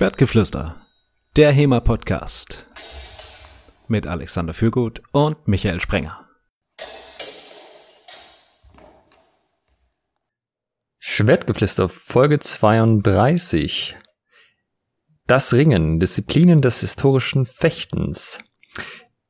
[0.00, 0.78] Schwertgeflüster,
[1.36, 2.66] der HEMA-Podcast
[3.88, 6.26] mit Alexander Fürgut und Michael Sprenger.
[10.98, 13.98] Schwertgeflüster, Folge 32.
[15.26, 18.38] Das Ringen, Disziplinen des historischen Fechtens.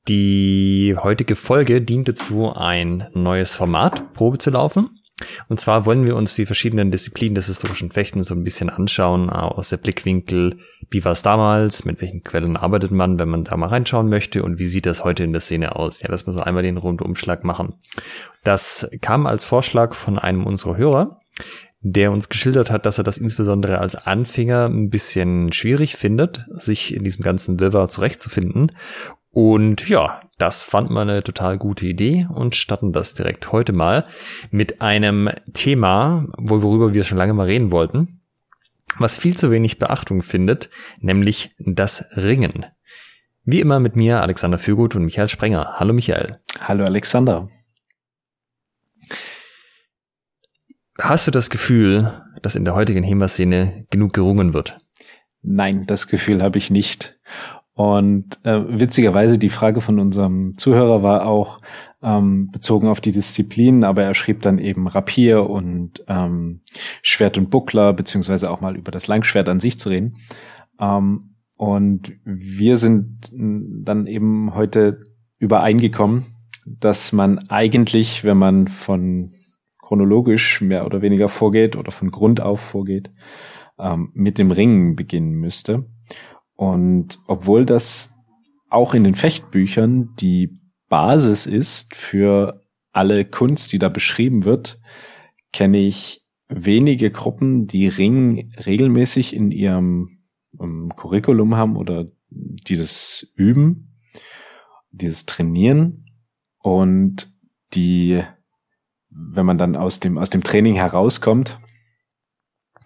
[0.06, 4.99] Die heutige Folge dient dazu, ein neues Format Probe zu laufen.
[5.48, 9.28] Und zwar wollen wir uns die verschiedenen Disziplinen des historischen Fechtens so ein bisschen anschauen,
[9.28, 10.58] äh, aus der Blickwinkel,
[10.90, 14.42] wie war es damals, mit welchen Quellen arbeitet man, wenn man da mal reinschauen möchte
[14.42, 16.00] und wie sieht das heute in der Szene aus.
[16.02, 17.74] Ja, dass wir so einmal den Rundumschlag machen.
[18.44, 21.20] Das kam als Vorschlag von einem unserer Hörer,
[21.82, 26.94] der uns geschildert hat, dass er das insbesondere als Anfänger ein bisschen schwierig findet, sich
[26.94, 28.70] in diesem ganzen Wirrwarr zurechtzufinden
[29.30, 34.06] und ja, das fand man eine total gute Idee und starten das direkt heute mal
[34.50, 38.22] mit einem Thema, worüber wir schon lange mal reden wollten,
[38.98, 42.66] was viel zu wenig Beachtung findet, nämlich das Ringen.
[43.44, 45.74] Wie immer mit mir, Alexander Fürgut und Michael Sprenger.
[45.78, 46.40] Hallo Michael.
[46.60, 47.48] Hallo Alexander.
[50.98, 54.78] Hast du das Gefühl, dass in der heutigen HEMA-Szene genug gerungen wird?
[55.42, 57.18] Nein, das Gefühl habe ich nicht.
[57.80, 61.62] Und äh, witzigerweise die Frage von unserem Zuhörer war auch
[62.02, 66.60] ähm, bezogen auf die Disziplinen, aber er schrieb dann eben Rapier und ähm,
[67.00, 70.16] Schwert und Buckler, beziehungsweise auch mal über das Langschwert an sich zu reden.
[70.78, 75.02] Ähm, und wir sind dann eben heute
[75.38, 76.26] übereingekommen,
[76.66, 79.30] dass man eigentlich, wenn man von
[79.78, 83.10] chronologisch mehr oder weniger vorgeht oder von Grund auf vorgeht,
[83.78, 85.86] ähm, mit dem Ringen beginnen müsste.
[86.60, 88.18] Und obwohl das
[88.68, 90.60] auch in den Fechtbüchern die
[90.90, 92.60] Basis ist für
[92.92, 94.78] alle Kunst, die da beschrieben wird,
[95.54, 100.18] kenne ich wenige Gruppen, die Ring regelmäßig in ihrem
[100.58, 103.98] um, Curriculum haben oder dieses Üben,
[104.90, 106.10] dieses Trainieren
[106.58, 107.32] und
[107.72, 108.22] die,
[109.08, 111.58] wenn man dann aus dem, aus dem Training herauskommt,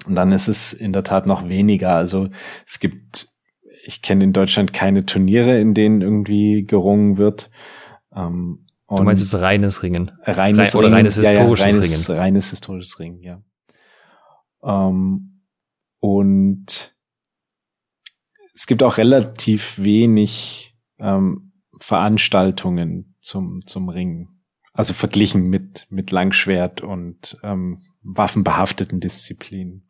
[0.07, 1.97] dann ist es in der Tat noch weniger.
[1.97, 2.29] Also
[2.69, 3.34] es gibt
[3.87, 7.51] ich kenne in Deutschland keine Turniere, in denen irgendwie gerungen wird.
[8.15, 10.13] Ähm, du meinst jetzt reines Ringen?
[10.23, 12.19] Reines Rein, Oder reines historisches ja, ja, reines, Ringen?
[12.19, 13.43] Reines historisches Ringen, ja.
[14.63, 15.43] Ähm,
[16.01, 16.97] und
[18.55, 24.29] es gibt auch relativ wenig ähm, Veranstaltungen zum, zum Ringen.
[24.73, 29.87] Also verglichen mit, mit Langschwert und ähm, waffenbehafteten Disziplinen.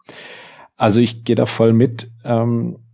[0.77, 2.11] Also ich gehe da voll mit.
[2.25, 2.85] Ähm,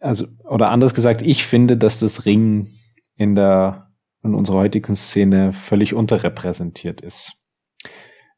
[0.00, 2.68] also, oder anders gesagt, ich finde, dass das Ringen
[3.16, 3.90] in der,
[4.22, 7.32] in unserer heutigen Szene völlig unterrepräsentiert ist.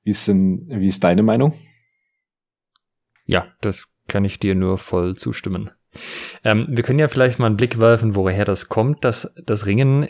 [0.03, 1.55] Wie ist denn, wie ist deine Meinung?
[3.27, 5.71] Ja, das kann ich dir nur voll zustimmen.
[6.45, 10.09] Ähm, wir können ja vielleicht mal einen Blick werfen, woher das kommt, dass das Ringen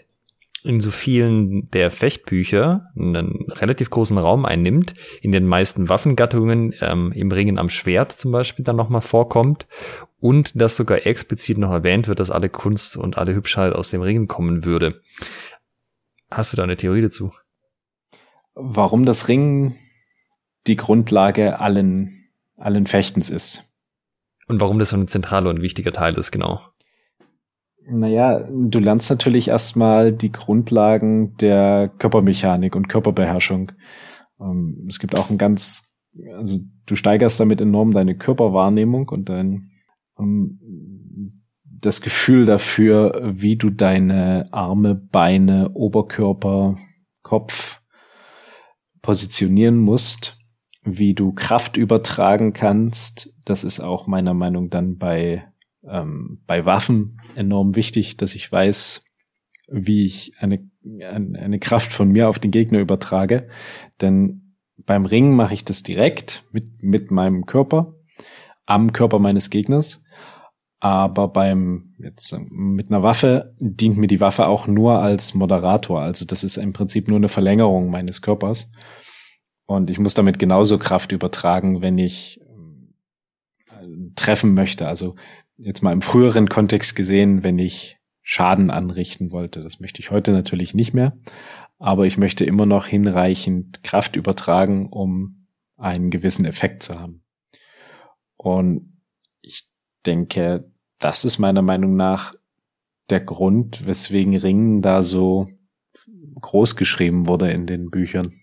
[0.63, 7.13] in so vielen der Fechtbücher einen relativ großen Raum einnimmt, in den meisten Waffengattungen ähm,
[7.13, 9.67] im Ringen am Schwert zum Beispiel dann nochmal vorkommt
[10.21, 14.03] und dass sogar explizit noch erwähnt wird, dass alle Kunst und alle Hübschheit aus dem
[14.03, 15.01] Ringen kommen würde.
[16.31, 17.33] Hast du da eine Theorie dazu?
[18.55, 19.75] Warum das Ringen
[20.67, 23.75] die Grundlage allen, allen Fechtens ist.
[24.47, 26.61] Und warum das so ein zentraler und wichtiger Teil ist, genau.
[27.89, 33.73] Naja, du lernst natürlich erstmal die Grundlagen der Körpermechanik und Körperbeherrschung.
[34.41, 35.97] Ähm, es gibt auch ein ganz,
[36.37, 39.70] also du steigerst damit enorm deine Körperwahrnehmung und dein
[41.65, 46.77] das Gefühl dafür, wie du deine Arme, Beine, Oberkörper,
[47.23, 47.81] Kopf
[49.03, 50.39] positionieren musst,
[50.83, 53.41] wie du Kraft übertragen kannst.
[53.45, 55.51] Das ist auch meiner Meinung dann bei
[55.89, 59.05] ähm, bei Waffen enorm wichtig, dass ich weiß,
[59.69, 60.69] wie ich eine,
[61.01, 63.49] eine Kraft von mir auf den Gegner übertrage.
[64.01, 67.95] Denn beim Ringen mache ich das direkt mit, mit meinem Körper,
[68.67, 70.05] am Körper meines Gegners.
[70.81, 76.01] Aber beim, jetzt mit einer Waffe dient mir die Waffe auch nur als Moderator.
[76.01, 78.73] Also das ist im Prinzip nur eine Verlängerung meines Körpers.
[79.67, 82.41] Und ich muss damit genauso Kraft übertragen, wenn ich
[83.69, 83.87] äh,
[84.17, 84.89] treffen möchte.
[84.89, 85.17] Also
[85.59, 89.63] jetzt mal im früheren Kontext gesehen, wenn ich Schaden anrichten wollte.
[89.63, 91.19] Das möchte ich heute natürlich nicht mehr,
[91.79, 95.47] aber ich möchte immer noch hinreichend Kraft übertragen, um
[95.77, 97.23] einen gewissen Effekt zu haben.
[98.37, 99.03] Und
[99.41, 99.65] ich
[100.07, 100.70] denke,
[101.01, 102.35] das ist meiner Meinung nach
[103.09, 105.49] der Grund, weswegen Ringen da so
[106.41, 108.35] groß geschrieben wurde in den Büchern.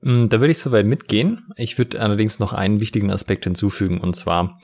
[0.00, 1.46] Mm, da würde ich soweit mitgehen.
[1.56, 4.60] Ich würde allerdings noch einen wichtigen Aspekt hinzufügen, und zwar,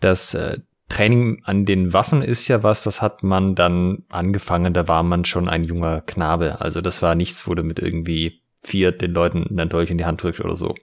[0.00, 0.58] dass äh,
[0.88, 5.24] Training an den Waffen ist ja was, das hat man dann angefangen, da war man
[5.24, 6.60] schon ein junger Knabe.
[6.60, 10.04] Also das war nichts, wo du mit irgendwie vier den Leuten dann Dolch in die
[10.04, 10.74] Hand drückst oder so.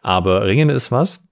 [0.00, 1.28] Aber Ringen ist was.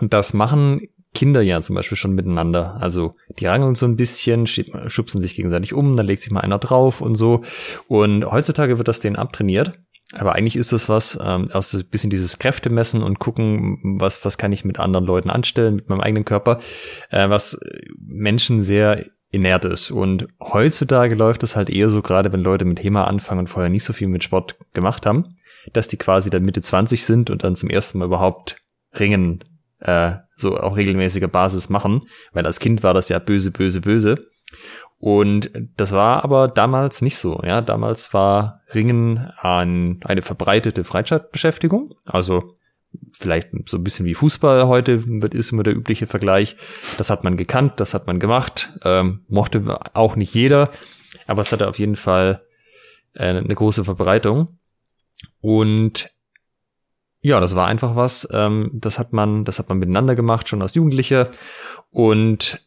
[0.00, 2.76] Und das machen Kinder ja zum Beispiel schon miteinander.
[2.80, 6.58] Also die rangeln so ein bisschen, schubsen sich gegenseitig um, dann legt sich mal einer
[6.58, 7.42] drauf und so.
[7.88, 9.78] Und heutzutage wird das denen abtrainiert.
[10.14, 14.24] Aber eigentlich ist das was, ähm, auch so ein bisschen dieses Kräftemessen und gucken, was,
[14.24, 16.60] was kann ich mit anderen Leuten anstellen, mit meinem eigenen Körper,
[17.10, 17.58] äh, was
[17.98, 19.90] Menschen sehr inert ist.
[19.90, 23.70] Und heutzutage läuft es halt eher so, gerade wenn Leute mit HEMA anfangen und vorher
[23.70, 25.36] nicht so viel mit Sport gemacht haben,
[25.72, 28.58] dass die quasi dann Mitte 20 sind und dann zum ersten Mal überhaupt
[28.98, 29.42] Ringen
[29.80, 32.00] äh, so auf regelmäßiger Basis machen,
[32.32, 34.26] weil als Kind war das ja böse, böse, böse.
[34.98, 37.40] Und das war aber damals nicht so.
[37.42, 41.94] Ja, damals war Ringen ein, eine verbreitete Freizeitbeschäftigung.
[42.04, 42.54] Also
[43.12, 46.56] vielleicht so ein bisschen wie Fußball heute wird ist immer der übliche Vergleich.
[46.98, 50.70] Das hat man gekannt, das hat man gemacht, ähm, mochte auch nicht jeder,
[51.26, 52.42] aber es hatte auf jeden Fall
[53.14, 54.58] äh, eine große Verbreitung.
[55.40, 56.10] Und
[57.22, 58.28] ja, das war einfach was.
[58.32, 61.30] Ähm, das hat man, das hat man miteinander gemacht, schon als Jugendliche.
[61.90, 62.60] Und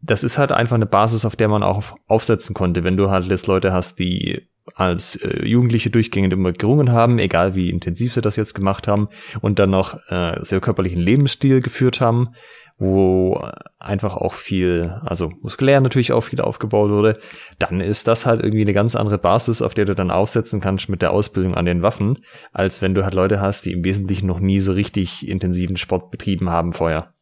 [0.00, 2.84] das ist halt einfach eine Basis, auf der man auch aufsetzen konnte.
[2.84, 7.54] Wenn du halt jetzt Leute hast, die als äh, Jugendliche durchgängig immer gerungen haben, egal
[7.54, 9.08] wie intensiv sie das jetzt gemacht haben,
[9.40, 12.34] und dann noch äh, sehr körperlichen Lebensstil geführt haben,
[12.82, 13.40] wo
[13.78, 17.20] einfach auch viel, also muskulär natürlich auch viel aufgebaut wurde,
[17.58, 20.88] dann ist das halt irgendwie eine ganz andere Basis, auf der du dann aufsetzen kannst
[20.88, 22.18] mit der Ausbildung an den Waffen,
[22.52, 26.10] als wenn du halt Leute hast, die im Wesentlichen noch nie so richtig intensiven Sport
[26.10, 27.14] betrieben haben vorher.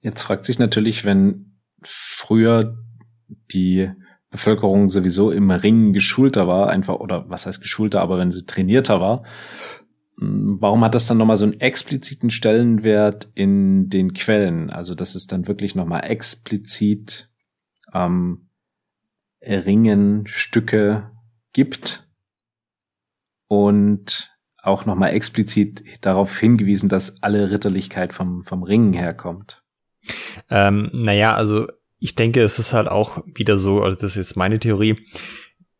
[0.00, 2.76] Jetzt fragt sich natürlich, wenn früher
[3.52, 3.88] die
[4.30, 9.00] Bevölkerung sowieso im Ringen geschulter war, einfach, oder was heißt geschulter, aber wenn sie trainierter
[9.00, 9.22] war,
[10.16, 14.70] warum hat das dann nochmal so einen expliziten Stellenwert in den Quellen?
[14.70, 17.30] Also, dass es dann wirklich nochmal explizit
[17.92, 18.48] ähm,
[19.42, 21.10] Ringenstücke
[21.52, 22.08] gibt
[23.48, 24.30] und
[24.62, 29.62] auch nochmal explizit darauf hingewiesen, dass alle Ritterlichkeit vom, vom Ringen herkommt.
[30.48, 31.66] Ähm, naja, also
[31.98, 35.06] ich denke, es ist halt auch wieder so, also das ist jetzt meine Theorie.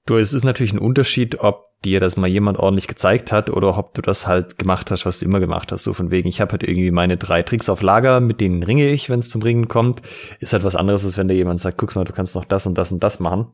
[0.07, 3.77] Du, es ist natürlich ein Unterschied, ob dir das mal jemand ordentlich gezeigt hat oder
[3.77, 5.85] ob du das halt gemacht hast, was du immer gemacht hast.
[5.85, 8.89] So von wegen, ich habe halt irgendwie meine drei Tricks auf Lager, mit denen ringe
[8.89, 10.03] ich, wenn es zum Ringen kommt.
[10.41, 12.67] Ist halt was anderes, als wenn dir jemand sagt, guck mal, du kannst noch das
[12.67, 13.49] und das und das machen.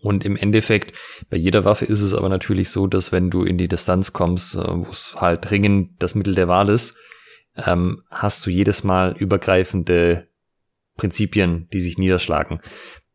[0.00, 0.94] Und im Endeffekt,
[1.30, 4.54] bei jeder Waffe ist es aber natürlich so, dass wenn du in die Distanz kommst,
[4.54, 6.96] äh, wo es halt Ringen das Mittel der Wahl ist,
[7.56, 10.28] ähm, hast du jedes Mal übergreifende
[10.96, 12.60] Prinzipien, die sich niederschlagen.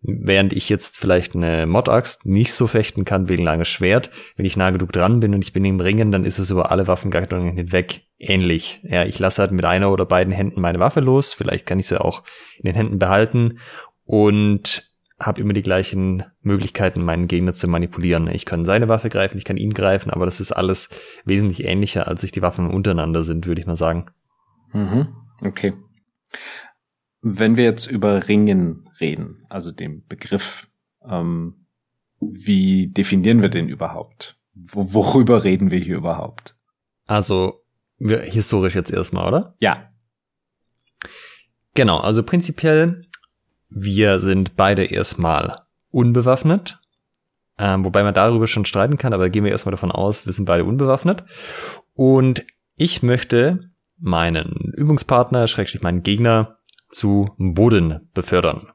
[0.10, 4.56] Während ich jetzt vielleicht eine Mod-Axt nicht so fechten kann wegen langes Schwert, wenn ich
[4.56, 7.58] nah genug dran bin und ich bin im Ringen, dann ist es über alle Waffengattungen
[7.58, 8.80] hinweg ähnlich.
[8.84, 11.88] Ja, ich lasse halt mit einer oder beiden Händen meine Waffe los, vielleicht kann ich
[11.88, 12.24] sie auch
[12.58, 13.60] in den Händen behalten
[14.06, 18.28] und habe immer die gleichen Möglichkeiten, meinen Gegner zu manipulieren.
[18.28, 20.90] Ich kann seine Waffe greifen, ich kann ihn greifen, aber das ist alles
[21.26, 24.06] wesentlich ähnlicher, als sich die Waffen untereinander sind, würde ich mal sagen.
[24.72, 25.10] Mhm.
[25.42, 25.74] Okay.
[27.22, 30.70] Wenn wir jetzt über Ringen reden, also dem Begriff,
[31.08, 31.66] ähm,
[32.20, 34.40] wie definieren wir den überhaupt?
[34.54, 36.56] Wo, worüber reden wir hier überhaupt?
[37.06, 37.64] Also
[38.00, 39.56] wir, historisch jetzt erstmal, oder?
[39.60, 39.92] Ja.
[41.74, 43.06] Genau, also prinzipiell,
[43.70, 45.56] wir sind beide erstmal
[45.92, 46.80] unbewaffnet.
[47.60, 50.46] Ähm, wobei man darüber schon streiten kann, aber gehen wir erstmal davon aus, wir sind
[50.46, 51.24] beide unbewaffnet.
[51.96, 52.46] Und
[52.76, 58.72] ich möchte meinen Übungspartner, schrägstrich meinen Gegner, zu Boden befördern.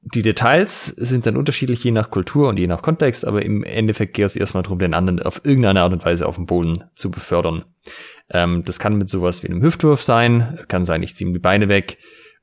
[0.00, 4.14] Die Details sind dann unterschiedlich je nach Kultur und je nach Kontext, aber im Endeffekt
[4.14, 7.10] geht es erstmal darum, den anderen auf irgendeine Art und Weise auf dem Boden zu
[7.10, 7.64] befördern.
[8.30, 11.40] Ähm, das kann mit sowas wie einem Hüftwurf sein, kann sein, ich ziehe ihm die
[11.40, 11.98] Beine weg,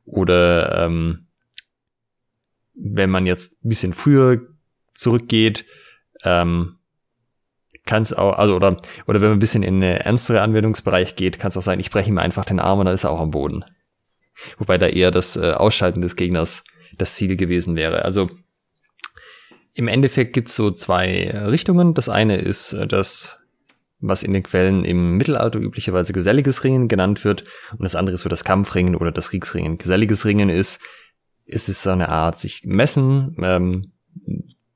[0.06, 1.28] oder ähm,
[2.76, 4.42] wenn man jetzt ein bisschen früher
[4.94, 5.66] zurückgeht,
[6.24, 6.76] ähm,
[7.86, 11.40] kann es auch, also oder, oder wenn man ein bisschen in eine ernstere Anwendungsbereich geht,
[11.40, 13.22] kann es auch sein, ich breche ihm einfach den Arm und dann ist er auch
[13.22, 13.64] am Boden.
[14.58, 16.64] Wobei da eher das äh, Ausschalten des Gegners
[16.98, 18.06] das Ziel gewesen wäre.
[18.06, 18.30] Also
[19.74, 21.94] im Endeffekt gibt's so zwei Richtungen.
[21.94, 23.40] Das eine ist äh, das,
[24.00, 28.22] was in den Quellen im Mittelalter üblicherweise geselliges Ringen genannt wird, und das andere ist
[28.22, 29.78] so das Kampfringen oder das Kriegsringen.
[29.78, 30.82] Geselliges Ringen ist,
[31.46, 33.92] ist es so eine Art sich messen, ähm,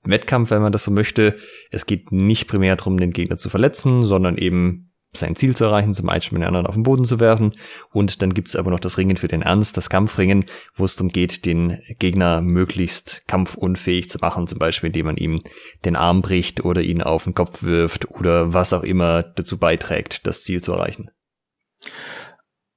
[0.03, 1.37] Wettkampf, wenn man das so möchte.
[1.71, 5.93] Es geht nicht primär darum, den Gegner zu verletzen, sondern eben sein Ziel zu erreichen,
[5.93, 7.51] zum Beispiel den anderen auf den Boden zu werfen.
[7.91, 11.09] Und dann gibt's aber noch das Ringen für den Ernst, das Kampfringen, wo es darum
[11.09, 15.41] geht, den Gegner möglichst kampfunfähig zu machen, zum Beispiel indem man ihm
[15.83, 20.27] den Arm bricht oder ihn auf den Kopf wirft oder was auch immer dazu beiträgt,
[20.27, 21.09] das Ziel zu erreichen.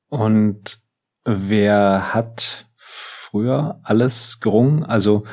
[0.09, 0.79] Und
[1.25, 4.85] wer hat früher alles gerungen?
[4.85, 5.25] Also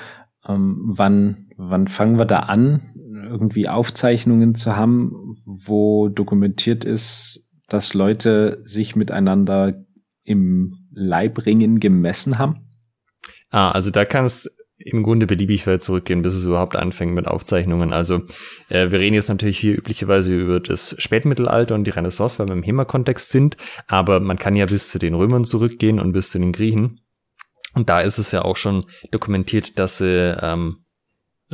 [0.48, 2.94] ähm, wann, wann fangen wir da an,
[3.30, 9.84] irgendwie Aufzeichnungen zu haben, wo dokumentiert ist, dass Leute sich miteinander
[10.24, 12.68] im Leibringen gemessen haben?
[13.50, 17.92] Ah, also da kannst im Grunde beliebig weit zurückgehen, bis es überhaupt anfängt mit Aufzeichnungen.
[17.92, 18.22] Also
[18.70, 22.54] äh, wir reden jetzt natürlich hier üblicherweise über das Spätmittelalter und die Renaissance, weil wir
[22.54, 26.40] im HEMA-Kontext sind, aber man kann ja bis zu den Römern zurückgehen und bis zu
[26.40, 27.02] den Griechen.
[27.74, 30.86] Und da ist es ja auch schon dokumentiert, dass sie ähm,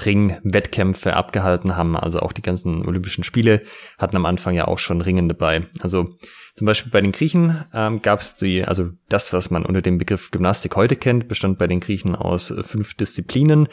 [0.03, 1.95] Ringwettkämpfe abgehalten haben.
[1.95, 3.61] Also auch die ganzen Olympischen Spiele
[3.97, 5.67] hatten am Anfang ja auch schon Ringen dabei.
[5.79, 6.15] Also
[6.55, 9.97] zum Beispiel bei den Griechen ähm, gab es die, also das, was man unter dem
[9.97, 13.67] Begriff Gymnastik heute kennt, bestand bei den Griechen aus fünf Disziplinen.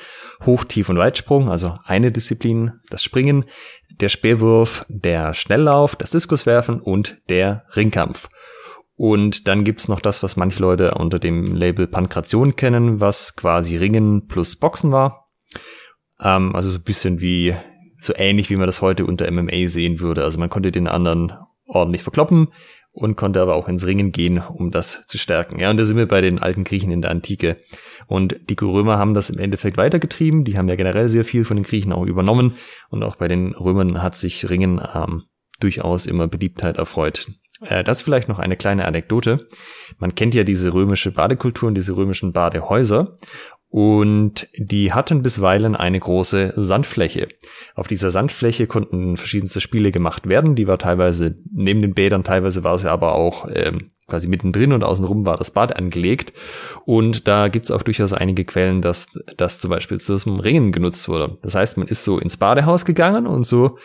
[0.44, 3.44] Hoch, Tief und Weitsprung, also eine Disziplin, das Springen,
[4.00, 8.28] der Speerwurf, der Schnelllauf, das Diskuswerfen und der Ringkampf.
[8.96, 13.76] Und dann gibt's noch das, was manche Leute unter dem Label Pankration kennen, was quasi
[13.76, 15.28] Ringen plus Boxen war.
[16.22, 17.54] Ähm, also so ein bisschen wie,
[18.00, 20.24] so ähnlich wie man das heute unter MMA sehen würde.
[20.24, 21.32] Also man konnte den anderen
[21.66, 22.48] ordentlich verkloppen
[22.92, 25.58] und konnte aber auch ins Ringen gehen, um das zu stärken.
[25.58, 27.56] Ja, und da sind wir bei den alten Griechen in der Antike.
[28.06, 30.44] Und die Römer haben das im Endeffekt weitergetrieben.
[30.44, 32.56] Die haben ja generell sehr viel von den Griechen auch übernommen.
[32.90, 35.22] Und auch bei den Römern hat sich Ringen ähm,
[35.58, 37.28] durchaus immer Beliebtheit erfreut.
[37.62, 39.48] Äh, das vielleicht noch eine kleine Anekdote.
[39.98, 43.16] Man kennt ja diese römische Badekultur und diese römischen Badehäuser.
[43.72, 47.28] Und die hatten bisweilen eine große Sandfläche.
[47.74, 50.54] Auf dieser Sandfläche konnten verschiedenste Spiele gemacht werden.
[50.54, 54.84] Die war teilweise neben den Bädern, teilweise war sie aber auch ähm, quasi mittendrin und
[54.84, 56.34] außenrum war das Bad angelegt.
[56.84, 59.06] Und da gibt's auch durchaus einige Quellen, dass
[59.38, 61.38] das zum Beispiel zum Ringen genutzt wurde.
[61.40, 63.78] Das heißt, man ist so ins Badehaus gegangen und so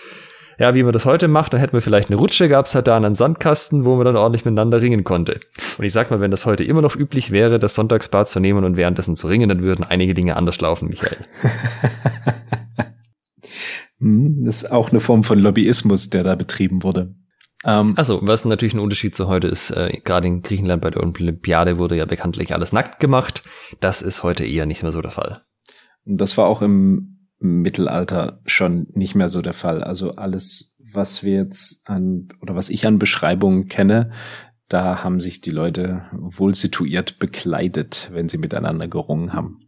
[0.59, 2.97] ja, wie man das heute macht, dann hätten wir vielleicht eine Rutsche, gab's halt da
[2.97, 5.39] einen Sandkasten, wo man dann ordentlich miteinander ringen konnte.
[5.77, 8.63] Und ich sag mal, wenn das heute immer noch üblich wäre, das Sonntagsbad zu nehmen
[8.63, 11.17] und währenddessen zu ringen, dann würden einige Dinge anders laufen, Michael.
[13.99, 17.15] Hm, das ist auch eine Form von Lobbyismus, der da betrieben wurde.
[17.65, 21.01] Ähm, also, was natürlich ein Unterschied zu heute ist, äh, gerade in Griechenland bei der
[21.01, 23.43] Olympiade wurde ja bekanntlich alles nackt gemacht.
[23.79, 25.41] Das ist heute eher nicht mehr so der Fall.
[26.05, 29.83] Das war auch im Mittelalter schon nicht mehr so der Fall.
[29.83, 34.11] Also alles, was wir jetzt an oder was ich an Beschreibungen kenne,
[34.69, 39.61] da haben sich die Leute wohl situiert bekleidet, wenn sie miteinander gerungen haben.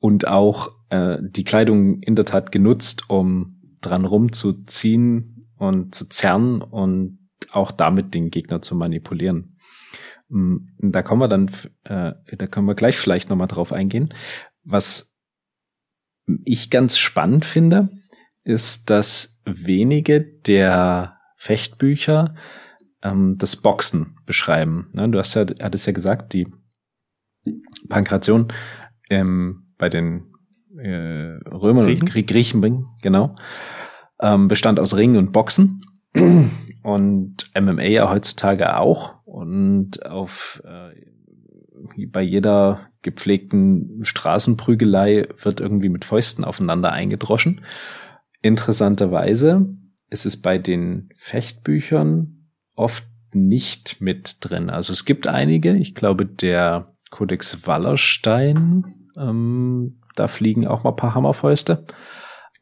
[0.00, 6.62] Und auch äh, die Kleidung in der Tat genutzt, um dran rumzuziehen und zu zerren
[6.62, 7.18] und
[7.50, 9.56] auch damit den Gegner zu manipulieren.
[10.28, 11.50] Mm, da kommen wir dann,
[11.84, 14.12] äh, da können wir gleich vielleicht nochmal drauf eingehen.
[14.64, 15.05] Was
[16.44, 17.88] ich ganz spannend finde,
[18.44, 22.34] ist, dass wenige der Fechtbücher
[23.02, 24.88] ähm, das Boxen beschreiben.
[24.92, 26.46] Ne, du hast ja, hattest ja gesagt, die
[27.88, 28.48] Pankration
[29.10, 30.32] ähm, bei den
[30.76, 32.02] äh, Römern Griechen?
[32.02, 33.34] und Griechen, genau,
[34.20, 35.82] ähm, bestand aus Ringen und Boxen
[36.82, 40.92] und MMA ja heutzutage auch und auf äh,
[42.08, 47.62] bei jeder gepflegten Straßenprügelei wird irgendwie mit Fäusten aufeinander eingedroschen.
[48.42, 49.66] Interessanterweise
[50.10, 54.70] ist es bei den Fechtbüchern oft nicht mit drin.
[54.70, 58.84] Also es gibt einige, ich glaube der Codex Wallerstein,
[59.16, 61.86] ähm, da fliegen auch mal ein paar Hammerfäuste.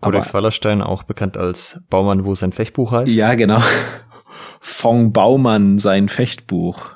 [0.00, 3.14] Codex Aber, Wallerstein, auch bekannt als Baumann, wo sein Fechtbuch heißt.
[3.14, 3.62] Ja, genau.
[4.60, 6.90] Von Baumann sein Fechtbuch.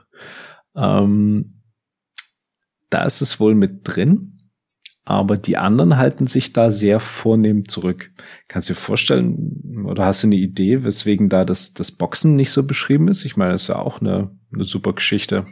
[0.75, 1.58] Ähm,
[2.91, 4.35] da ist es wohl mit drin.
[5.05, 8.11] Aber die anderen halten sich da sehr vornehm zurück.
[8.47, 12.51] Kannst du dir vorstellen, oder hast du eine Idee, weswegen da das, das Boxen nicht
[12.51, 13.25] so beschrieben ist?
[13.25, 15.47] Ich meine, das ist ja auch eine, eine super Geschichte.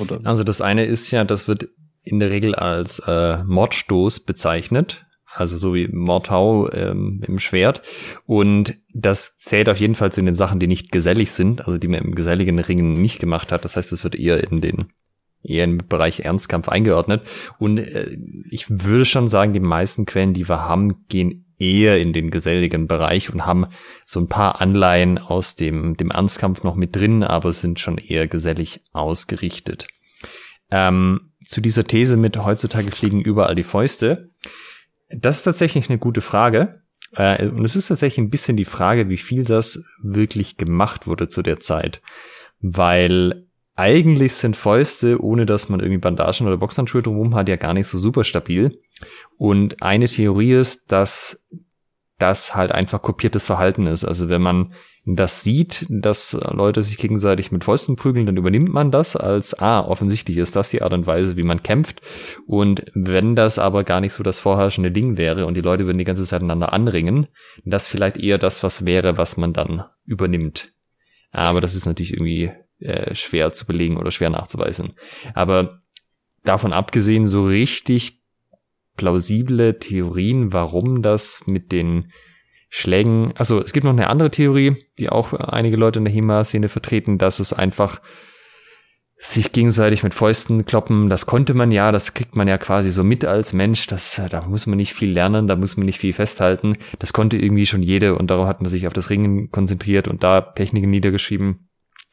[0.00, 0.20] Oder?
[0.24, 1.68] Also das eine ist ja, das wird
[2.02, 5.04] in der Regel als äh, Mordstoß bezeichnet.
[5.26, 7.82] Also so wie Mordhau ähm, im Schwert.
[8.24, 11.88] Und das zählt auf jeden Fall zu den Sachen, die nicht gesellig sind, also die
[11.88, 13.66] man im geselligen Ringen nicht gemacht hat.
[13.66, 14.86] Das heißt, es wird eher in den
[15.46, 17.22] eher im Bereich Ernstkampf eingeordnet.
[17.58, 18.16] Und äh,
[18.50, 22.86] ich würde schon sagen, die meisten Quellen, die wir haben, gehen eher in den geselligen
[22.86, 23.66] Bereich und haben
[24.04, 28.26] so ein paar Anleihen aus dem, dem Ernstkampf noch mit drin, aber sind schon eher
[28.28, 29.88] gesellig ausgerichtet.
[30.70, 34.30] Ähm, zu dieser These mit heutzutage fliegen überall die Fäuste.
[35.08, 36.82] Das ist tatsächlich eine gute Frage.
[37.12, 41.28] Äh, und es ist tatsächlich ein bisschen die Frage, wie viel das wirklich gemacht wurde
[41.28, 42.02] zu der Zeit.
[42.60, 43.45] Weil
[43.76, 47.86] eigentlich sind Fäuste, ohne dass man irgendwie Bandagen oder Boxhandschuhe drumherum hat, ja gar nicht
[47.86, 48.80] so super stabil.
[49.36, 51.46] Und eine Theorie ist, dass
[52.18, 54.04] das halt einfach kopiertes Verhalten ist.
[54.04, 54.68] Also wenn man
[55.04, 59.80] das sieht, dass Leute sich gegenseitig mit Fäusten prügeln, dann übernimmt man das als, ah,
[59.80, 62.00] offensichtlich ist das die Art und Weise, wie man kämpft.
[62.46, 65.98] Und wenn das aber gar nicht so das vorherrschende Ding wäre und die Leute würden
[65.98, 67.28] die ganze Zeit einander anringen,
[67.64, 70.72] das vielleicht eher das, was wäre, was man dann übernimmt.
[71.30, 74.94] Aber das ist natürlich irgendwie äh, schwer zu belegen oder schwer nachzuweisen.
[75.34, 75.80] Aber
[76.44, 78.22] davon abgesehen, so richtig
[78.96, 82.08] plausible Theorien, warum das mit den
[82.68, 86.68] Schlägen, also es gibt noch eine andere Theorie, die auch einige Leute in der HEMA-Szene
[86.68, 88.00] vertreten, dass es einfach
[89.18, 93.02] sich gegenseitig mit Fäusten kloppen, das konnte man ja, das kriegt man ja quasi so
[93.02, 96.12] mit als Mensch, das, da muss man nicht viel lernen, da muss man nicht viel
[96.12, 100.06] festhalten, das konnte irgendwie schon jede und darauf hat man sich auf das Ringen konzentriert
[100.06, 101.65] und da Techniken niedergeschrieben.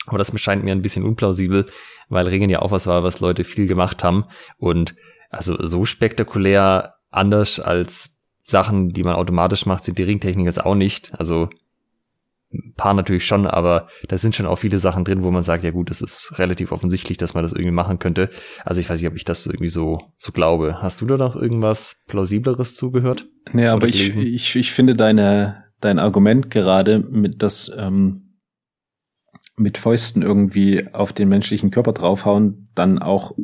[0.08, 1.66] Aber das scheint mir ein bisschen unplausibel,
[2.10, 4.24] weil Ringen ja auch was war, was Leute viel gemacht haben
[4.58, 4.96] und
[5.30, 10.76] also so spektakulär anders als Sachen, die man automatisch macht, sind die Ringtechnik jetzt auch
[10.76, 11.12] nicht.
[11.18, 11.50] Also
[12.54, 15.64] ein paar natürlich schon, aber da sind schon auch viele Sachen drin, wo man sagt,
[15.64, 18.30] ja gut, es ist relativ offensichtlich, dass man das irgendwie machen könnte.
[18.64, 20.82] Also ich weiß nicht, ob ich das irgendwie so, so glaube.
[20.82, 23.26] Hast du da noch irgendwas plausibleres zugehört?
[23.54, 28.23] Nee, aber ich, ich, ich finde deine, dein Argument gerade mit, das ähm,
[29.56, 33.36] mit Fäusten irgendwie auf den menschlichen Körper draufhauen, dann auch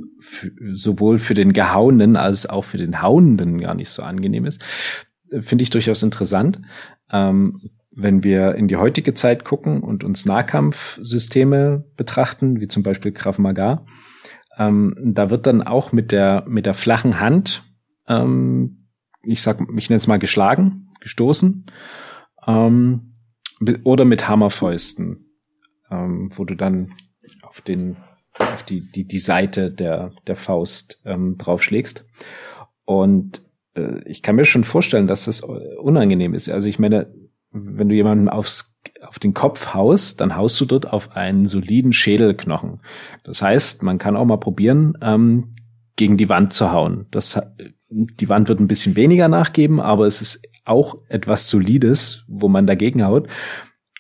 [0.71, 4.63] sowohl für den Gehauenen als auch für den Hauenden gar nicht so angenehm ist,
[5.39, 6.61] finde ich durchaus interessant.
[7.11, 7.59] Ähm,
[7.91, 13.37] wenn wir in die heutige Zeit gucken und uns Nahkampfsysteme betrachten, wie zum Beispiel Krav
[13.37, 13.85] Maga,
[14.57, 17.63] ähm, da wird dann auch mit der, mit der flachen Hand,
[18.07, 18.87] ähm,
[19.21, 21.65] ich sag, ich nenne es mal geschlagen, gestoßen,
[22.47, 23.15] ähm,
[23.83, 25.28] oder mit Hammerfäusten
[25.91, 26.93] ähm, wo du dann
[27.41, 27.97] auf den
[28.39, 32.05] auf die die die Seite der der Faust ähm, draufschlägst
[32.85, 33.41] und
[33.75, 36.49] äh, ich kann mir schon vorstellen, dass das unangenehm ist.
[36.49, 37.13] Also ich meine,
[37.51, 41.93] wenn du jemanden aufs auf den Kopf haust, dann haust du dort auf einen soliden
[41.93, 42.79] Schädelknochen.
[43.23, 45.51] Das heißt, man kann auch mal probieren, ähm,
[45.95, 47.07] gegen die Wand zu hauen.
[47.11, 47.39] Das,
[47.89, 52.67] die Wand wird ein bisschen weniger nachgeben, aber es ist auch etwas Solides, wo man
[52.67, 53.27] dagegen haut.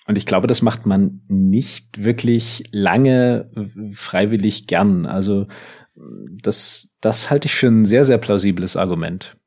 [0.09, 3.51] Und ich glaube, das macht man nicht wirklich lange
[3.93, 5.05] freiwillig gern.
[5.05, 5.45] Also
[6.41, 9.37] das, das halte ich für ein sehr, sehr plausibles Argument.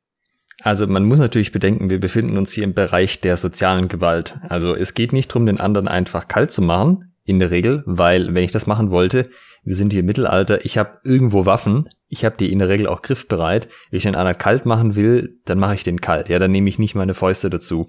[0.61, 4.37] Also man muss natürlich bedenken, wir befinden uns hier im Bereich der sozialen Gewalt.
[4.43, 8.33] Also es geht nicht darum, den anderen einfach kalt zu machen, in der Regel, weil
[8.33, 9.29] wenn ich das machen wollte,
[9.63, 12.85] wir sind hier im Mittelalter, ich habe irgendwo Waffen, ich habe die in der Regel
[12.87, 13.69] auch griffbereit.
[13.89, 16.29] Wenn ich den anderen kalt machen will, dann mache ich den kalt.
[16.29, 17.87] Ja, dann nehme ich nicht meine Fäuste dazu.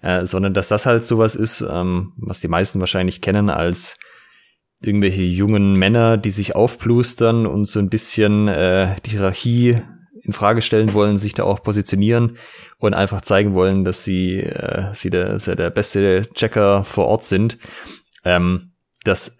[0.00, 3.98] Äh, sondern dass das halt sowas ist, ähm, was die meisten wahrscheinlich kennen als
[4.80, 9.82] irgendwelche jungen Männer, die sich aufplustern und so ein bisschen äh, die Hierarchie
[10.22, 12.38] in Frage stellen wollen, sich da auch positionieren
[12.78, 17.58] und einfach zeigen wollen, dass sie, äh, sie der, der beste Checker vor Ort sind.
[18.24, 18.72] Ähm,
[19.06, 19.36] das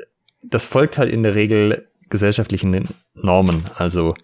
[0.49, 3.65] das folgt halt in der Regel gesellschaftlichen Normen.
[3.75, 4.15] Also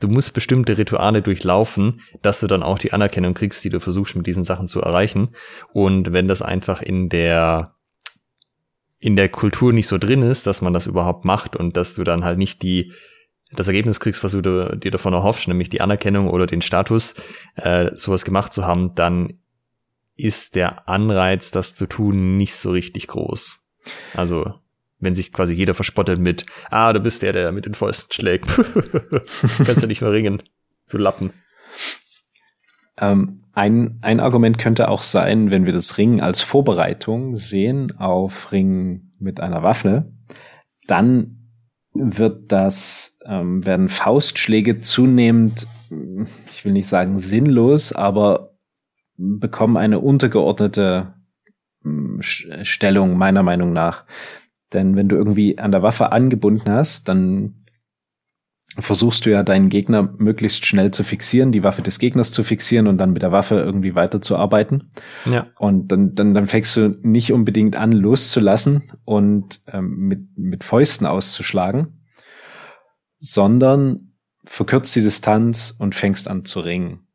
[0.00, 4.16] du musst bestimmte Rituale durchlaufen, dass du dann auch die Anerkennung kriegst, die du versuchst
[4.16, 5.30] mit diesen Sachen zu erreichen.
[5.72, 7.74] Und wenn das einfach in der
[9.00, 12.02] in der Kultur nicht so drin ist, dass man das überhaupt macht und dass du
[12.02, 12.92] dann halt nicht die
[13.52, 17.14] das Ergebnis kriegst, was du dir davon erhoffst, nämlich die Anerkennung oder den Status,
[17.54, 19.38] äh, sowas gemacht zu haben, dann
[20.16, 23.64] ist der Anreiz, das zu tun, nicht so richtig groß.
[24.12, 24.52] Also
[25.00, 28.46] wenn sich quasi jeder verspottet mit, ah, du bist der, der mit den Fäusten schlägt.
[29.64, 30.42] Kannst du nicht mehr ringen,
[30.88, 31.32] du Lappen.
[32.96, 38.52] Ähm, ein, ein Argument könnte auch sein, wenn wir das Ringen als Vorbereitung sehen auf
[38.52, 40.12] Ringen mit einer Waffe,
[40.86, 41.38] dann
[41.94, 45.66] wird das, ähm, werden Faustschläge zunehmend,
[46.52, 48.54] ich will nicht sagen sinnlos, aber
[49.16, 51.14] bekommen eine untergeordnete
[51.82, 54.04] hm, Stellung meiner Meinung nach.
[54.72, 57.64] Denn wenn du irgendwie an der Waffe angebunden hast, dann
[58.76, 62.86] versuchst du ja deinen Gegner möglichst schnell zu fixieren, die Waffe des Gegners zu fixieren
[62.86, 64.90] und dann mit der Waffe irgendwie weiterzuarbeiten.
[65.24, 65.46] Ja.
[65.58, 71.06] Und dann, dann, dann fängst du nicht unbedingt an, loszulassen und ähm, mit, mit Fäusten
[71.06, 72.04] auszuschlagen,
[73.18, 74.12] sondern
[74.44, 77.06] verkürzt die Distanz und fängst an zu ringen.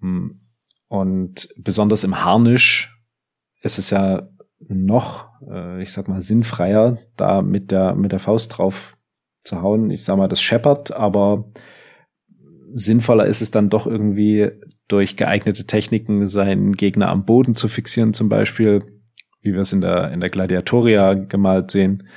[0.00, 0.40] Hm.
[0.88, 3.00] Und besonders im Harnisch
[3.62, 4.28] ist es ja
[4.58, 8.96] noch, äh, ich sag mal, sinnfreier, da mit der, mit der Faust drauf
[9.44, 9.90] zu hauen.
[9.90, 11.50] Ich sag mal, das scheppert, aber
[12.72, 14.50] sinnvoller ist es dann doch irgendwie
[14.88, 18.82] durch geeignete Techniken seinen Gegner am Boden zu fixieren, zum Beispiel,
[19.40, 22.08] wie wir es in der, in der Gladiatoria gemalt sehen,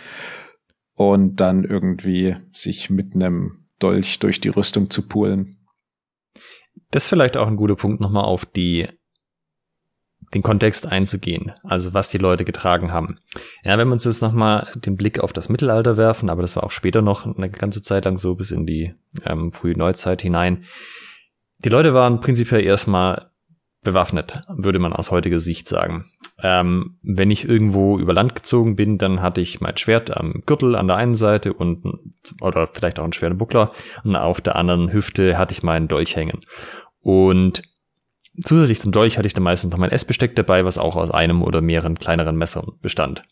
[0.96, 5.58] und dann irgendwie sich mit einem Dolch durch die Rüstung zu poolen.
[6.92, 8.88] Das ist vielleicht auch ein guter Punkt nochmal auf die
[10.34, 13.20] den Kontext einzugehen, also was die Leute getragen haben.
[13.64, 16.64] Ja, wenn wir uns jetzt nochmal den Blick auf das Mittelalter werfen, aber das war
[16.64, 18.94] auch später noch eine ganze Zeit lang so bis in die
[19.26, 20.64] ähm, frühe Neuzeit hinein.
[21.60, 23.30] Die Leute waren prinzipiell erstmal
[23.84, 26.06] bewaffnet, würde man aus heutiger Sicht sagen.
[26.42, 30.76] Ähm, wenn ich irgendwo über Land gezogen bin, dann hatte ich mein Schwert am Gürtel
[30.76, 31.84] an der einen Seite und
[32.42, 33.70] oder vielleicht auch ein schwerer Buckler
[34.04, 36.42] und auf der anderen Hüfte hatte ich meinen Dolch hängen.
[37.02, 37.62] Und
[38.42, 41.44] zusätzlich zum Dolch hatte ich dann meistens noch mein Essbesteck dabei, was auch aus einem
[41.44, 43.24] oder mehreren kleineren Messern bestand.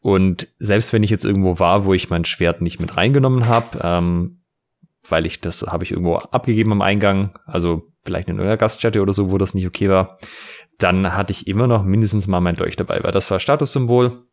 [0.00, 3.78] Und selbst wenn ich jetzt irgendwo war, wo ich mein Schwert nicht mit reingenommen habe,
[3.82, 4.40] ähm,
[5.08, 9.12] weil ich das habe ich irgendwo abgegeben am Eingang, also vielleicht in einer Gaststätte oder
[9.12, 10.18] so, wo das nicht okay war,
[10.78, 14.24] dann hatte ich immer noch mindestens mal mein Dolch dabei, weil das war Statussymbol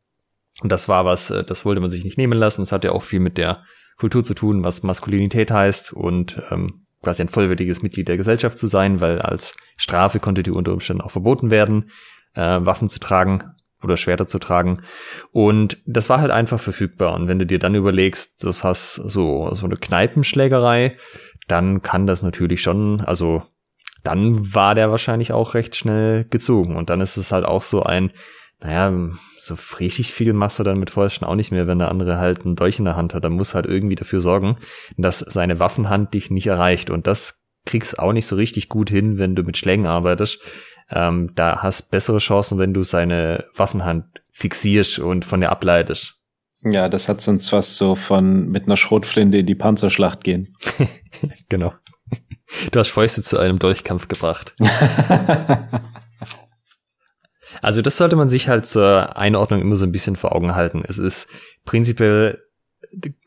[0.62, 2.62] und das war was, äh, das wollte man sich nicht nehmen lassen.
[2.62, 3.64] Es hat ja auch viel mit der
[3.98, 8.68] Kultur zu tun, was Maskulinität heißt und ähm, quasi ein vollwertiges Mitglied der Gesellschaft zu
[8.68, 11.90] sein, weil als Strafe konnte die unter Umständen auch verboten werden,
[12.34, 13.44] äh, Waffen zu tragen
[13.84, 14.82] oder Schwerter zu tragen.
[15.32, 17.16] Und das war halt einfach verfügbar.
[17.16, 20.98] Und wenn du dir dann überlegst, das hast so, so eine Kneipenschlägerei,
[21.48, 23.44] dann kann das natürlich schon, also
[24.04, 26.76] dann war der wahrscheinlich auch recht schnell gezogen.
[26.76, 28.12] Und dann ist es halt auch so ein,
[28.64, 28.94] naja,
[29.38, 32.46] so richtig viel machst du dann mit Fäusten auch nicht mehr, wenn der andere halt
[32.46, 33.24] einen Dolch in der Hand hat.
[33.24, 34.58] Dann muss halt irgendwie dafür sorgen,
[34.98, 36.92] dass seine Waffenhand dich nicht erreicht.
[36.92, 40.40] Und das kriegst auch nicht so richtig gut hin, wenn du mit Schlägen arbeitest.
[40.92, 46.18] Ähm, da hast bessere Chancen, wenn du seine Waffenhand fixierst und von der ableitest.
[46.64, 50.56] Ja, das hat sonst was so von mit einer Schrotflinte in die Panzerschlacht gehen.
[51.50, 51.74] genau.
[52.72, 54.54] Du hast Fäuste zu einem Dolchkampf gebracht.
[57.62, 60.84] also das sollte man sich halt zur Einordnung immer so ein bisschen vor Augen halten.
[60.88, 61.30] Es ist
[61.66, 62.42] prinzipiell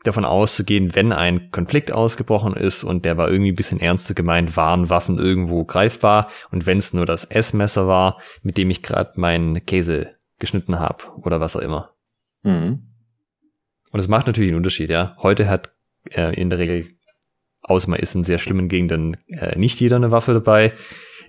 [0.03, 4.55] davon auszugehen, wenn ein Konflikt ausgebrochen ist und der war irgendwie ein bisschen ernster gemeint,
[4.55, 9.13] waren Waffen irgendwo greifbar und wenn es nur das Essmesser war, mit dem ich gerade
[9.15, 11.91] meinen Käse geschnitten habe oder was auch immer.
[12.43, 12.83] Mhm.
[13.91, 15.15] Und es macht natürlich einen Unterschied, ja.
[15.19, 15.71] Heute hat
[16.11, 16.95] äh, in der Regel
[17.67, 20.73] Außer man ist in sehr schlimmen Gegenden äh, nicht jeder eine Waffe dabei.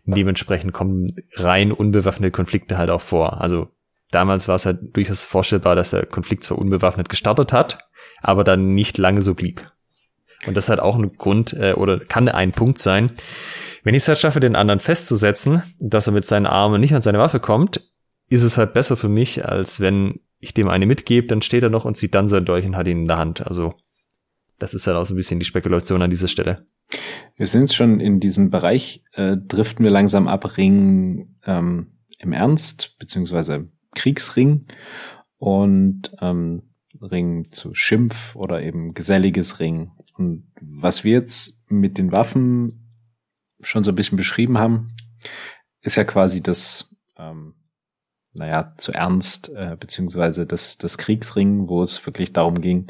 [0.06, 3.40] Dementsprechend kommen rein unbewaffnete Konflikte halt auch vor.
[3.40, 3.68] Also
[4.10, 7.78] damals war es halt durchaus vorstellbar, dass der Konflikt zwar unbewaffnet gestartet hat,
[8.22, 9.66] aber dann nicht lange so blieb.
[10.46, 13.12] Und das hat auch ein Grund äh, oder kann ein Punkt sein.
[13.82, 17.00] Wenn ich es halt schaffe, den anderen festzusetzen, dass er mit seinen Armen nicht an
[17.00, 17.82] seine Waffe kommt,
[18.28, 21.70] ist es halt besser für mich, als wenn ich dem eine mitgebe, dann steht er
[21.70, 23.46] noch und zieht dann sein Dolch und hat ihn in der Hand.
[23.46, 23.74] Also
[24.58, 26.64] das ist halt auch so ein bisschen die Spekulation an dieser Stelle.
[27.36, 32.96] Wir sind schon in diesem Bereich, äh, driften wir langsam ab, Ring ähm, im Ernst,
[32.98, 34.66] beziehungsweise Kriegsring
[35.38, 36.62] und ähm,
[37.00, 39.92] Ring zu Schimpf oder eben geselliges Ring.
[40.16, 42.92] Und was wir jetzt mit den Waffen
[43.60, 44.92] schon so ein bisschen beschrieben haben,
[45.82, 47.45] ist ja quasi das ähm,
[48.36, 52.86] naja, zu ernst, äh, beziehungsweise das, das Kriegsring, wo es wirklich darum ging,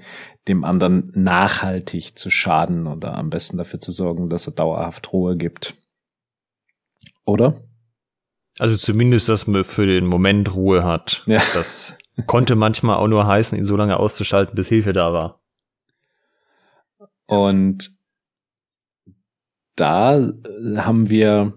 [0.48, 5.36] dem anderen nachhaltig zu schaden oder am besten dafür zu sorgen, dass er dauerhaft Ruhe
[5.36, 5.74] gibt.
[7.24, 7.62] Oder?
[8.58, 11.22] Also zumindest, dass man für den Moment Ruhe hat.
[11.26, 11.42] Ja.
[11.54, 11.94] Das
[12.26, 15.40] konnte manchmal auch nur heißen, ihn so lange auszuschalten, bis Hilfe da war.
[17.26, 17.90] Und
[19.74, 20.32] da
[20.76, 21.52] haben wir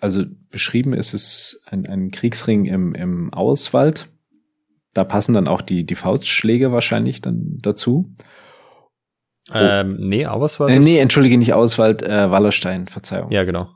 [0.00, 4.10] also beschrieben ist es ein, ein Kriegsring im, im Auswald.
[4.92, 8.12] Da passen dann auch die, die Faustschläge wahrscheinlich dann dazu.
[9.50, 9.54] Oh.
[9.54, 10.74] Ähm, nee, Auswald.
[10.74, 13.30] Äh, nee, entschuldige, nicht Auswald, äh, Wallerstein, Verzeihung.
[13.30, 13.70] Ja, genau.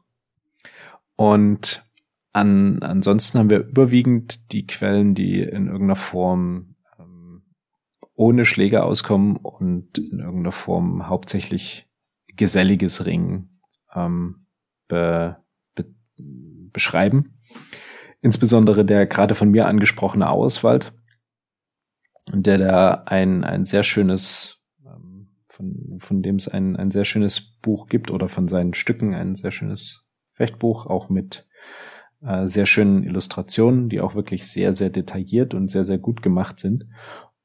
[1.17, 1.85] Und
[2.33, 7.43] an, ansonsten haben wir überwiegend die Quellen, die in irgendeiner Form ähm,
[8.15, 11.89] ohne Schläge auskommen und in irgendeiner Form hauptsächlich
[12.37, 13.61] geselliges Ringen
[13.95, 14.47] ähm,
[14.89, 15.37] be,
[16.75, 17.39] beschreiben.
[18.21, 20.93] Insbesondere der gerade von mir angesprochene Auswald,
[22.33, 27.41] der da ein, ein sehr schönes, ähm, von, von dem es ein, ein sehr schönes
[27.41, 31.47] Buch gibt oder von seinen Stücken ein sehr schönes Fechtbuch, auch mit
[32.23, 36.59] äh, sehr schönen Illustrationen, die auch wirklich sehr, sehr detailliert und sehr, sehr gut gemacht
[36.59, 36.87] sind.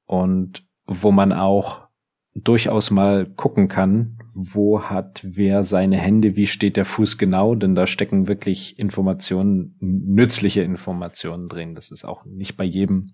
[0.06, 1.88] Und wo man auch
[2.36, 7.76] durchaus mal gucken kann, wo hat wer seine Hände, wie steht der Fuß genau, denn
[7.76, 11.76] da stecken wirklich Informationen, nützliche Informationen drin.
[11.76, 13.12] Das ist auch nicht bei jedem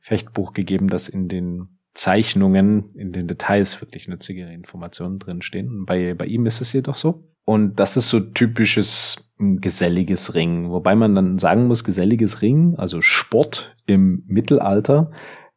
[0.00, 5.84] Fechtbuch gegeben, dass in den Zeichnungen, in den Details wirklich nützliche Informationen drinstehen.
[5.84, 7.28] Bei, bei ihm ist es jedoch so.
[7.44, 13.00] Und das ist so typisches geselliges Ringen, wobei man dann sagen muss, geselliges Ringen, also
[13.00, 15.10] Sport im Mittelalter,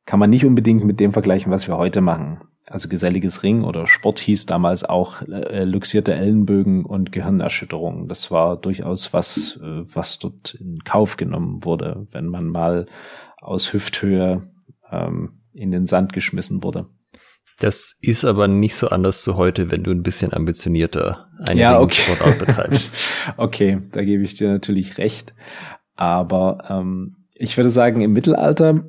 [0.05, 2.41] kann man nicht unbedingt mit dem vergleichen, was wir heute machen.
[2.67, 8.07] Also geselliges Ring oder Sport hieß damals auch äh, luxierte Ellenbögen und Gehirnerschütterungen.
[8.07, 12.87] Das war durchaus was, äh, was dort in Kauf genommen wurde, wenn man mal
[13.39, 14.49] aus Hüfthöhe
[14.91, 16.87] ähm, in den Sand geschmissen wurde.
[17.59, 21.79] Das ist aber nicht so anders zu heute, wenn du ein bisschen ambitionierter einen ja,
[21.79, 22.01] okay.
[22.01, 23.13] Sportart betreibst.
[23.37, 25.33] okay, da gebe ich dir natürlich recht.
[25.95, 28.83] Aber ähm, ich würde sagen, im Mittelalter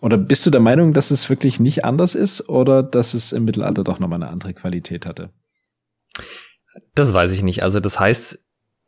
[0.00, 3.44] oder bist du der Meinung, dass es wirklich nicht anders ist oder dass es im
[3.44, 5.30] Mittelalter doch nochmal eine andere Qualität hatte?
[6.94, 7.62] Das weiß ich nicht.
[7.62, 8.38] Also das heißt,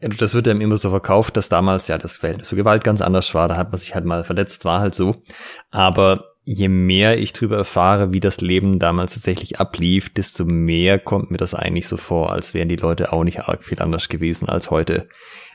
[0.01, 3.35] das wird einem immer so verkauft, dass damals ja das Verhältnis zur Gewalt ganz anders
[3.35, 3.49] war.
[3.49, 5.23] Da hat man sich halt mal verletzt, war halt so.
[5.71, 11.31] Aber je mehr ich darüber erfahre, wie das Leben damals tatsächlich ablief, desto mehr kommt
[11.31, 14.49] mir das eigentlich so vor, als wären die Leute auch nicht arg viel anders gewesen
[14.49, 15.09] als heute.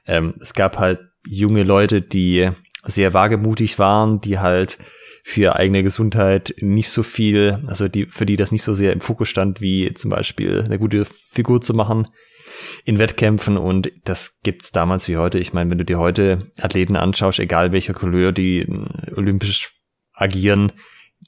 [0.06, 2.50] Ähm, es gab halt junge Leute, die
[2.84, 4.80] sehr wagemutig waren, die halt
[5.24, 9.02] für eigene Gesundheit nicht so viel, also die, für die das nicht so sehr im
[9.02, 12.08] Fokus stand, wie zum Beispiel eine gute Figur zu machen
[12.84, 15.40] in Wettkämpfen und das gibt's damals wie heute.
[15.40, 18.68] Ich meine, wenn du dir heute Athleten anschaust, egal welcher Couleur, die
[19.16, 19.74] olympisch
[20.14, 20.72] agieren,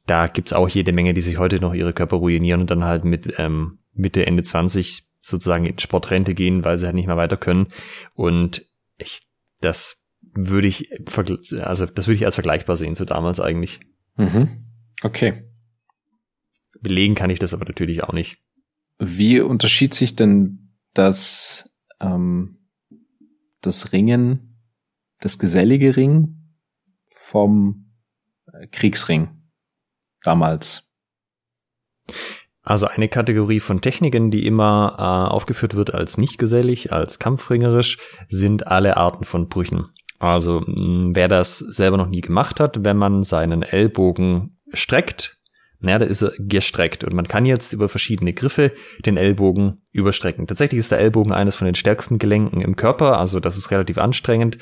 [0.05, 3.05] da gibt's auch jede Menge, die sich heute noch ihre Körper ruinieren und dann halt
[3.05, 7.37] mit ähm, Mitte, Ende 20 sozusagen in Sportrente gehen, weil sie halt nicht mehr weiter
[7.37, 7.67] können.
[8.13, 8.65] Und
[8.97, 9.21] ich,
[9.61, 10.02] das
[10.33, 10.89] würde ich,
[11.61, 13.81] also das würde ich als vergleichbar sehen zu damals eigentlich.
[14.15, 14.65] Mhm.
[15.03, 15.49] Okay.
[16.81, 18.37] Belegen kann ich das aber natürlich auch nicht.
[18.99, 22.69] Wie unterschied sich denn das, ähm,
[23.61, 24.59] das Ringen,
[25.19, 26.59] das gesellige Ringen
[27.09, 27.91] vom
[28.71, 29.29] Kriegsring
[30.23, 30.91] damals?
[32.61, 37.97] Also eine Kategorie von Techniken, die immer äh, aufgeführt wird als nicht gesellig, als kampfringerisch,
[38.29, 39.89] sind alle Arten von Brüchen.
[40.23, 45.37] Also wer das selber noch nie gemacht hat, wenn man seinen Ellbogen streckt,
[45.81, 48.71] naja, da ist er gestreckt und man kann jetzt über verschiedene Griffe
[49.05, 50.47] den Ellbogen überstrecken.
[50.47, 53.97] Tatsächlich ist der Ellbogen eines von den stärksten Gelenken im Körper, also das ist relativ
[53.97, 54.59] anstrengend,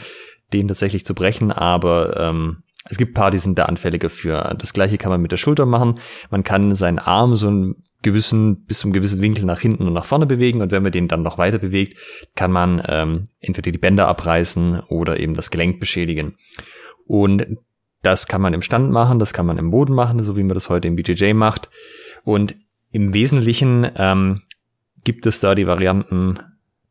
[0.51, 4.55] den tatsächlich zu brechen, aber ähm, es gibt paar, die sind da anfälliger für.
[4.57, 5.99] Das gleiche kann man mit der Schulter machen.
[6.31, 10.05] Man kann seinen Arm so ein gewissen, bis zum gewissen Winkel nach hinten und nach
[10.05, 11.97] vorne bewegen und wenn man den dann noch weiter bewegt,
[12.35, 16.35] kann man ähm, entweder die Bänder abreißen oder eben das Gelenk beschädigen.
[17.05, 17.57] Und
[18.01, 20.55] das kann man im Stand machen, das kann man im Boden machen, so wie man
[20.55, 21.69] das heute im BJJ macht.
[22.23, 22.55] Und
[22.91, 24.41] im Wesentlichen ähm,
[25.03, 26.39] gibt es da die Varianten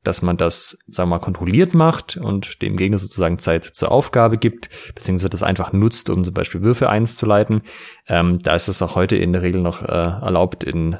[0.03, 4.39] dass man das, sagen wir mal, kontrolliert macht und dem Gegner sozusagen Zeit zur Aufgabe
[4.39, 7.63] gibt, beziehungsweise das einfach nutzt, um zum Beispiel Würfe einzuleiten.
[8.07, 10.97] Ähm, da ist es auch heute in der Regel noch äh, erlaubt in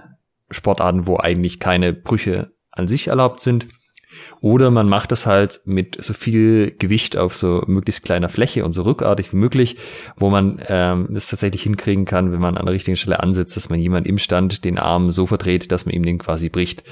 [0.51, 3.69] Sportarten, wo eigentlich keine Brüche an sich erlaubt sind.
[4.41, 8.73] Oder man macht es halt mit so viel Gewicht auf so möglichst kleiner Fläche und
[8.73, 9.77] so rückartig wie möglich,
[10.17, 13.69] wo man ähm, es tatsächlich hinkriegen kann, wenn man an der richtigen Stelle ansetzt, dass
[13.69, 16.83] man jemand im Stand den Arm so verdreht, dass man ihm den quasi bricht.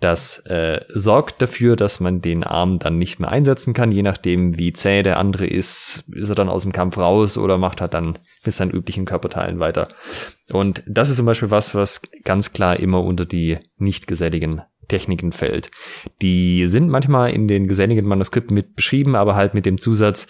[0.00, 4.56] Das äh, sorgt dafür, dass man den Arm dann nicht mehr einsetzen kann, je nachdem
[4.56, 7.94] wie zäh der andere ist, ist er dann aus dem Kampf raus oder macht halt
[7.94, 9.88] dann mit seinen üblichen Körperteilen weiter.
[10.52, 15.32] Und das ist zum Beispiel was, was ganz klar immer unter die nicht geselligen Techniken
[15.32, 15.70] fällt.
[16.22, 20.28] Die sind manchmal in den geselligen Manuskripten mit beschrieben, aber halt mit dem Zusatz,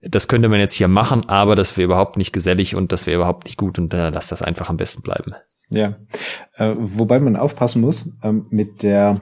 [0.00, 3.16] das könnte man jetzt hier machen, aber das wäre überhaupt nicht gesellig und das wäre
[3.16, 5.34] überhaupt nicht gut und äh, lass das einfach am besten bleiben.
[5.70, 5.96] Ja,
[6.56, 9.20] äh, wobei man aufpassen muss ähm, mit der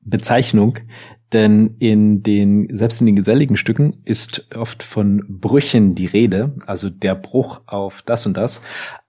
[0.00, 0.78] Bezeichnung,
[1.32, 6.88] denn in den, selbst in den geselligen Stücken ist oft von Brüchen die Rede, also
[6.90, 8.62] der Bruch auf das und das.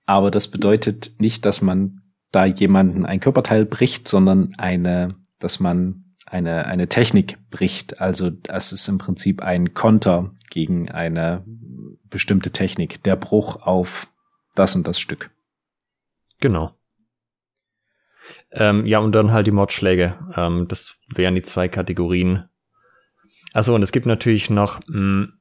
[0.06, 6.06] Aber das bedeutet nicht, dass man da jemanden ein Körperteil bricht, sondern eine, dass man
[6.26, 8.02] eine, eine Technik bricht.
[8.02, 11.44] Also das ist im Prinzip ein Konter gegen eine
[12.10, 14.08] bestimmte Technik, der Bruch auf
[14.60, 15.32] das und das Stück.
[16.40, 16.74] Genau.
[18.52, 20.18] Ähm, ja, und dann halt die Mordschläge.
[20.36, 22.50] Ähm, das wären die zwei Kategorien.
[23.54, 25.34] Also und es gibt natürlich noch, mh, hm,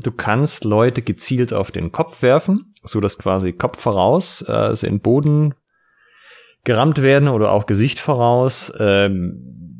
[0.00, 4.86] du kannst Leute gezielt auf den Kopf werfen, so dass quasi Kopf voraus, äh, also
[4.86, 5.54] in Boden
[6.64, 8.72] gerammt werden oder auch Gesicht voraus.
[8.78, 9.77] Ähm,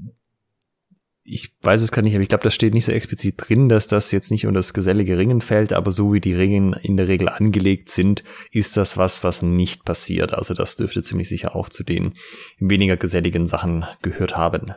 [1.30, 3.86] ich weiß es gar nicht, aber ich glaube, das steht nicht so explizit drin, dass
[3.86, 7.08] das jetzt nicht unter das gesellige Ringen fällt, aber so wie die Ringen in der
[7.08, 10.34] Regel angelegt sind, ist das was, was nicht passiert.
[10.34, 12.14] Also das dürfte ziemlich sicher auch zu den
[12.58, 14.72] weniger geselligen Sachen gehört haben.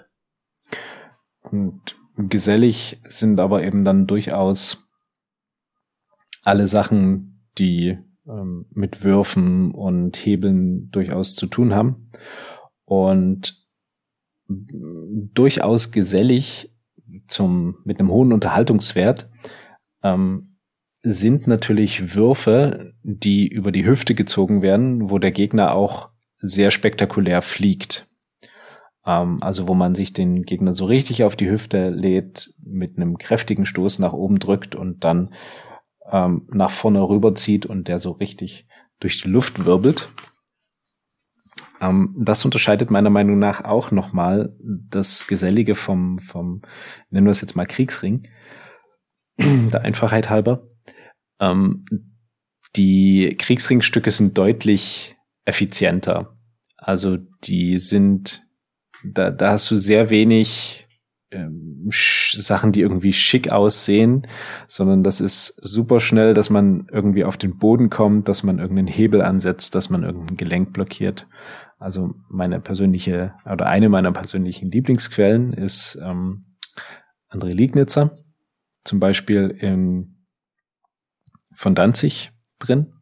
[1.44, 4.90] Und gesellig sind aber eben dann durchaus
[6.44, 12.10] alle Sachen, die ähm, mit Würfen und Hebeln durchaus zu tun haben.
[12.86, 13.61] Und
[15.34, 16.74] durchaus gesellig
[17.28, 19.30] zum, mit einem hohen Unterhaltungswert,
[20.04, 20.58] ähm,
[21.04, 27.42] sind natürlich Würfe, die über die Hüfte gezogen werden, wo der Gegner auch sehr spektakulär
[27.42, 28.08] fliegt.
[29.06, 33.18] Ähm, also wo man sich den Gegner so richtig auf die Hüfte lädt, mit einem
[33.18, 35.34] kräftigen Stoß nach oben drückt und dann
[36.12, 38.68] ähm, nach vorne rüberzieht und der so richtig
[39.00, 40.12] durch die Luft wirbelt.
[41.82, 46.62] Ähm, das unterscheidet meiner Meinung nach auch nochmal das Gesellige vom, vom,
[47.10, 48.28] nennen wir es jetzt mal Kriegsring,
[49.38, 50.67] der Einfachheit halber.
[51.39, 51.86] Ähm,
[52.76, 56.38] die Kriegsringstücke sind deutlich effizienter.
[56.78, 58.44] Also die sind,
[59.04, 60.88] da, da hast du sehr wenig
[61.32, 64.28] ähm, Sachen, die irgendwie schick aussehen,
[64.67, 68.88] sondern das ist super schnell, dass man irgendwie auf den Boden kommt, dass man irgendeinen
[68.88, 71.28] Hebel ansetzt, dass man irgendein Gelenk blockiert.
[71.82, 76.46] Also meine persönliche oder eine meiner persönlichen Lieblingsquellen ist ähm,
[77.28, 78.20] André Liegnitzer,
[78.84, 80.28] zum Beispiel in,
[81.56, 82.94] von Danzig drin.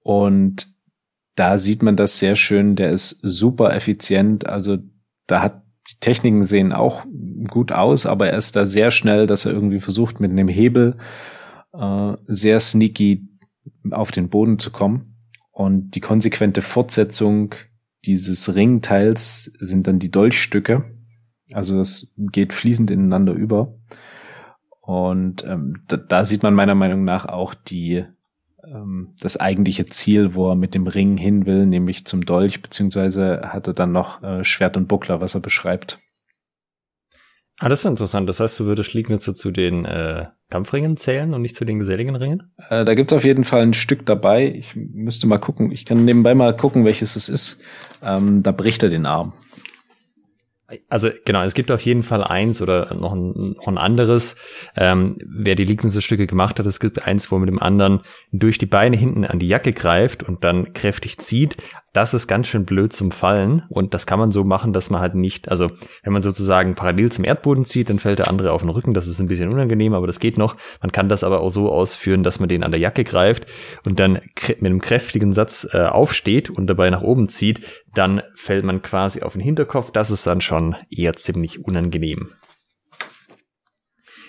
[0.00, 0.66] Und
[1.36, 2.74] da sieht man das sehr schön.
[2.74, 4.44] Der ist super effizient.
[4.44, 4.78] Also
[5.28, 7.04] da hat die Techniken sehen auch
[7.48, 10.96] gut aus, aber er ist da sehr schnell, dass er irgendwie versucht, mit einem Hebel
[11.72, 13.28] äh, sehr sneaky
[13.92, 15.16] auf den Boden zu kommen.
[15.52, 17.54] Und die konsequente Fortsetzung
[18.06, 20.84] dieses Ringteils sind dann die Dolchstücke.
[21.52, 23.74] Also das geht fließend ineinander über.
[24.80, 28.04] Und ähm, da, da, sieht man meiner Meinung nach auch die
[28.66, 33.42] ähm, das eigentliche Ziel, wo er mit dem Ring hin will, nämlich zum Dolch, beziehungsweise
[33.44, 35.98] hat er dann noch äh, Schwert und Buckler, was er beschreibt.
[37.60, 38.28] Ah, das ist interessant.
[38.28, 42.16] Das heißt, du würdest Schliegnitze zu den äh, Kampfringen zählen und nicht zu den geselligen
[42.16, 42.52] Ringen?
[42.68, 44.52] Äh, da gibt's auf jeden Fall ein Stück dabei.
[44.52, 45.70] Ich müsste mal gucken.
[45.70, 47.62] Ich kann nebenbei mal gucken, welches es ist.
[48.02, 49.34] Ähm, da bricht er den Arm.
[50.88, 54.36] Also genau, es gibt auf jeden Fall eins oder noch ein, noch ein anderes.
[54.76, 58.00] Ähm, wer die Lieblingsstücke gemacht hat, es gibt eins, wo mit dem anderen
[58.32, 61.58] durch die Beine hinten an die Jacke greift und dann kräftig zieht.
[61.92, 65.00] Das ist ganz schön blöd zum Fallen und das kann man so machen, dass man
[65.00, 65.70] halt nicht, also
[66.02, 68.94] wenn man sozusagen parallel zum Erdboden zieht, dann fällt der andere auf den Rücken.
[68.94, 70.56] Das ist ein bisschen unangenehm, aber das geht noch.
[70.80, 73.46] Man kann das aber auch so ausführen, dass man den an der Jacke greift
[73.84, 77.60] und dann mit einem kräftigen Satz äh, aufsteht und dabei nach oben zieht.
[77.94, 79.90] Dann fällt man quasi auf den Hinterkopf.
[79.90, 82.32] Das ist dann schon eher ziemlich unangenehm.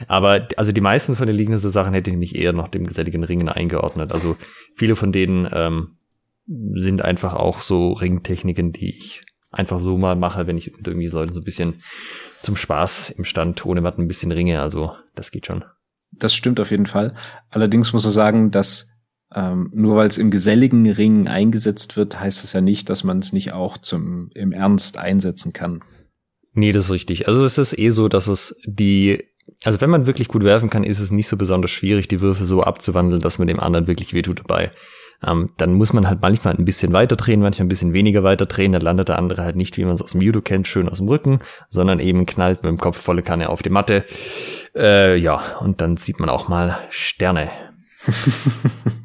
[0.07, 3.23] Aber also die meisten von den liegenden Sachen hätte ich mich eher noch dem geselligen
[3.23, 4.11] Ringen eingeordnet.
[4.11, 4.37] Also
[4.75, 5.97] viele von denen ähm,
[6.47, 11.07] sind einfach auch so Ringtechniken, die ich einfach so mal mache, wenn ich mit irgendwie
[11.07, 11.81] Leuten so ein bisschen
[12.41, 14.61] zum Spaß im Stand ohne Matten ein bisschen ringe.
[14.61, 15.63] Also das geht schon.
[16.11, 17.15] Das stimmt auf jeden Fall.
[17.49, 18.94] Allerdings muss man sagen, dass
[19.33, 23.19] ähm, nur weil es im geselligen Ring eingesetzt wird, heißt es ja nicht, dass man
[23.19, 25.83] es nicht auch zum im Ernst einsetzen kann.
[26.53, 27.27] Nee, das ist richtig.
[27.27, 29.23] Also es ist eh so, dass es die
[29.63, 32.45] also wenn man wirklich gut werfen kann, ist es nicht so besonders schwierig, die Würfe
[32.45, 34.71] so abzuwandeln, dass man dem anderen wirklich wehtut dabei.
[35.25, 38.45] Ähm, dann muss man halt manchmal ein bisschen weiter drehen, manchmal ein bisschen weniger weiter
[38.45, 38.73] drehen.
[38.73, 40.97] Dann landet der andere halt nicht, wie man es aus dem Judo kennt, schön aus
[40.97, 44.03] dem Rücken, sondern eben knallt mit dem Kopf volle Kanne auf die Matte.
[44.75, 47.49] Äh, ja, und dann sieht man auch mal Sterne.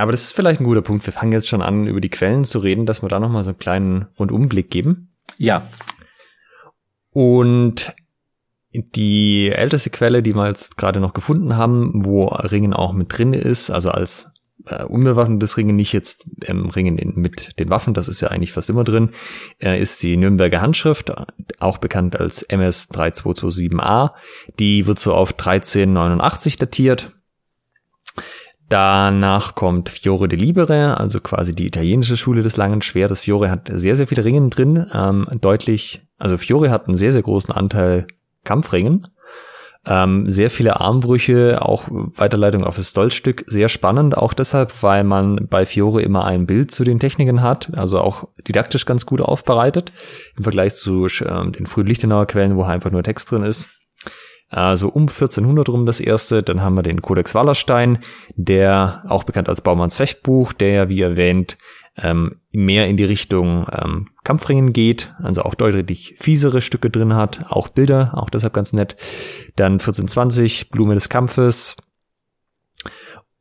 [0.00, 1.04] Aber das ist vielleicht ein guter Punkt.
[1.04, 3.50] Wir fangen jetzt schon an, über die Quellen zu reden, dass wir da nochmal so
[3.50, 5.12] einen kleinen Rundumblick geben.
[5.36, 5.68] Ja.
[7.12, 7.92] Und
[8.72, 13.32] die älteste Quelle, die wir jetzt gerade noch gefunden haben, wo Ringen auch mit drin
[13.34, 14.30] ist, also als
[14.66, 18.52] äh, unbewaffnetes Ringen, nicht jetzt ähm, Ringen in, mit den Waffen, das ist ja eigentlich
[18.52, 19.10] fast immer drin,
[19.58, 21.12] äh, ist die Nürnberger Handschrift,
[21.58, 24.12] auch bekannt als MS 3227a.
[24.58, 27.19] Die wird so auf 1389 datiert.
[28.70, 33.18] Danach kommt Fiore de Libere, also quasi die italienische Schule des langen Schwertes.
[33.18, 37.22] Fiore hat sehr, sehr viele Ringen drin, ähm, deutlich, also Fiore hat einen sehr, sehr
[37.22, 38.06] großen Anteil
[38.44, 39.08] Kampfringen.
[39.84, 45.48] Ähm, sehr viele Armbrüche, auch Weiterleitung auf das Dolchstück, sehr spannend, auch deshalb, weil man
[45.48, 49.92] bei Fiore immer ein Bild zu den Techniken hat, also auch didaktisch ganz gut aufbereitet,
[50.36, 53.79] im Vergleich zu äh, den frühen Lichtenauer Quellen, wo einfach nur Text drin ist.
[54.50, 58.00] Also um 1400 rum das erste, dann haben wir den Codex Wallerstein,
[58.34, 61.56] der auch bekannt als Baumanns Fechtbuch, der ja, wie erwähnt,
[61.96, 67.46] ähm, mehr in die Richtung ähm, Kampfringen geht, also auch deutlich fiesere Stücke drin hat,
[67.48, 68.96] auch Bilder, auch deshalb ganz nett.
[69.54, 71.76] Dann 1420, Blume des Kampfes.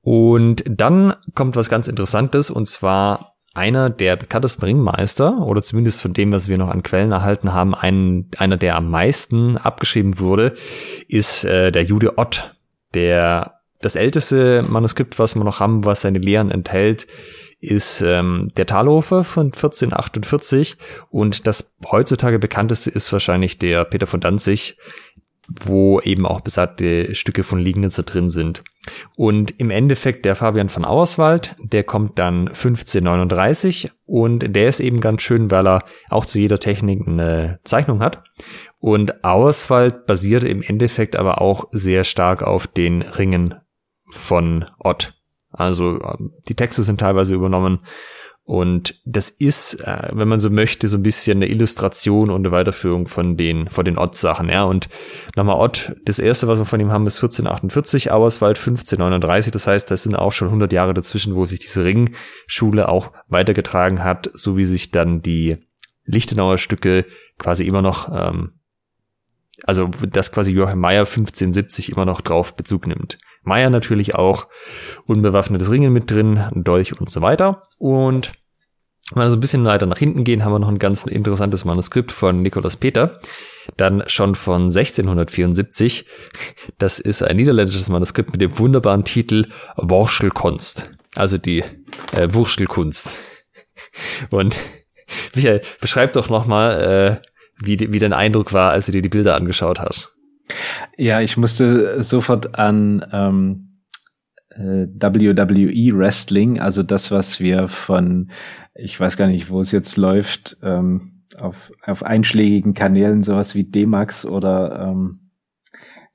[0.01, 6.13] Und dann kommt was ganz Interessantes, und zwar einer der bekanntesten Ringmeister, oder zumindest von
[6.13, 10.55] dem, was wir noch an Quellen erhalten haben, ein, einer, der am meisten abgeschrieben wurde,
[11.07, 12.55] ist äh, der Jude Ott,
[12.93, 17.07] der das älteste Manuskript, was wir noch haben, was seine Lehren enthält,
[17.61, 20.77] ist ähm, der Talhofer von 1448
[21.09, 24.77] und das heutzutage bekannteste ist wahrscheinlich der Peter von Danzig,
[25.49, 28.63] wo eben auch besagte Stücke von Liegnitzer drin sind.
[29.15, 34.99] Und im Endeffekt der Fabian von Auerswald, der kommt dann 1539 und der ist eben
[34.99, 38.23] ganz schön, weil er auch zu jeder Technik eine Zeichnung hat.
[38.79, 43.55] Und Auerswald basiert im Endeffekt aber auch sehr stark auf den Ringen
[44.11, 45.13] von Ott.
[45.51, 47.79] Also ähm, die Texte sind teilweise übernommen
[48.49, 52.51] und das ist, äh, wenn man so möchte, so ein bisschen eine Illustration und eine
[52.51, 54.63] Weiterführung von den, von den Ott-Sachen, ja.
[54.63, 54.89] Und
[55.35, 59.51] nochmal Ott, das erste, was wir von ihm haben, ist 1448, Auerswald 1539.
[59.51, 64.03] Das heißt, das sind auch schon 100 Jahre dazwischen, wo sich diese Ringschule auch weitergetragen
[64.03, 65.57] hat, so wie sich dann die
[66.05, 67.05] Lichtenauer Stücke
[67.37, 68.53] quasi immer noch, ähm,
[69.61, 73.19] also das quasi Joachim Meyer 1570 immer noch drauf Bezug nimmt.
[73.43, 74.47] Meyer natürlich auch
[75.05, 77.63] unbewaffnetes Ringen mit drin, Dolch und so weiter.
[77.77, 78.33] Und
[79.13, 81.65] wenn wir so ein bisschen weiter nach hinten gehen, haben wir noch ein ganz interessantes
[81.65, 83.19] Manuskript von Nikolaus Peter,
[83.75, 86.05] dann schon von 1674.
[86.77, 91.63] Das ist ein niederländisches Manuskript mit dem wunderbaren Titel Worschelkunst, also die
[92.11, 93.15] äh, Wurschtelkunst.
[94.29, 94.55] Und
[95.35, 97.27] Michael, beschreib doch nochmal, äh,
[97.65, 100.15] wie, wie dein Eindruck war, als du dir die Bilder angeschaut hast.
[100.97, 103.69] Ja, ich musste sofort an ähm,
[104.49, 108.31] äh, WWE Wrestling, also das, was wir von,
[108.75, 113.63] ich weiß gar nicht, wo es jetzt läuft, ähm, auf, auf einschlägigen Kanälen, sowas wie
[113.63, 115.19] D-Max oder ähm,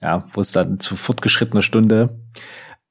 [0.03, 2.21] ja, wo es dann zu fortgeschrittener Stunde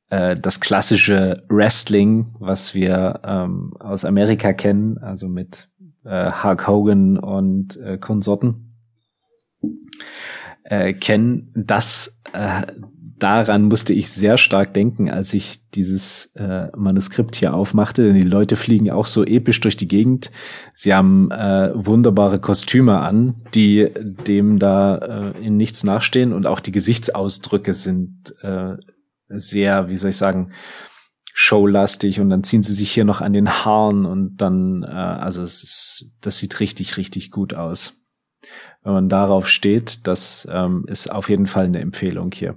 [0.10, 5.70] äh, das klassische Wrestling, was wir ähm, aus Amerika kennen, also mit
[6.06, 8.76] äh, Hulk Hogan und äh, Konsorten
[10.64, 12.64] äh, kennen, das äh,
[13.24, 18.22] daran musste ich sehr stark denken, als ich dieses äh, Manuskript hier aufmachte, denn die
[18.22, 20.30] Leute fliegen auch so episch durch die Gegend.
[20.76, 26.34] Sie haben äh, wunderbare Kostüme an, die dem da äh, in nichts nachstehen.
[26.34, 28.76] Und auch die Gesichtsausdrücke sind äh,
[29.30, 30.52] sehr, wie soll ich sagen,
[31.34, 32.20] showlastig.
[32.20, 34.06] Und dann ziehen sie sich hier noch an den Haaren.
[34.06, 38.03] Und dann, äh, also es ist, das sieht richtig, richtig gut aus
[38.84, 42.56] wenn man darauf steht, das ähm, ist auf jeden Fall eine Empfehlung hier.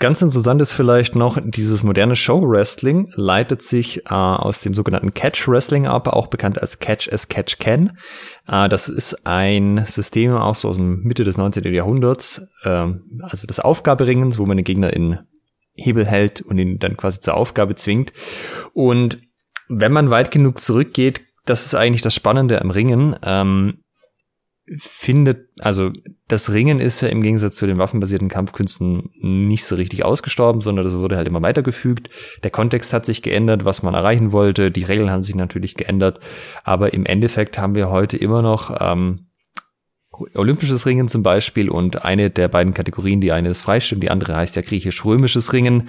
[0.00, 5.86] Ganz interessant ist vielleicht noch, dieses moderne Show-Wrestling leitet sich äh, aus dem sogenannten Catch-Wrestling
[5.86, 7.96] ab, auch bekannt als Catch as Catch Can.
[8.48, 11.72] Äh, das ist ein System auch so aus dem Mitte des 19.
[11.72, 12.86] Jahrhunderts, äh,
[13.22, 15.20] also des Aufgaberingens, wo man den Gegner in
[15.74, 18.12] Hebel hält und ihn dann quasi zur Aufgabe zwingt.
[18.72, 19.22] Und
[19.68, 23.16] wenn man weit genug zurückgeht, das ist eigentlich das Spannende am Ringen.
[23.24, 23.84] Ähm,
[24.78, 25.90] findet, also
[26.26, 30.86] das Ringen ist ja im Gegensatz zu den waffenbasierten Kampfkünsten nicht so richtig ausgestorben, sondern
[30.86, 32.08] das wurde halt immer weitergefügt.
[32.42, 36.18] Der Kontext hat sich geändert, was man erreichen wollte, die Regeln haben sich natürlich geändert,
[36.64, 39.26] aber im Endeffekt haben wir heute immer noch ähm,
[40.34, 44.36] Olympisches Ringen zum Beispiel und eine der beiden Kategorien, die eine ist Freistimmen, die andere
[44.36, 45.88] heißt ja griechisch-römisches Ringen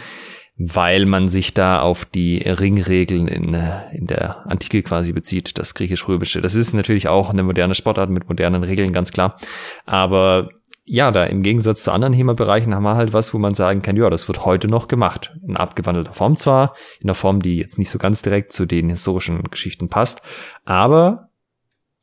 [0.57, 3.57] weil man sich da auf die Ringregeln in,
[3.91, 6.41] in der Antike quasi bezieht, das griechisch-römische.
[6.41, 9.37] Das ist natürlich auch eine moderne Sportart mit modernen Regeln, ganz klar.
[9.85, 10.49] Aber
[10.85, 13.97] ja, da im Gegensatz zu anderen HEMA-Bereichen haben wir halt was, wo man sagen kann,
[13.97, 15.35] ja, das wird heute noch gemacht.
[15.45, 18.89] In abgewandelter Form zwar, in einer Form, die jetzt nicht so ganz direkt zu den
[18.89, 20.21] historischen Geschichten passt,
[20.63, 21.29] aber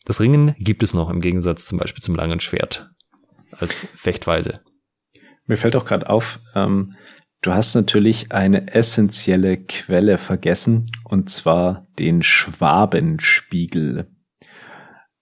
[0.05, 2.90] das Ringen gibt es noch im Gegensatz zum Beispiel zum langen Schwert
[3.53, 4.59] als Fechtweise.
[5.46, 6.94] Mir fällt auch gerade auf, ähm,
[7.43, 14.09] Du hast natürlich eine essentielle Quelle vergessen, und zwar den Schwabenspiegel.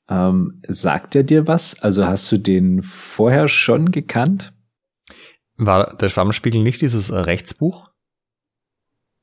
[0.07, 1.81] Ähm, sagt er dir was?
[1.81, 4.53] Also hast du den vorher schon gekannt?
[5.57, 7.91] War der Schwabenspiegel nicht dieses äh, Rechtsbuch?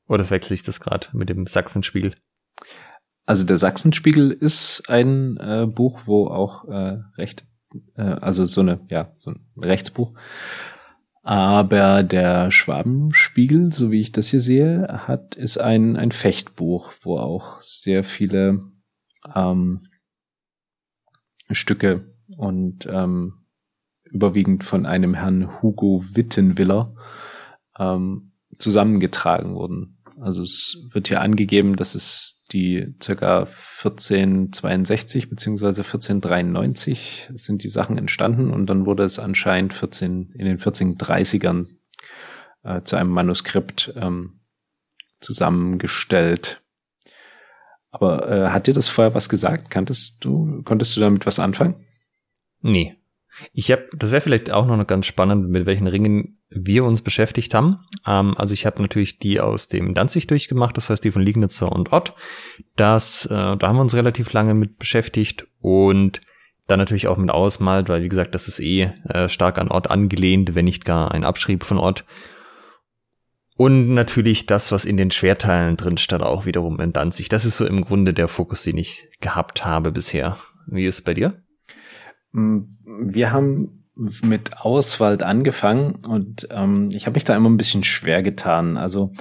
[0.08, 2.16] Oder wechsle ich das gerade mit dem Sachsenspiegel?
[3.26, 7.46] Also der Sachsenspiegel ist ein äh, Buch, wo auch äh, Recht,
[7.94, 10.14] äh, also so eine, ja, so ein Rechtsbuch
[11.28, 17.18] aber der Schwabenspiegel, so wie ich das hier sehe, hat, ist ein, ein Fechtbuch, wo
[17.18, 18.62] auch sehr viele
[19.34, 19.88] ähm,
[21.50, 23.44] Stücke und ähm,
[24.04, 26.94] überwiegend von einem Herrn Hugo Wittenwiller
[27.78, 29.97] ähm, zusammengetragen wurden.
[30.20, 37.98] Also es wird hier angegeben, dass es die circa 1462 beziehungsweise 1493 sind die Sachen
[37.98, 41.66] entstanden und dann wurde es anscheinend 14 in den 1430ern
[42.64, 44.40] äh, zu einem Manuskript ähm,
[45.20, 46.62] zusammengestellt.
[47.90, 49.70] Aber äh, hat dir das vorher was gesagt?
[49.70, 51.86] Kanntest du, konntest du damit was anfangen?
[52.60, 52.96] Nee.
[53.52, 57.54] Ich habe, das wäre vielleicht auch noch ganz spannend, mit welchen Ringen wir uns beschäftigt
[57.54, 57.80] haben.
[58.06, 61.70] Ähm, also ich habe natürlich die aus dem Danzig durchgemacht, das heißt die von Liegnitzer
[61.70, 62.14] und Ott.
[62.76, 66.20] Das, äh, da haben wir uns relativ lange mit beschäftigt und
[66.66, 69.90] dann natürlich auch mit ausmalt, weil wie gesagt, das ist eh äh, stark an Ort
[69.90, 72.04] angelehnt, wenn nicht gar ein Abschrieb von Ort.
[73.56, 77.28] Und natürlich das, was in den Schwerteilen drin stand, auch wiederum in Danzig.
[77.28, 80.36] Das ist so im Grunde der Fokus, den ich gehabt habe bisher.
[80.68, 81.42] Wie ist es bei dir?
[82.30, 87.82] Mm, wir haben mit Auswald angefangen und ähm, ich habe mich da immer ein bisschen
[87.82, 88.76] schwer getan.
[88.76, 89.12] Also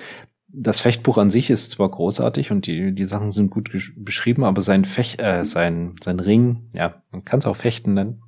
[0.48, 4.62] das Fechtbuch an sich ist zwar großartig und die, die Sachen sind gut beschrieben, aber
[4.62, 8.22] sein Fech, äh, sein, sein Ring, ja, man kann es auch Fechten nennen,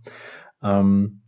[0.61, 1.21] ähm,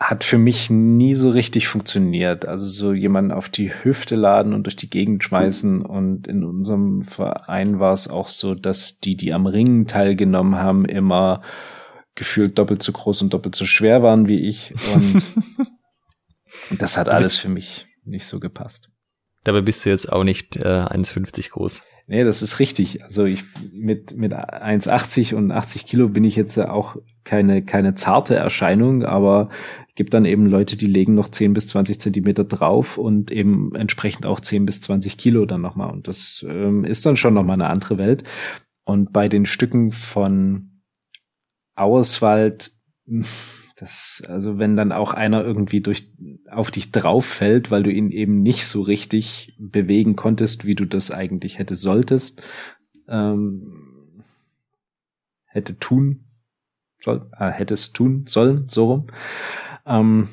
[0.00, 2.46] hat für mich nie so richtig funktioniert.
[2.46, 5.82] Also so jemanden auf die Hüfte laden und durch die Gegend schmeißen.
[5.82, 10.86] Und in unserem Verein war es auch so, dass die, die am Ringen teilgenommen haben,
[10.86, 11.42] immer
[12.20, 14.74] gefühlt doppelt so groß und doppelt so schwer waren wie ich.
[14.94, 15.24] Und
[16.78, 18.90] das hat alles für mich nicht so gepasst.
[19.42, 21.82] Dabei bist du jetzt auch nicht äh, 1,50 groß.
[22.08, 23.02] Nee, das ist richtig.
[23.04, 28.34] Also ich mit, mit 1,80 und 80 Kilo bin ich jetzt auch keine, keine zarte
[28.34, 29.48] Erscheinung, aber
[29.94, 34.26] gibt dann eben Leute, die legen noch 10 bis 20 Zentimeter drauf und eben entsprechend
[34.26, 35.90] auch 10 bis 20 Kilo dann nochmal.
[35.90, 38.24] Und das ähm, ist dann schon nochmal eine andere Welt.
[38.84, 40.79] Und bei den Stücken von
[41.74, 42.72] Auerswald
[43.80, 46.12] das, also wenn dann auch einer irgendwie durch,
[46.50, 50.84] auf dich drauf fällt, weil du ihn eben nicht so richtig bewegen konntest, wie du
[50.84, 52.42] das eigentlich hätte solltest,
[53.08, 54.22] ähm,
[55.46, 56.26] hätte tun
[57.02, 59.06] soll, äh, hättest tun sollen, so rum.
[59.86, 60.28] Ähm,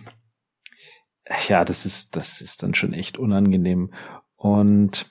[1.48, 3.94] ja, das ist, das ist dann schon echt unangenehm.
[4.36, 5.06] Und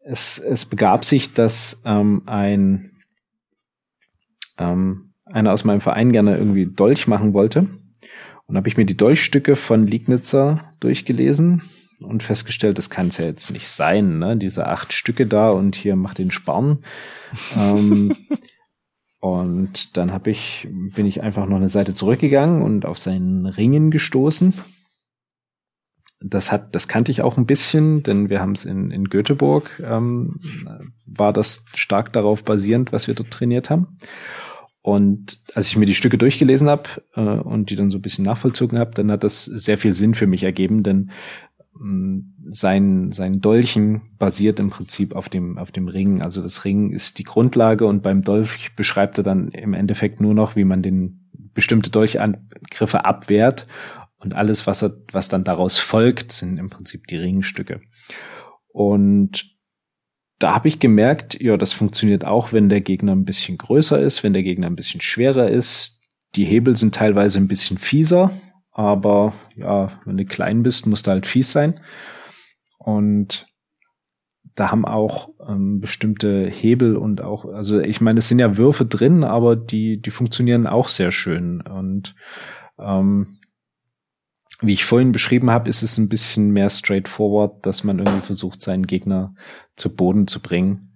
[0.00, 2.99] es, es begab sich, dass ähm, ein
[4.60, 7.66] ähm, einer aus meinem Verein gerne irgendwie Dolch machen wollte.
[8.46, 11.62] Und habe ich mir die Dolchstücke von Liegnitzer durchgelesen
[12.00, 14.36] und festgestellt, das kann es ja jetzt nicht sein, ne?
[14.36, 16.80] Diese acht Stücke da und hier macht den Sparn.
[17.56, 18.16] ähm,
[19.20, 23.90] und dann habe ich, bin ich einfach noch eine Seite zurückgegangen und auf seinen Ringen
[23.90, 24.54] gestoßen.
[26.22, 29.80] Das hat, das kannte ich auch ein bisschen, denn wir haben es in, in Göteborg,
[29.82, 30.40] ähm,
[31.06, 33.96] war das stark darauf basierend, was wir dort trainiert haben.
[34.82, 38.24] Und als ich mir die Stücke durchgelesen habe äh, und die dann so ein bisschen
[38.24, 41.10] nachvollzogen habe, dann hat das sehr viel Sinn für mich ergeben, denn
[41.74, 46.22] mh, sein, sein Dolchen basiert im Prinzip auf dem, auf dem Ring.
[46.22, 50.34] Also das Ring ist die Grundlage und beim Dolch beschreibt er dann im Endeffekt nur
[50.34, 53.66] noch, wie man den bestimmte Dolchangriffe abwehrt.
[54.18, 57.80] Und alles, was, er, was dann daraus folgt, sind im Prinzip die Ringstücke.
[58.68, 59.44] Und
[60.40, 64.24] da habe ich gemerkt, ja, das funktioniert auch, wenn der Gegner ein bisschen größer ist,
[64.24, 66.00] wenn der Gegner ein bisschen schwerer ist.
[66.34, 68.32] Die Hebel sind teilweise ein bisschen fieser,
[68.72, 71.80] aber ja, wenn du klein bist, musst du halt fies sein.
[72.78, 73.48] Und
[74.54, 78.86] da haben auch ähm, bestimmte Hebel und auch, also ich meine, es sind ja Würfe
[78.86, 81.60] drin, aber die, die funktionieren auch sehr schön.
[81.60, 82.14] Und
[82.78, 83.39] ähm,
[84.62, 88.62] wie ich vorhin beschrieben habe, ist es ein bisschen mehr straightforward, dass man irgendwie versucht,
[88.62, 89.34] seinen Gegner
[89.76, 90.92] zu Boden zu bringen.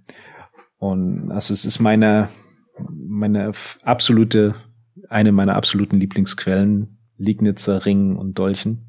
[0.79, 2.29] Und also es ist meine,
[2.79, 3.53] meine
[3.83, 4.55] absolute,
[5.09, 8.87] eine meiner absoluten Lieblingsquellen, Liegnitzer, Ringen und Dolchen.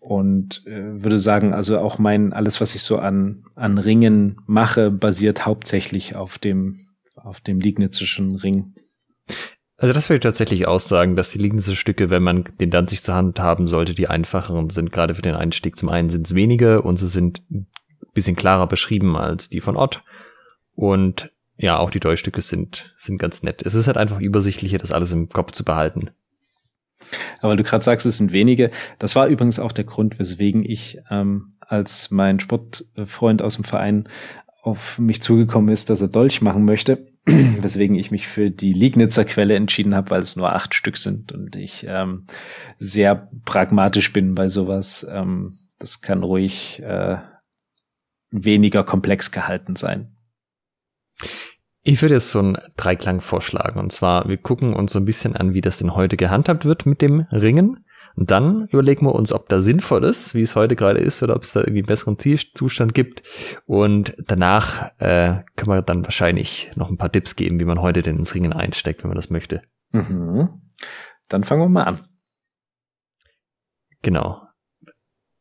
[0.00, 4.90] Und äh, würde sagen, also auch mein, alles, was ich so an, an Ringen mache,
[4.90, 6.80] basiert hauptsächlich auf dem,
[7.16, 8.74] auf dem Liegnitzischen Ring.
[9.78, 13.14] Also das würde ich tatsächlich aussagen, dass die liegendsten Stücke, wenn man den Danzig zur
[13.14, 14.90] Hand haben sollte, die einfacheren sind.
[14.90, 17.66] Gerade für den Einstieg zum einen sind es wenige und sie sind ein
[18.14, 20.02] bisschen klarer beschrieben als die von Ott.
[20.74, 23.62] Und ja, auch die Dolchstücke sind, sind ganz nett.
[23.64, 26.10] Es ist halt einfach übersichtlicher, das alles im Kopf zu behalten.
[27.40, 28.70] Aber du gerade sagst, es sind wenige.
[28.98, 34.08] Das war übrigens auch der Grund, weswegen ich, ähm, als mein Sportfreund aus dem Verein
[34.62, 37.06] auf mich zugekommen ist, dass er Dolch machen möchte,
[37.60, 41.32] weswegen ich mich für die Liegnitzer Quelle entschieden habe, weil es nur acht Stück sind
[41.32, 42.26] und ich ähm,
[42.78, 45.06] sehr pragmatisch bin bei sowas.
[45.12, 47.18] Ähm, das kann ruhig äh,
[48.30, 50.16] weniger komplex gehalten sein.
[51.82, 53.78] Ich würde jetzt so einen Dreiklang vorschlagen.
[53.78, 56.84] Und zwar, wir gucken uns so ein bisschen an, wie das denn heute gehandhabt wird
[56.84, 57.84] mit dem Ringen.
[58.16, 61.36] Und dann überlegen wir uns, ob da sinnvoll ist, wie es heute gerade ist, oder
[61.36, 63.22] ob es da irgendwie einen besseren Zustand gibt.
[63.66, 68.02] Und danach äh, kann man dann wahrscheinlich noch ein paar Tipps geben, wie man heute
[68.02, 69.62] denn ins Ringen einsteckt, wenn man das möchte.
[69.92, 70.48] Mhm.
[71.28, 72.08] Dann fangen wir mal an.
[74.00, 74.40] Genau.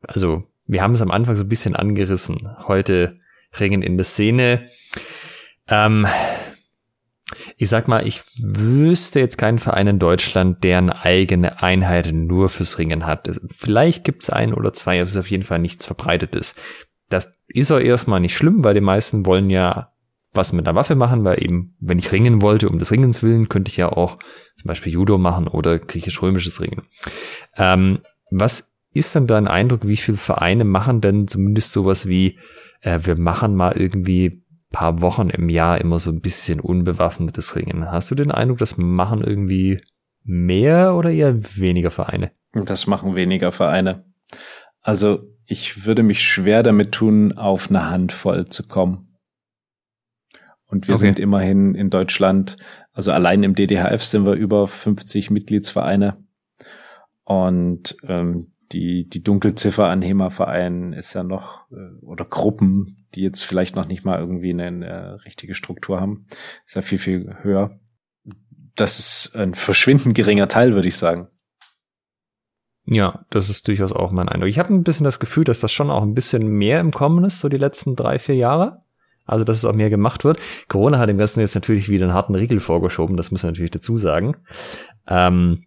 [0.01, 2.49] Also, wir haben es am Anfang so ein bisschen angerissen.
[2.67, 3.15] Heute
[3.57, 4.69] Ringen in der Szene.
[5.67, 6.05] Ähm,
[7.57, 12.49] ich sag mal, ich wüsste jetzt keinen Verein in Deutschland, der eine eigene Einheit nur
[12.49, 13.29] fürs Ringen hat.
[13.49, 16.55] Vielleicht gibt's ein oder zwei, aber es ist auf jeden Fall nichts Verbreitetes.
[17.09, 19.91] Das ist auch erstmal nicht schlimm, weil die meisten wollen ja
[20.33, 23.49] was mit einer Waffe machen, weil eben, wenn ich ringen wollte, um des Ringens willen,
[23.49, 24.17] könnte ich ja auch
[24.57, 26.83] zum Beispiel Judo machen oder griechisch-römisches Ringen.
[27.57, 27.99] Ähm,
[28.31, 32.37] was ist denn dein Eindruck, wie viele Vereine machen denn zumindest sowas wie,
[32.81, 34.43] äh, wir machen mal irgendwie
[34.75, 37.89] paar Wochen im Jahr immer so ein bisschen unbewaffnetes Ringen.
[37.89, 39.81] Hast du den Eindruck, das machen irgendwie
[40.25, 42.31] mehr oder eher weniger Vereine?
[42.51, 44.03] Das machen weniger Vereine.
[44.81, 49.15] Also ich würde mich schwer damit tun, auf eine Handvoll zu kommen.
[50.65, 51.05] Und wir okay.
[51.05, 52.57] sind immerhin in Deutschland,
[52.91, 56.17] also allein im DDHF sind wir über 50 Mitgliedsvereine.
[57.23, 63.43] Und ähm, die, die Dunkelziffer an HEMA-Vereinen ist ja noch, äh, oder Gruppen, die jetzt
[63.43, 66.25] vielleicht noch nicht mal irgendwie eine, eine richtige Struktur haben,
[66.65, 67.79] ist ja viel, viel höher.
[68.75, 71.29] Das ist ein verschwindend geringer Teil, würde ich sagen.
[72.85, 74.49] Ja, das ist durchaus auch mein Eindruck.
[74.49, 77.23] Ich habe ein bisschen das Gefühl, dass das schon auch ein bisschen mehr im Kommen
[77.25, 78.83] ist, so die letzten drei, vier Jahre.
[79.25, 80.39] Also, dass es auch mehr gemacht wird.
[80.67, 83.71] Corona hat dem Ganzen jetzt natürlich wieder einen harten Riegel vorgeschoben, das muss man natürlich
[83.71, 84.37] dazu sagen.
[85.07, 85.65] Ähm,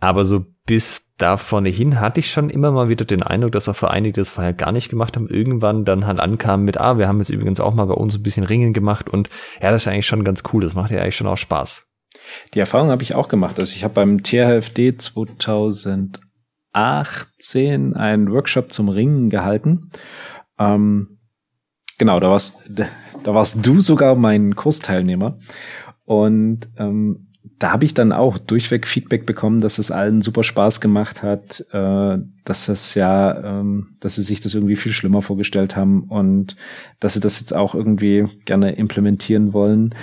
[0.00, 3.68] aber so bis da vorne hin hatte ich schon immer mal wieder den Eindruck, dass
[3.68, 7.08] auch Vereine, das vorher gar nicht gemacht haben, irgendwann dann halt ankamen mit, ah, wir
[7.08, 9.88] haben jetzt übrigens auch mal bei uns ein bisschen Ringen gemacht und ja, das ist
[9.88, 11.88] eigentlich schon ganz cool, das macht ja eigentlich schon auch Spaß.
[12.54, 13.58] Die Erfahrung habe ich auch gemacht.
[13.58, 19.90] Also ich habe beim THFD 2018 einen Workshop zum Ringen gehalten.
[20.56, 21.18] Ähm,
[21.98, 22.62] genau, da warst,
[23.24, 25.36] da warst du sogar mein Kursteilnehmer.
[26.04, 27.29] Und ähm,
[27.60, 31.60] da habe ich dann auch durchweg Feedback bekommen, dass es allen super Spaß gemacht hat,
[31.72, 36.56] äh, dass das ja, ähm, dass sie sich das irgendwie viel schlimmer vorgestellt haben und
[37.00, 39.94] dass sie das jetzt auch irgendwie gerne implementieren wollen.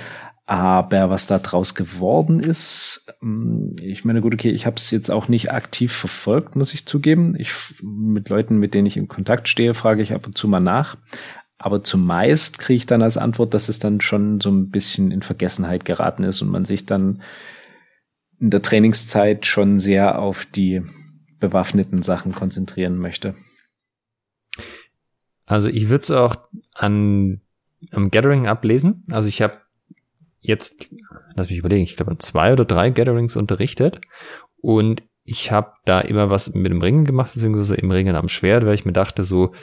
[0.46, 5.10] Aber was da draus geworden ist, ähm, ich meine, gut, okay, ich habe es jetzt
[5.10, 7.36] auch nicht aktiv verfolgt, muss ich zugeben.
[7.40, 7.52] Ich
[7.82, 10.96] mit Leuten, mit denen ich in Kontakt stehe, frage ich ab und zu mal nach.
[11.60, 15.22] Aber zumeist kriege ich dann als Antwort, dass es dann schon so ein bisschen in
[15.22, 17.22] Vergessenheit geraten ist und man sich dann
[18.40, 20.84] in der Trainingszeit schon sehr auf die
[21.40, 23.36] bewaffneten Sachen konzentrieren möchte.
[25.46, 26.36] Also ich würde es auch
[26.76, 27.42] an
[27.92, 29.04] am Gathering ablesen.
[29.10, 29.62] Also ich habe
[30.42, 30.94] jetzt,
[31.36, 34.02] lass mich überlegen, ich glaube zwei oder drei Gatherings unterrichtet
[34.58, 38.66] und ich habe da immer was mit dem Ringen gemacht, beziehungsweise im Ringen am Schwert,
[38.66, 39.54] weil ich mir dachte, so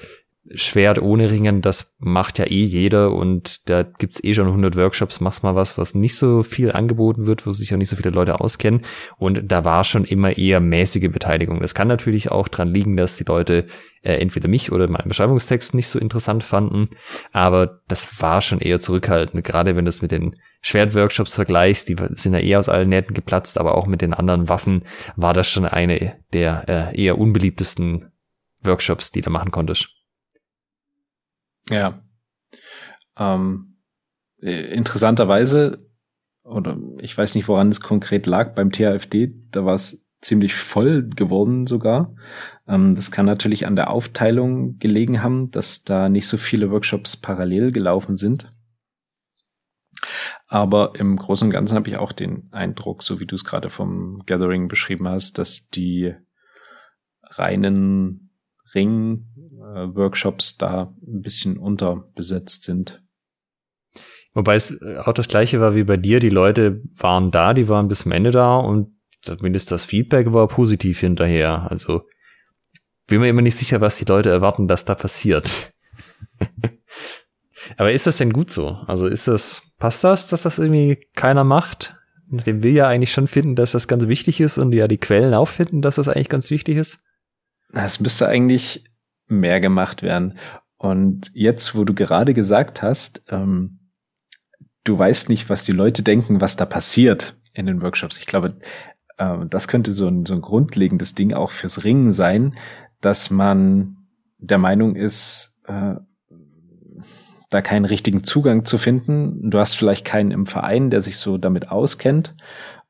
[0.54, 5.20] Schwert ohne Ringen, das macht ja eh jeder und da gibt's eh schon 100 Workshops,
[5.20, 8.10] mach's mal was, was nicht so viel angeboten wird, wo sich auch nicht so viele
[8.10, 8.82] Leute auskennen
[9.16, 11.60] und da war schon immer eher mäßige Beteiligung.
[11.60, 13.66] Das kann natürlich auch dran liegen, dass die Leute
[14.02, 16.88] äh, entweder mich oder meinen Beschreibungstext nicht so interessant fanden,
[17.32, 21.96] aber das war schon eher zurückhaltend, gerade wenn du es mit den Schwertworkshops vergleichst, die
[22.16, 24.82] sind ja eher aus allen Nähten geplatzt, aber auch mit den anderen Waffen
[25.16, 28.10] war das schon eine der äh, eher unbeliebtesten
[28.62, 29.88] Workshops, die du machen konntest.
[31.70, 32.02] Ja.
[33.16, 33.76] Ähm,
[34.40, 35.86] äh, interessanterweise,
[36.42, 41.08] oder ich weiß nicht, woran es konkret lag, beim THFD, da war es ziemlich voll
[41.08, 42.14] geworden sogar.
[42.66, 47.16] Ähm, das kann natürlich an der Aufteilung gelegen haben, dass da nicht so viele Workshops
[47.16, 48.52] parallel gelaufen sind.
[50.48, 53.70] Aber im Großen und Ganzen habe ich auch den Eindruck, so wie du es gerade
[53.70, 56.14] vom Gathering beschrieben hast, dass die
[57.22, 58.30] reinen
[58.74, 59.26] Ring
[59.74, 63.02] Workshops da ein bisschen unterbesetzt sind.
[64.34, 66.20] Wobei es äh, auch das gleiche war wie bei dir.
[66.20, 70.48] Die Leute waren da, die waren bis zum Ende da und zumindest das Feedback war
[70.48, 71.70] positiv hinterher.
[71.70, 72.02] Also
[73.06, 75.72] bin mir immer nicht sicher, was die Leute erwarten, dass da passiert.
[77.76, 78.68] Aber ist das denn gut so?
[78.86, 81.96] Also ist das, passt das, dass das irgendwie keiner macht?
[82.26, 85.34] Dem will ja eigentlich schon finden, dass das ganz wichtig ist und ja die Quellen
[85.34, 87.00] auch finden, dass das eigentlich ganz wichtig ist.
[87.72, 88.84] Es müsste eigentlich
[89.26, 90.38] mehr gemacht werden.
[90.76, 93.78] Und jetzt, wo du gerade gesagt hast, ähm,
[94.84, 98.18] du weißt nicht, was die Leute denken, was da passiert in den Workshops.
[98.18, 98.56] Ich glaube,
[99.16, 102.54] äh, das könnte so ein, so ein grundlegendes Ding auch fürs Ringen sein,
[103.00, 103.96] dass man
[104.38, 105.94] der Meinung ist, äh,
[107.50, 109.50] da keinen richtigen Zugang zu finden.
[109.50, 112.34] Du hast vielleicht keinen im Verein, der sich so damit auskennt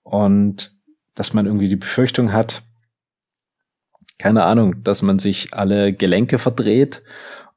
[0.03, 0.75] und
[1.15, 2.63] dass man irgendwie die Befürchtung hat,
[4.19, 7.03] keine Ahnung, dass man sich alle Gelenke verdreht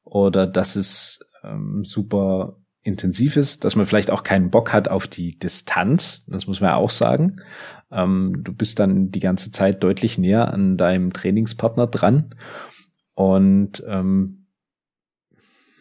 [0.04, 5.08] oder dass es ähm, super intensiv ist, dass man vielleicht auch keinen Bock hat auf
[5.08, 7.38] die Distanz, das muss man ja auch sagen.
[7.92, 12.34] Ähm, du bist dann die ganze Zeit deutlich näher an deinem Trainingspartner dran
[13.14, 14.48] und ähm,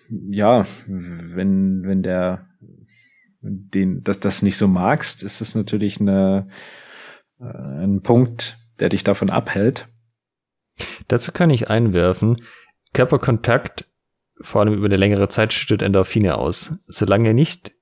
[0.09, 2.47] ja, wenn wenn der
[3.41, 6.49] den dass das nicht so magst, ist das natürlich eine,
[7.41, 9.89] äh, ein Punkt, der dich davon abhält.
[11.09, 12.43] Dazu kann ich einwerfen,
[12.93, 13.87] Körperkontakt,
[14.41, 16.79] vor allem über eine längere Zeit, schüttet Endorphine aus.
[16.87, 17.73] Solange er nicht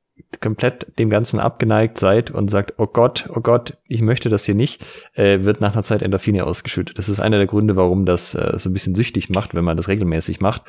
[0.40, 4.54] komplett dem Ganzen abgeneigt seid und sagt, oh Gott, oh Gott, ich möchte das hier
[4.54, 4.84] nicht,
[5.14, 6.98] äh, wird nach einer Zeit Endorphine ausgeschüttet.
[6.98, 9.76] Das ist einer der Gründe, warum das äh, so ein bisschen süchtig macht, wenn man
[9.76, 10.62] das regelmäßig macht.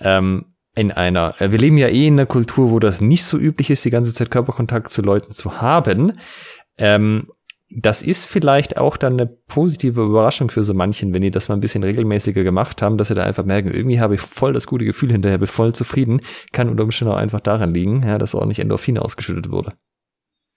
[0.00, 3.38] Ähm, in einer, äh, wir leben ja eh in einer Kultur, wo das nicht so
[3.38, 6.18] üblich ist, die ganze Zeit Körperkontakt zu Leuten zu haben.
[6.76, 7.28] Ähm,
[7.76, 11.56] das ist vielleicht auch dann eine positive Überraschung für so manchen, wenn die das mal
[11.56, 14.66] ein bisschen regelmäßiger gemacht haben, dass sie da einfach merken, irgendwie habe ich voll das
[14.66, 16.20] gute Gefühl hinterher, bin voll zufrieden,
[16.52, 19.72] kann unter Umständen auch einfach daran liegen, ja, dass ordentlich Endorphine ausgeschüttet wurde.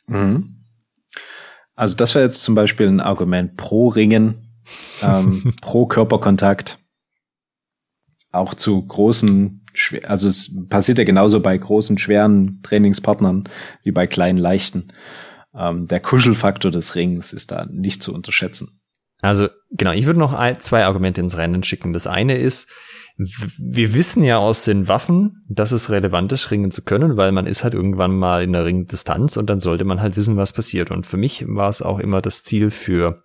[0.06, 0.66] Mhm.
[1.76, 4.36] Also das wäre jetzt zum Beispiel ein Argument pro Ringen,
[5.02, 6.78] ähm, pro Körperkontakt,
[8.32, 9.66] auch zu großen,
[10.04, 13.50] also es passiert ja genauso bei großen, schweren Trainingspartnern
[13.84, 14.90] wie bei kleinen, leichten
[15.58, 18.80] ähm, der Kuschelfaktor des Rings ist da nicht zu unterschätzen.
[19.22, 21.94] Also genau, ich würde noch ein, zwei Argumente ins Rennen schicken.
[21.94, 22.70] Das eine ist,
[23.18, 27.48] wir wissen ja aus den Waffen, dass es relevant ist, ringen zu können, weil man
[27.48, 30.92] ist halt irgendwann mal in der Ringdistanz und dann sollte man halt wissen, was passiert.
[30.92, 33.18] Und für mich war es auch immer das Ziel für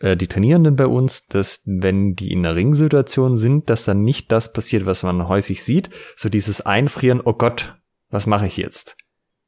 [0.00, 4.32] äh, die Trainierenden bei uns, dass wenn die in einer Ringsituation sind, dass dann nicht
[4.32, 7.76] das passiert, was man häufig sieht, so dieses Einfrieren, oh Gott,
[8.10, 8.96] was mache ich jetzt?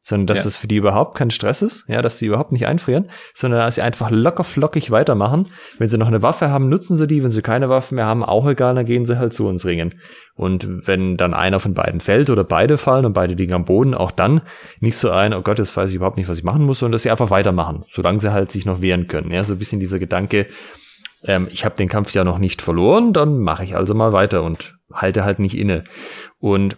[0.05, 0.45] Sondern dass ja.
[0.45, 3.77] das für die überhaupt kein Stress ist, ja, dass sie überhaupt nicht einfrieren, sondern dass
[3.77, 5.49] sie einfach locker flockig weitermachen.
[5.79, 8.23] Wenn sie noch eine Waffe haben, nutzen sie die, wenn sie keine Waffe mehr haben,
[8.23, 9.95] auch egal, dann gehen sie halt zu uns ringen.
[10.35, 13.95] Und wenn dann einer von beiden fällt oder beide fallen und beide liegen am Boden,
[13.95, 14.43] auch dann
[14.79, 16.93] nicht so ein, oh Gott, jetzt weiß ich überhaupt nicht, was ich machen muss, sondern
[16.93, 19.31] dass sie einfach weitermachen, solange sie halt sich noch wehren können.
[19.31, 20.49] Ja, so ein bisschen dieser Gedanke,
[21.25, 24.43] ähm, ich habe den Kampf ja noch nicht verloren, dann mache ich also mal weiter
[24.43, 25.85] und halte halt nicht inne.
[26.41, 26.77] Und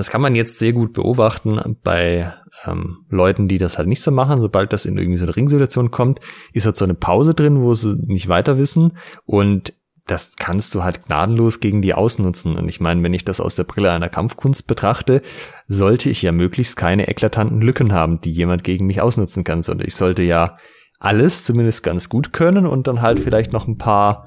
[0.00, 2.32] das kann man jetzt sehr gut beobachten bei
[2.66, 4.40] ähm, Leuten, die das halt nicht so machen.
[4.40, 6.20] Sobald das in irgendwie so eine Ringsituation kommt,
[6.54, 8.96] ist halt so eine Pause drin, wo sie nicht weiter wissen.
[9.26, 9.74] Und
[10.06, 12.56] das kannst du halt gnadenlos gegen die ausnutzen.
[12.56, 15.22] Und ich meine, wenn ich das aus der Brille einer Kampfkunst betrachte,
[15.68, 19.86] sollte ich ja möglichst keine eklatanten Lücken haben, die jemand gegen mich ausnutzen kann, sondern
[19.86, 20.54] ich sollte ja
[20.98, 24.24] alles zumindest ganz gut können und dann halt vielleicht noch ein paar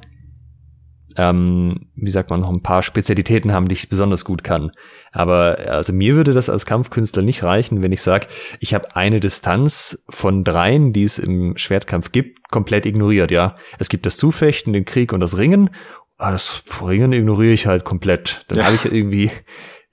[1.17, 4.71] ähm, wie sagt man, noch ein paar Spezialitäten haben, die ich besonders gut kann.
[5.11, 8.27] Aber also mir würde das als Kampfkünstler nicht reichen, wenn ich sage,
[8.59, 13.31] ich habe eine Distanz von dreien, die es im Schwertkampf gibt, komplett ignoriert.
[13.31, 15.69] Ja, es gibt das Zufechten, den Krieg und das Ringen.
[16.17, 18.45] Aber das Ringen ignoriere ich halt komplett.
[18.47, 18.65] Dann ja.
[18.65, 19.31] habe ich irgendwie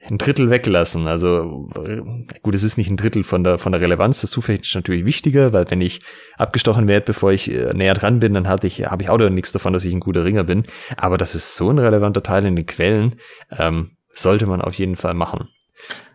[0.08, 1.06] ein Drittel weggelassen.
[1.06, 1.68] Also
[2.42, 4.22] gut, es ist nicht ein Drittel von der von der Relevanz.
[4.22, 6.00] Das Zufechten ist natürlich wichtiger, weil wenn ich
[6.38, 9.52] abgestochen werde, bevor ich äh, näher dran bin, dann hatte ich habe ich auch nichts
[9.52, 10.64] davon, dass ich ein guter Ringer bin.
[10.96, 13.16] Aber das ist so ein relevanter Teil in den Quellen,
[13.50, 15.48] ähm, sollte man auf jeden Fall machen.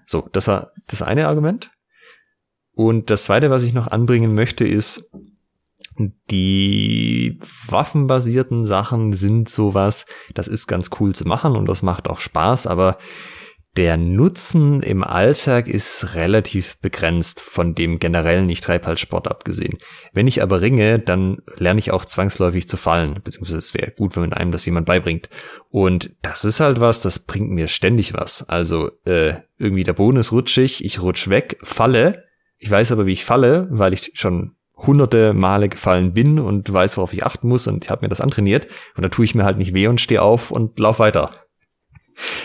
[0.08, 1.72] So, das war das eine Argument.
[2.74, 5.10] Und das zweite, was ich noch anbringen möchte, ist,
[6.30, 12.20] die waffenbasierten Sachen sind sowas, das ist ganz cool zu machen und das macht auch
[12.20, 12.98] Spaß, aber
[13.78, 19.78] der Nutzen im Alltag ist relativ begrenzt von dem generellen Nicht-Treibhaltsport abgesehen.
[20.14, 24.16] Wenn ich aber ringe, dann lerne ich auch zwangsläufig zu fallen, beziehungsweise es wäre gut,
[24.16, 25.30] wenn einem das jemand beibringt.
[25.70, 28.48] Und das ist halt was, das bringt mir ständig was.
[28.48, 32.24] Also äh, irgendwie der Boden ist rutschig, ich rutsch weg, falle.
[32.58, 36.96] Ich weiß aber, wie ich falle, weil ich schon hunderte Male gefallen bin und weiß,
[36.96, 38.68] worauf ich achten muss und ich habe mir das antrainiert.
[38.96, 41.32] Und dann tue ich mir halt nicht weh und stehe auf und lauf weiter.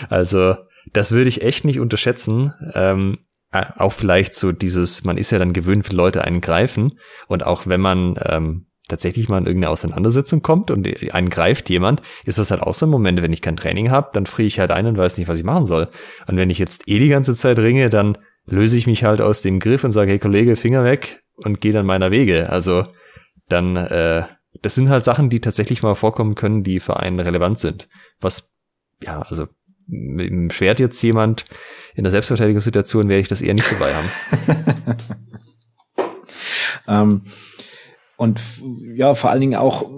[0.09, 0.55] Also
[0.93, 2.53] das würde ich echt nicht unterschätzen.
[2.73, 3.19] Ähm,
[3.51, 6.99] äh, auch vielleicht so dieses, man ist ja dann gewöhnt, wenn Leute einen greifen.
[7.27, 12.01] Und auch wenn man ähm, tatsächlich mal in irgendeine Auseinandersetzung kommt und einen greift jemand,
[12.25, 14.59] ist das halt auch so ein Moment, wenn ich kein Training habe, dann friere ich
[14.59, 15.89] halt ein und weiß nicht, was ich machen soll.
[16.27, 19.41] Und wenn ich jetzt eh die ganze Zeit ringe, dann löse ich mich halt aus
[19.41, 22.49] dem Griff und sage, hey Kollege, Finger weg und gehe dann meiner Wege.
[22.49, 22.85] Also
[23.47, 24.23] dann, äh,
[24.61, 27.87] das sind halt Sachen, die tatsächlich mal vorkommen können, die für einen relevant sind.
[28.19, 28.53] Was,
[29.01, 29.47] ja, also
[29.91, 31.45] mit dem Schwert jetzt jemand
[31.93, 34.97] in der Selbstverteidigungssituation, werde ich das eher nicht dabei haben.
[36.87, 37.21] ähm,
[38.17, 38.39] und
[38.95, 39.89] ja, vor allen Dingen auch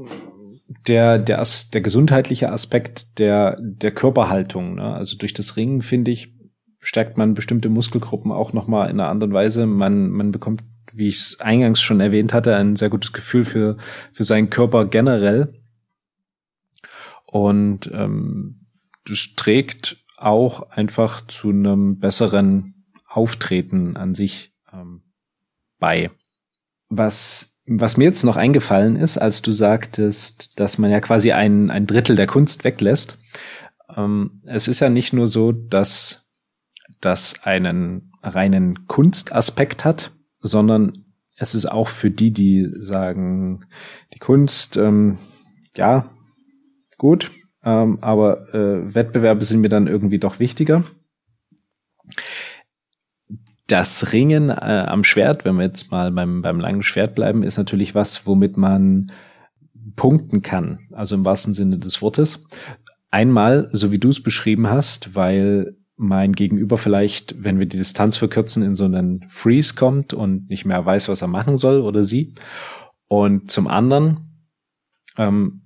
[0.88, 4.76] der, der, der gesundheitliche Aspekt der, der Körperhaltung.
[4.76, 4.94] Ne?
[4.94, 6.34] Also durch das Ringen, finde ich,
[6.80, 9.66] stärkt man bestimmte Muskelgruppen auch nochmal in einer anderen Weise.
[9.66, 13.78] Man, man bekommt, wie ich es eingangs schon erwähnt hatte, ein sehr gutes Gefühl für,
[14.12, 15.54] für seinen Körper generell.
[17.26, 18.63] Und ähm,
[19.06, 25.04] das trägt auch einfach zu einem besseren Auftreten an sich ähm,
[25.80, 26.12] bei.
[26.90, 31.70] Was, was mir jetzt noch eingefallen ist, als du sagtest, dass man ja quasi ein,
[31.70, 33.18] ein Drittel der Kunst weglässt.
[33.96, 36.32] Ähm, es ist ja nicht nur so, dass
[37.02, 43.66] das einen reinen Kunstaspekt hat, sondern es ist auch für die, die sagen,
[44.14, 45.18] die Kunst, ähm,
[45.76, 46.10] ja,
[46.98, 47.32] gut,
[47.64, 50.84] ähm, aber äh, Wettbewerbe sind mir dann irgendwie doch wichtiger.
[53.68, 57.58] das Ringen äh, am Schwert, wenn wir jetzt mal beim, beim langen Schwert bleiben, ist
[57.58, 59.12] natürlich was, womit man
[59.96, 60.80] punkten kann.
[60.92, 62.46] Also im wahrsten Sinne des Wortes.
[63.10, 68.18] Einmal, so wie du es beschrieben hast, weil mein Gegenüber vielleicht, wenn wir die Distanz
[68.18, 72.04] verkürzen, in so einen Freeze kommt und nicht mehr weiß, was er machen soll oder
[72.04, 72.34] sie.
[73.08, 74.50] Und zum anderen,
[75.18, 75.62] ähm,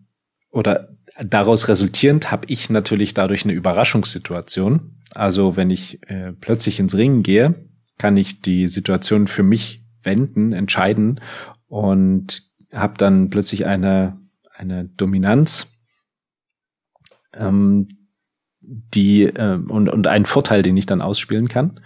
[0.51, 4.97] oder daraus resultierend, habe ich natürlich dadurch eine Überraschungssituation.
[5.11, 7.55] Also wenn ich äh, plötzlich ins Ringen gehe,
[7.97, 11.19] kann ich die Situation für mich wenden, entscheiden
[11.67, 14.19] und habe dann plötzlich eine,
[14.53, 15.73] eine Dominanz,
[17.33, 17.89] ähm,
[18.61, 21.79] die äh, und, und einen Vorteil, den ich dann ausspielen kann.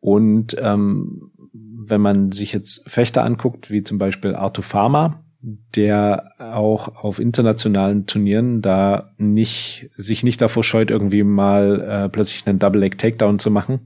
[0.00, 6.96] Und ähm, wenn man sich jetzt Fechter anguckt, wie zum Beispiel Arto Pharma, der auch
[6.96, 12.80] auf internationalen Turnieren da nicht sich nicht davor scheut, irgendwie mal äh, plötzlich einen Double
[12.80, 13.80] Leg Takedown zu machen.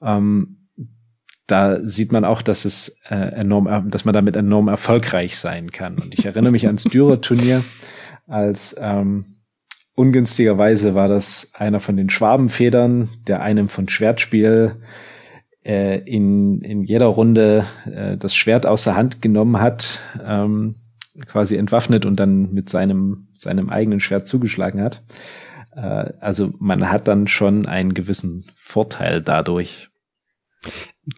[0.00, 0.68] Ähm,
[1.48, 5.98] da sieht man auch, dass es äh, enorm, dass man damit enorm erfolgreich sein kann.
[5.98, 7.64] Und ich erinnere mich ans Dürer-Turnier,
[8.28, 9.24] als ähm,
[9.94, 14.76] ungünstigerweise war das einer von den Schwabenfedern, der einem von Schwertspiel
[15.66, 20.76] äh, in, in jeder Runde äh, das Schwert aus der Hand genommen hat, ähm,
[21.26, 25.02] quasi entwaffnet und dann mit seinem, seinem eigenen Schwert zugeschlagen hat.
[25.74, 29.88] Äh, also man hat dann schon einen gewissen Vorteil dadurch.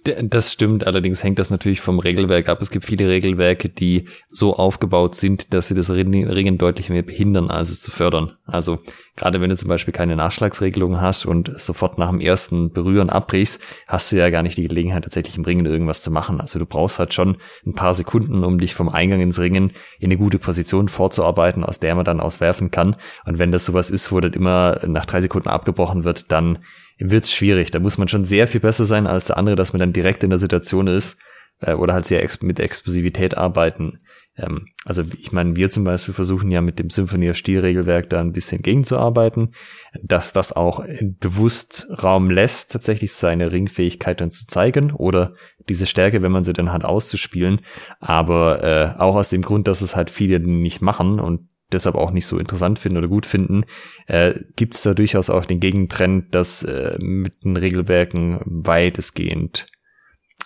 [0.04, 2.60] Das stimmt, allerdings hängt das natürlich vom Regelwerk ab.
[2.60, 7.50] Es gibt viele Regelwerke, die so aufgebaut sind, dass sie das Ringen deutlich mehr behindern,
[7.50, 8.36] als es zu fördern.
[8.44, 8.80] Also
[9.16, 13.62] gerade wenn du zum Beispiel keine Nachschlagsregelung hast und sofort nach dem ersten Berühren abbrichst,
[13.86, 16.38] hast du ja gar nicht die Gelegenheit, tatsächlich im Ringen irgendwas zu machen.
[16.38, 20.08] Also du brauchst halt schon ein paar Sekunden, um dich vom Eingang ins Ringen in
[20.08, 22.94] eine gute Position vorzuarbeiten, aus der man dann auswerfen kann.
[23.24, 26.58] Und wenn das sowas ist, wo das immer nach drei Sekunden abgebrochen wird, dann
[26.98, 27.70] wird's schwierig.
[27.70, 30.24] Da muss man schon sehr viel besser sein als der andere, dass man dann direkt
[30.24, 31.20] in der Situation ist
[31.60, 34.00] äh, oder halt sehr ex mit Explosivität arbeiten.
[34.36, 38.10] Ähm, also ich meine, wir zum Beispiel versuchen ja mit dem Symphony of Steel Regelwerk
[38.10, 39.54] da ein bisschen gegenzuarbeiten,
[40.02, 40.84] dass das auch
[41.20, 45.34] bewusst Raum lässt, tatsächlich seine Ringfähigkeit dann zu zeigen oder
[45.68, 47.58] diese Stärke, wenn man sie dann hat, auszuspielen.
[48.00, 52.10] Aber äh, auch aus dem Grund, dass es halt viele nicht machen und deshalb auch
[52.10, 53.64] nicht so interessant finden oder gut finden,
[54.06, 59.66] äh, gibt es da durchaus auch den Gegentrend, das äh, mit den Regelwerken weitestgehend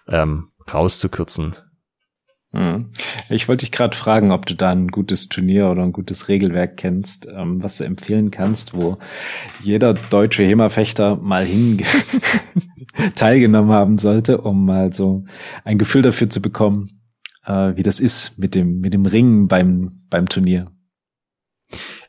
[0.09, 1.57] ähm, rauszukürzen.
[2.53, 2.91] Hm.
[3.31, 6.77] Ich wollte dich gerade fragen, ob du da ein gutes Turnier oder ein gutes Regelwerk
[6.77, 8.99] kennst, ähm, was du empfehlen kannst, wo
[9.62, 11.83] jeder deutsche HEMA-Fechter mal hin
[13.14, 15.25] teilgenommen haben sollte, um mal so
[15.64, 16.91] ein Gefühl dafür zu bekommen,
[17.47, 20.70] äh, wie das ist mit dem, mit dem Ringen beim, beim Turnier.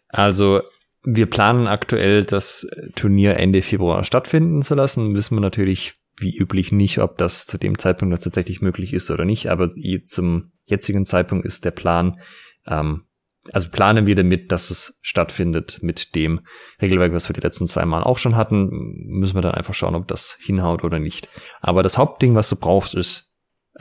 [0.08, 0.62] Also
[1.04, 5.16] wir planen aktuell, das Turnier Ende Februar stattfinden zu lassen.
[5.16, 9.26] Wissen wir natürlich wie üblich nicht, ob das zu dem Zeitpunkt tatsächlich möglich ist oder
[9.26, 9.48] nicht.
[9.50, 9.72] Aber
[10.04, 12.20] zum jetzigen Zeitpunkt ist der Plan,
[12.68, 13.04] ähm,
[13.52, 16.42] also planen wir damit, dass es stattfindet mit dem
[16.82, 18.70] Regelwerk, was wir die letzten zwei Mal auch schon hatten.
[19.08, 21.28] Müssen wir dann einfach schauen, ob das hinhaut oder nicht.
[21.60, 23.30] Aber das Hauptding, was du brauchst, ist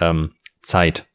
[0.01, 1.07] ähm, Zeit.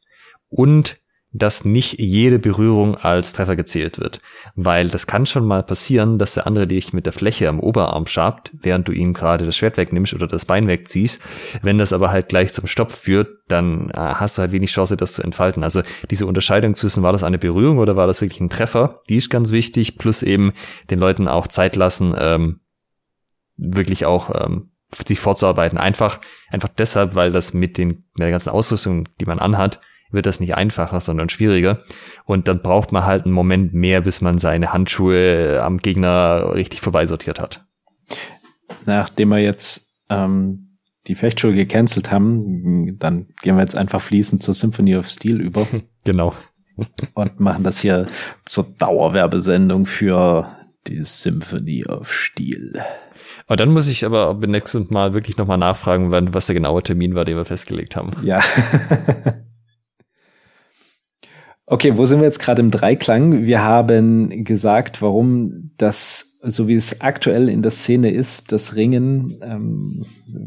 [0.48, 0.98] Und
[1.38, 4.20] dass nicht jede Berührung als Treffer gezählt wird.
[4.54, 8.06] Weil das kann schon mal passieren, dass der andere dich mit der Fläche am Oberarm
[8.06, 11.20] schabt, während du ihm gerade das Schwert wegnimmst oder das Bein wegziehst.
[11.62, 14.96] Wenn das aber halt gleich zum Stopp führt, dann äh, hast du halt wenig Chance,
[14.96, 15.62] das zu entfalten.
[15.62, 19.16] Also diese Unterscheidung zwischen, war das eine Berührung oder war das wirklich ein Treffer, die
[19.16, 20.52] ist ganz wichtig, plus eben
[20.90, 22.60] den Leuten auch Zeit lassen, ähm,
[23.56, 25.78] wirklich auch ähm, sich vorzuarbeiten.
[25.78, 26.20] Einfach,
[26.50, 29.80] einfach deshalb, weil das mit den, mit der ganzen Ausrüstung, die man anhat,
[30.10, 31.82] wird das nicht einfacher, sondern schwieriger.
[32.24, 36.80] Und dann braucht man halt einen Moment mehr, bis man seine Handschuhe am Gegner richtig
[36.80, 37.64] vorbeisortiert hat.
[38.86, 44.54] Nachdem wir jetzt ähm, die Fechtschule gecancelt haben, dann gehen wir jetzt einfach fließend zur
[44.54, 45.66] Symphony of Steel über.
[46.04, 46.32] Genau.
[47.12, 48.06] Und machen das hier
[48.46, 50.56] zur Dauerwerbesendung für
[50.86, 52.80] die Symphony of Steel.
[53.46, 57.14] Aber dann muss ich aber beim nächsten Mal wirklich nochmal nachfragen, was der genaue Termin
[57.14, 58.12] war, den wir festgelegt haben.
[58.22, 58.40] Ja.
[61.70, 63.44] Okay, wo sind wir jetzt gerade im Dreiklang?
[63.44, 69.38] Wir haben gesagt, warum das, so wie es aktuell in der Szene ist, das Ringen,
[69.42, 70.06] ähm,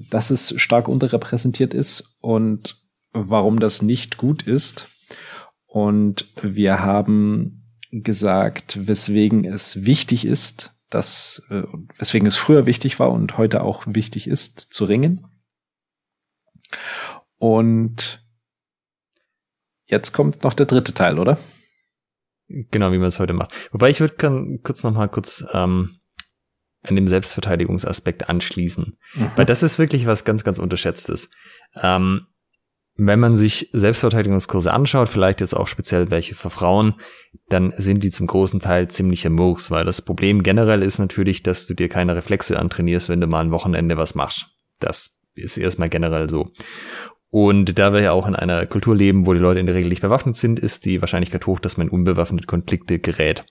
[0.09, 2.81] dass es stark unterrepräsentiert ist und
[3.13, 4.89] warum das nicht gut ist.
[5.67, 11.61] Und wir haben gesagt, weswegen es wichtig ist, dass, äh,
[11.99, 15.27] weswegen es früher wichtig war und heute auch wichtig ist, zu ringen.
[17.37, 18.20] Und
[19.91, 21.37] Jetzt kommt noch der dritte Teil, oder?
[22.47, 23.53] Genau, wie man es heute macht.
[23.71, 25.97] Wobei ich würde kurz noch mal kurz ähm,
[26.81, 28.97] an dem Selbstverteidigungsaspekt anschließen.
[29.13, 29.31] Mhm.
[29.35, 31.29] Weil das ist wirklich was ganz, ganz Unterschätztes.
[31.75, 32.27] Ähm,
[32.95, 36.95] wenn man sich Selbstverteidigungskurse anschaut, vielleicht jetzt auch speziell welche für Frauen,
[37.49, 41.67] dann sind die zum großen Teil ziemliche Murks, weil das Problem generell ist natürlich, dass
[41.67, 44.47] du dir keine Reflexe antrainierst, wenn du mal ein Wochenende was machst.
[44.79, 46.51] Das ist erstmal generell so.
[47.31, 49.87] Und da wir ja auch in einer Kultur leben, wo die Leute in der Regel
[49.89, 53.45] nicht bewaffnet sind, ist die Wahrscheinlichkeit hoch, dass man unbewaffnet Konflikte gerät.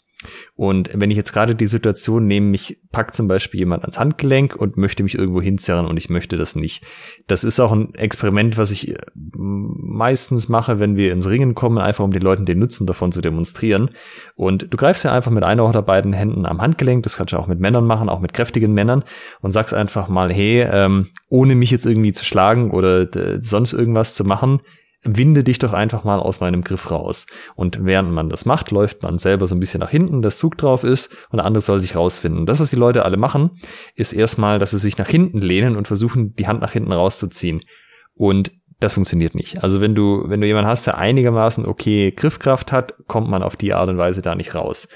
[0.54, 4.54] Und wenn ich jetzt gerade die Situation nehme, mich packt zum Beispiel jemand ans Handgelenk
[4.54, 6.84] und möchte mich irgendwo hinzerren und ich möchte das nicht.
[7.26, 11.78] Das ist auch ein Experiment, was ich äh, meistens mache, wenn wir ins Ringen kommen,
[11.78, 13.90] einfach um den Leuten den Nutzen davon zu demonstrieren.
[14.34, 17.38] Und du greifst ja einfach mit einer oder beiden Händen am Handgelenk, das kannst du
[17.38, 19.04] auch mit Männern machen, auch mit kräftigen Männern
[19.40, 23.72] und sagst einfach mal, hey, ähm, ohne mich jetzt irgendwie zu schlagen oder äh, sonst
[23.72, 24.60] irgendwas zu machen,
[25.02, 27.26] winde dich doch einfach mal aus meinem Griff raus.
[27.54, 30.58] Und während man das macht, läuft man selber so ein bisschen nach hinten, dass Zug
[30.58, 32.46] drauf ist und der andere soll sich rausfinden.
[32.46, 33.52] Das, was die Leute alle machen,
[33.94, 37.60] ist erstmal, dass sie sich nach hinten lehnen und versuchen, die Hand nach hinten rauszuziehen.
[38.14, 39.62] Und das funktioniert nicht.
[39.62, 43.56] Also wenn du, wenn du jemanden hast, der einigermaßen okay Griffkraft hat, kommt man auf
[43.56, 44.88] die Art und Weise da nicht raus.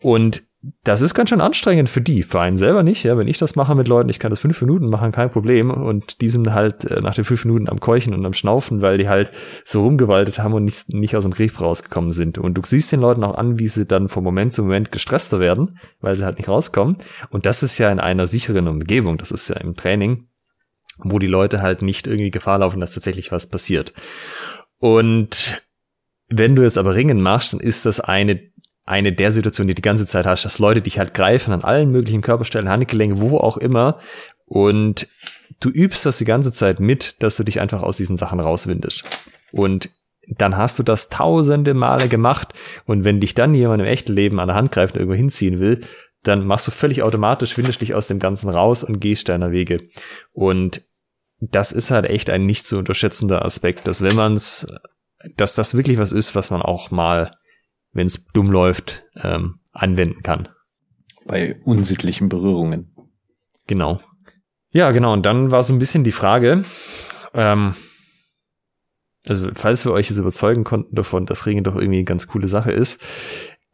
[0.00, 0.42] Und
[0.84, 3.02] das ist ganz schön anstrengend für die, für einen selber nicht.
[3.04, 5.70] Ja, wenn ich das mache mit Leuten, ich kann das fünf Minuten machen, kein Problem.
[5.70, 8.98] Und die sind halt äh, nach den fünf Minuten am Keuchen und am Schnaufen, weil
[8.98, 9.32] die halt
[9.64, 12.38] so rumgewaltet haben und nicht, nicht aus dem Griff rausgekommen sind.
[12.38, 15.40] Und du siehst den Leuten auch an, wie sie dann vom Moment zu Moment gestresster
[15.40, 16.96] werden, weil sie halt nicht rauskommen.
[17.30, 19.18] Und das ist ja in einer sicheren Umgebung.
[19.18, 20.28] Das ist ja im Training,
[20.98, 23.92] wo die Leute halt nicht irgendwie Gefahr laufen, dass tatsächlich was passiert.
[24.78, 25.62] Und
[26.28, 28.40] wenn du jetzt aber Ringen machst, dann ist das eine
[28.88, 31.90] eine der Situationen, die die ganze Zeit hast, dass Leute dich halt greifen an allen
[31.90, 33.98] möglichen Körperstellen, Handgelenke, wo auch immer.
[34.46, 35.08] Und
[35.60, 39.04] du übst das die ganze Zeit mit, dass du dich einfach aus diesen Sachen rauswindest.
[39.52, 39.90] Und
[40.28, 42.54] dann hast du das tausende Male gemacht.
[42.86, 45.60] Und wenn dich dann jemand im echten Leben an der Hand greift und irgendwo hinziehen
[45.60, 45.82] will,
[46.22, 49.88] dann machst du völlig automatisch, windest dich aus dem Ganzen raus und gehst deiner Wege.
[50.32, 50.82] Und
[51.40, 54.66] das ist halt echt ein nicht zu unterschätzender Aspekt, dass wenn man's,
[55.36, 57.30] dass das wirklich was ist, was man auch mal
[57.92, 60.48] wenn es dumm läuft, ähm, anwenden kann.
[61.24, 62.90] Bei unsittlichen Berührungen.
[63.66, 64.00] Genau.
[64.70, 65.12] Ja, genau.
[65.12, 66.64] Und dann war so ein bisschen die Frage,
[67.34, 67.74] ähm,
[69.26, 72.48] also falls wir euch jetzt überzeugen konnten davon, dass Ringen doch irgendwie eine ganz coole
[72.48, 73.02] Sache ist,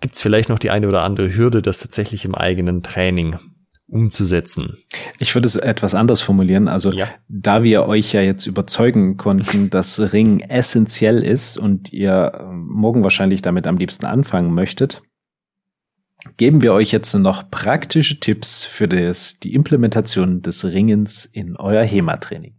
[0.01, 3.39] gibt es vielleicht noch die eine oder andere Hürde, das tatsächlich im eigenen Training
[3.87, 4.79] umzusetzen.
[5.19, 6.69] Ich würde es etwas anders formulieren.
[6.69, 7.09] Also ja.
[7.29, 13.05] da wir euch ja jetzt überzeugen konnten, dass Ring essentiell ist und ihr ähm, morgen
[13.05, 15.03] wahrscheinlich damit am liebsten anfangen möchtet,
[16.37, 21.85] geben wir euch jetzt noch praktische Tipps für das, die Implementation des Ringens in euer
[21.85, 22.55] HEMA-Training.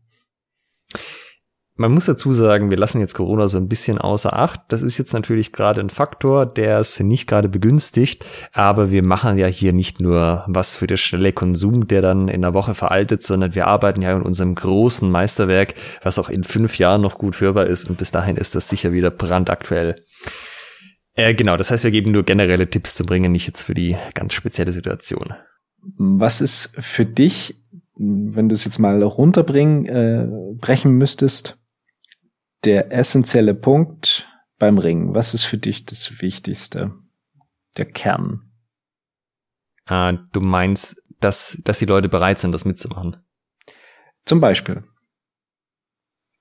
[1.77, 4.61] Man muss dazu sagen, wir lassen jetzt Corona so ein bisschen außer Acht.
[4.69, 8.23] Das ist jetzt natürlich gerade ein Faktor, der es nicht gerade begünstigt.
[8.53, 12.43] Aber wir machen ja hier nicht nur was für den schnelle Konsum, der dann in
[12.43, 16.77] der Woche veraltet, sondern wir arbeiten ja in unserem großen Meisterwerk, was auch in fünf
[16.77, 17.89] Jahren noch gut hörbar ist.
[17.89, 20.01] Und bis dahin ist das sicher wieder brandaktuell.
[21.15, 23.97] Äh, genau, das heißt, wir geben nur generelle Tipps zu bringen, nicht jetzt für die
[24.13, 25.33] ganz spezielle Situation.
[25.97, 27.61] Was ist für dich,
[27.97, 31.57] wenn du es jetzt mal runterbringen, äh, brechen müsstest,
[32.65, 35.13] der essentielle Punkt beim Ringen?
[35.13, 36.93] Was ist für dich das Wichtigste?
[37.77, 38.51] Der Kern?
[39.87, 43.17] Äh, du meinst, dass, dass die Leute bereit sind, das mitzumachen?
[44.25, 44.83] Zum Beispiel.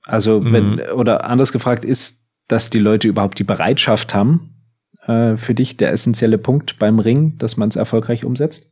[0.02, 0.52] Also, mhm.
[0.52, 4.54] wenn, oder anders gefragt, ist, dass die Leute überhaupt die Bereitschaft haben,
[5.06, 8.70] äh, für dich der essentielle Punkt beim Ring, dass man es erfolgreich umsetzt?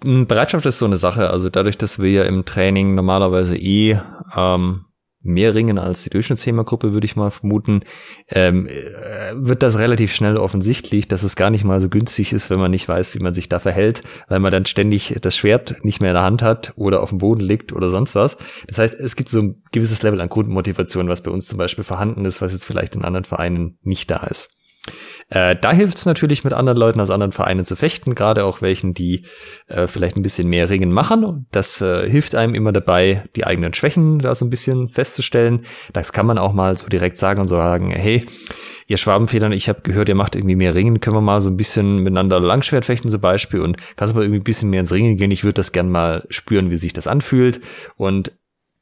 [0.00, 1.30] Bereitschaft ist so eine Sache.
[1.30, 4.00] Also dadurch, dass wir ja im Training normalerweise eh
[4.36, 4.84] ähm,
[5.20, 7.80] mehr ringen als die Durchschnittshema-Gruppe, würde ich mal vermuten,
[8.28, 12.50] ähm, äh, wird das relativ schnell offensichtlich, dass es gar nicht mal so günstig ist,
[12.50, 15.84] wenn man nicht weiß, wie man sich da verhält, weil man dann ständig das Schwert
[15.84, 18.38] nicht mehr in der Hand hat oder auf dem Boden liegt oder sonst was.
[18.66, 21.84] Das heißt, es gibt so ein gewisses Level an Grundmotivation, was bei uns zum Beispiel
[21.84, 24.50] vorhanden ist, was jetzt vielleicht in anderen Vereinen nicht da ist.
[25.30, 28.62] Äh, da hilft es natürlich, mit anderen Leuten aus anderen Vereinen zu fechten, gerade auch
[28.62, 29.26] welchen, die
[29.66, 31.46] äh, vielleicht ein bisschen mehr Ringen machen.
[31.50, 35.66] Das äh, hilft einem immer dabei, die eigenen Schwächen da so ein bisschen festzustellen.
[35.92, 38.24] Das kann man auch mal so direkt sagen und sagen, hey,
[38.86, 41.58] ihr Schwabenfedern, ich habe gehört, ihr macht irgendwie mehr Ringen, können wir mal so ein
[41.58, 45.18] bisschen miteinander Langschwert fechten zum Beispiel und kannst mal irgendwie ein bisschen mehr ins Ringen
[45.18, 45.30] gehen.
[45.30, 47.60] Ich würde das gern mal spüren, wie sich das anfühlt.
[47.96, 48.32] Und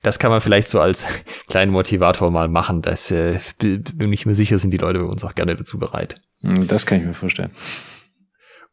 [0.03, 1.07] das kann man vielleicht so als
[1.49, 2.83] kleinen Motivator mal machen.
[2.83, 6.21] Das äh, bin ich mir sicher, sind die Leute bei uns auch gerne dazu bereit.
[6.47, 7.51] Hm, das kann ich mir vorstellen.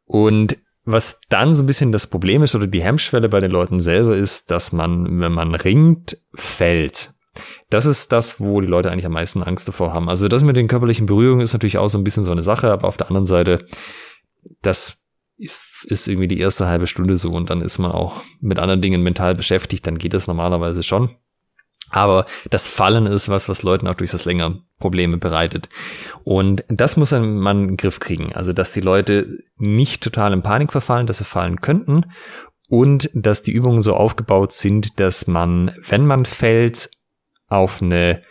[0.06, 3.80] Und was dann so ein bisschen das Problem ist oder die Hemmschwelle bei den Leuten
[3.80, 7.14] selber ist, dass man, wenn man ringt, fällt.
[7.70, 10.10] Das ist das, wo die Leute eigentlich am meisten Angst davor haben.
[10.10, 12.72] Also das mit den körperlichen Berührungen ist natürlich auch so ein bisschen so eine Sache,
[12.72, 13.66] aber auf der anderen Seite,
[14.62, 15.02] das
[15.38, 19.02] ist irgendwie die erste halbe Stunde so und dann ist man auch mit anderen Dingen
[19.02, 21.10] mental beschäftigt, dann geht das normalerweise schon.
[21.94, 25.70] Aber das Fallen ist was, was Leuten auch durchaus länger Probleme bereitet.
[26.24, 28.34] Und das muss man in den Griff kriegen.
[28.34, 32.06] Also, dass die Leute nicht total in Panik verfallen, dass sie fallen könnten.
[32.68, 36.90] Und dass die Übungen so aufgebaut sind, dass man, wenn man fällt,
[37.48, 38.24] auf eine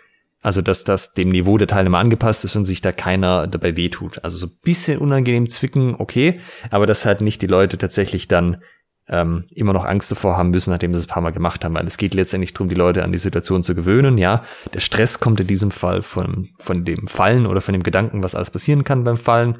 [0.44, 4.24] also, dass das dem Niveau der Teilnehmer angepasst ist und sich da keiner dabei wehtut.
[4.24, 6.40] Also so ein bisschen unangenehm zwicken, okay,
[6.70, 8.60] aber dass halt nicht die Leute tatsächlich dann
[9.08, 11.74] ähm, immer noch Angst davor haben müssen, nachdem sie es ein paar Mal gemacht haben,
[11.74, 14.16] weil es geht letztendlich darum, die Leute an die Situation zu gewöhnen.
[14.16, 14.40] Ja,
[14.72, 18.34] der Stress kommt in diesem Fall von, von dem Fallen oder von dem Gedanken, was
[18.34, 19.58] alles passieren kann beim Fallen.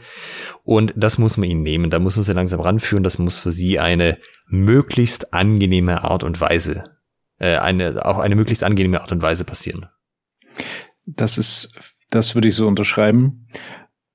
[0.63, 1.91] Und das muss man ihnen nehmen.
[1.91, 3.03] Da muss man sie langsam ranführen.
[3.03, 6.85] Das muss für sie eine möglichst angenehme Art und Weise,
[7.39, 9.87] äh, eine, auch eine möglichst angenehme Art und Weise passieren.
[11.05, 11.77] Das ist,
[12.11, 13.49] das würde ich so unterschreiben.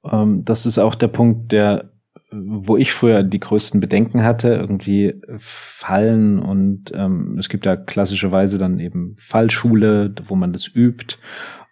[0.09, 1.91] Ähm, das ist auch der Punkt, der,
[2.29, 8.57] wo ich früher die größten Bedenken hatte, irgendwie Fallen und ähm, es gibt ja klassischerweise
[8.57, 11.17] dann eben Fallschule, wo man das übt.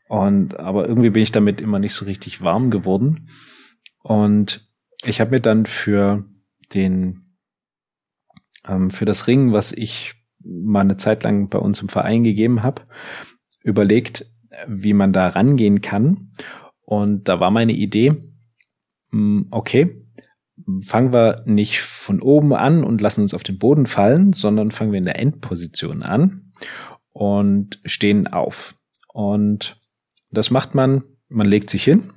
[0.08, 3.28] Und aber irgendwie bin ich damit immer nicht so richtig warm geworden.
[4.02, 4.66] Und
[5.04, 6.26] ich habe mir dann für
[6.74, 7.38] den
[8.68, 12.64] ähm, für das Ringen, was ich mal eine Zeit lang bei uns im Verein gegeben
[12.64, 12.84] habe,
[13.62, 14.26] überlegt,
[14.68, 16.32] wie man da rangehen kann.
[16.82, 18.16] Und da war meine Idee,
[19.12, 20.05] hm, okay,
[20.82, 24.92] fangen wir nicht von oben an und lassen uns auf den Boden fallen, sondern fangen
[24.92, 26.52] wir in der Endposition an
[27.12, 28.76] und stehen auf.
[29.14, 29.80] Und
[30.32, 32.12] das macht man, man legt sich hin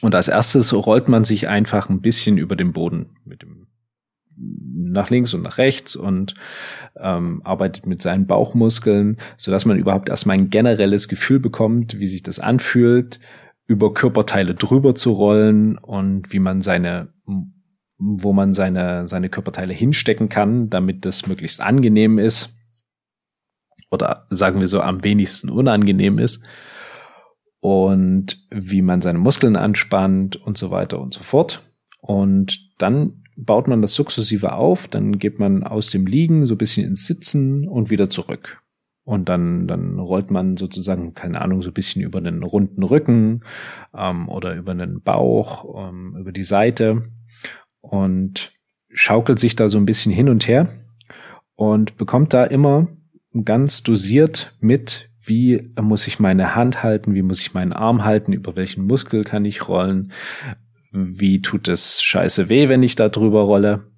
[0.00, 3.66] und als erstes rollt man sich einfach ein bisschen über den Boden mit dem
[4.40, 6.34] nach links und nach rechts und
[6.96, 12.06] ähm, arbeitet mit seinen Bauchmuskeln, so dass man überhaupt erstmal ein generelles Gefühl bekommt, wie
[12.06, 13.18] sich das anfühlt,
[13.66, 17.12] über Körperteile drüber zu rollen und wie man seine
[17.98, 22.56] wo man seine, seine Körperteile hinstecken kann, damit das möglichst angenehm ist.
[23.90, 26.46] Oder sagen wir so am wenigsten unangenehm ist.
[27.60, 31.62] Und wie man seine Muskeln anspannt und so weiter und so fort.
[32.00, 36.58] Und dann baut man das sukzessive auf, dann geht man aus dem Liegen so ein
[36.58, 38.62] bisschen ins Sitzen und wieder zurück.
[39.04, 43.40] Und dann, dann rollt man sozusagen, keine Ahnung, so ein bisschen über einen runden Rücken
[43.96, 47.04] ähm, oder über einen Bauch, ähm, über die Seite
[47.88, 48.52] und
[48.90, 50.68] schaukelt sich da so ein bisschen hin und her
[51.54, 52.88] und bekommt da immer
[53.44, 58.32] ganz dosiert mit, wie muss ich meine Hand halten, wie muss ich meinen Arm halten,
[58.32, 60.12] über welchen Muskel kann ich rollen,
[60.90, 63.90] wie tut es scheiße weh, wenn ich da drüber rolle.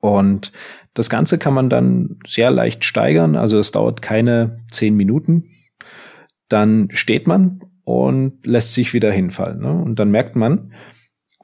[0.00, 0.52] Und
[0.94, 5.44] das Ganze kann man dann sehr leicht steigern, also es dauert keine zehn Minuten.
[6.48, 9.60] Dann steht man und lässt sich wieder hinfallen.
[9.60, 9.72] Ne?
[9.72, 10.72] Und dann merkt man,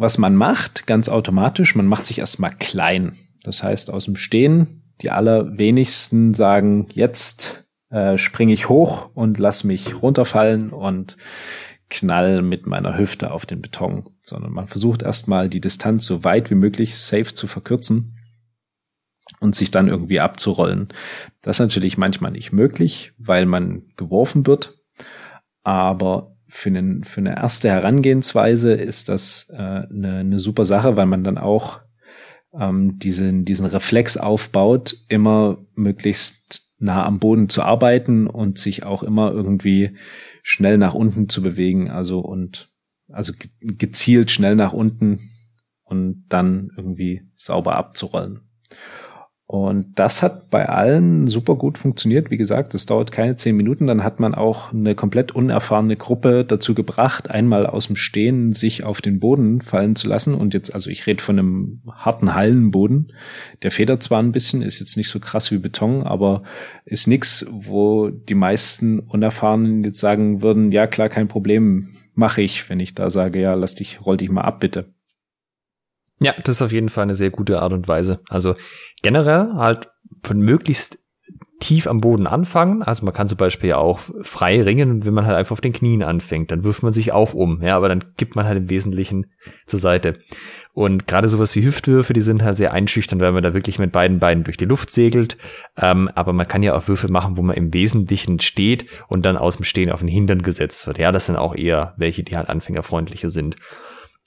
[0.01, 3.17] was man macht, ganz automatisch, man macht sich erstmal klein.
[3.43, 9.63] Das heißt, aus dem Stehen, die allerwenigsten sagen, jetzt äh, springe ich hoch und lass
[9.63, 11.17] mich runterfallen und
[11.91, 16.51] knall mit meiner Hüfte auf den Beton, sondern man versucht erstmal die Distanz so weit
[16.51, 18.17] wie möglich safe zu verkürzen
[19.41, 20.89] und sich dann irgendwie abzurollen.
[21.43, 24.79] Das ist natürlich manchmal nicht möglich, weil man geworfen wird,
[25.63, 31.07] aber für, einen, für eine erste Herangehensweise ist das äh, eine, eine super Sache, weil
[31.07, 31.81] man dann auch
[32.53, 39.03] ähm, diesen, diesen Reflex aufbaut, immer möglichst nah am Boden zu arbeiten und sich auch
[39.03, 39.97] immer irgendwie
[40.43, 42.71] schnell nach unten zu bewegen, also und
[43.09, 45.31] also gezielt schnell nach unten
[45.85, 48.41] und dann irgendwie sauber abzurollen.
[49.51, 52.31] Und das hat bei allen super gut funktioniert.
[52.31, 53.89] Wie gesagt, es dauert keine zehn Minuten.
[53.89, 58.85] Dann hat man auch eine komplett unerfahrene Gruppe dazu gebracht, einmal aus dem Stehen sich
[58.85, 60.37] auf den Boden fallen zu lassen.
[60.37, 63.13] Und jetzt, also ich rede von einem harten Hallenboden.
[63.64, 66.45] Der federt zwar ein bisschen, ist jetzt nicht so krass wie Beton, aber
[66.85, 72.71] ist nix, wo die meisten Unerfahrenen jetzt sagen würden, ja klar, kein Problem, mache ich,
[72.71, 74.95] wenn ich da sage, ja, lass dich, roll dich mal ab, bitte.
[76.21, 78.21] Ja, das ist auf jeden Fall eine sehr gute Art und Weise.
[78.29, 78.55] Also
[79.03, 79.91] generell halt
[80.22, 80.99] von möglichst
[81.61, 82.83] tief am Boden anfangen.
[82.83, 85.72] Also man kann zum Beispiel ja auch frei ringen, wenn man halt einfach auf den
[85.72, 87.63] Knien anfängt, dann wirft man sich auch um.
[87.63, 89.26] Ja, aber dann gibt man halt im Wesentlichen
[89.67, 90.18] zur Seite.
[90.72, 93.92] Und gerade sowas wie Hüftwürfe, die sind halt sehr einschüchtern, weil man da wirklich mit
[93.92, 95.37] beiden Beinen durch die Luft segelt.
[95.76, 99.37] Ähm, aber man kann ja auch Würfe machen, wo man im Wesentlichen steht und dann
[99.37, 100.99] aus dem Stehen auf den Hintern gesetzt wird.
[100.99, 103.57] Ja, das sind auch eher welche, die halt anfängerfreundlicher sind.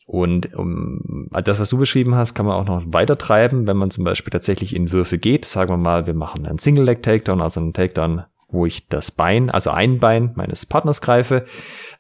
[0.05, 3.89] Und um, das, was du beschrieben hast, kann man auch noch weiter treiben, wenn man
[3.89, 5.45] zum Beispiel tatsächlich in Würfe geht.
[5.45, 9.71] Sagen wir mal, wir machen einen Single-Leg-Takedown, also einen Takedown, wo ich das Bein, also
[9.71, 11.45] ein Bein meines Partners greife.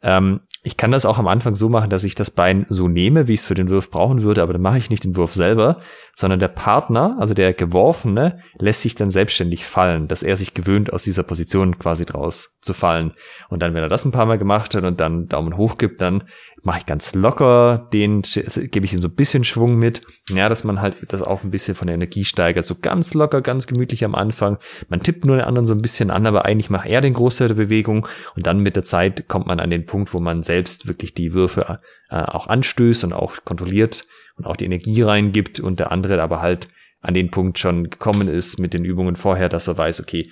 [0.01, 3.27] Ähm, ich kann das auch am Anfang so machen, dass ich das Bein so nehme,
[3.27, 5.33] wie ich es für den Wurf brauchen würde, aber dann mache ich nicht den Wurf
[5.33, 5.79] selber,
[6.15, 10.93] sondern der Partner, also der Geworfene, lässt sich dann selbstständig fallen, dass er sich gewöhnt,
[10.93, 13.11] aus dieser Position quasi draus zu fallen.
[13.49, 16.01] Und dann, wenn er das ein paar Mal gemacht hat und dann Daumen hoch gibt,
[16.01, 16.23] dann
[16.61, 20.01] mache ich ganz locker den, gebe ich ihm so ein bisschen Schwung mit.
[20.29, 22.65] Ja, dass man halt das auch ein bisschen von der Energie steigert.
[22.65, 24.59] So ganz locker, ganz gemütlich am Anfang.
[24.89, 27.47] Man tippt nur den anderen so ein bisschen an, aber eigentlich macht er den Großteil
[27.47, 28.07] der Bewegung.
[28.35, 31.33] Und dann mit der Zeit kommt man an den Punkt, wo man selbst wirklich die
[31.33, 31.77] Würfe
[32.09, 36.41] äh, auch anstößt und auch kontrolliert und auch die Energie reingibt und der andere aber
[36.41, 36.69] halt
[37.01, 40.31] an den Punkt schon gekommen ist mit den Übungen vorher, dass er weiß, okay,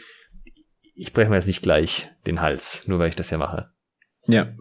[0.93, 3.71] ich breche mir jetzt nicht gleich den Hals, nur weil ich das ja mache.
[4.27, 4.53] Ja,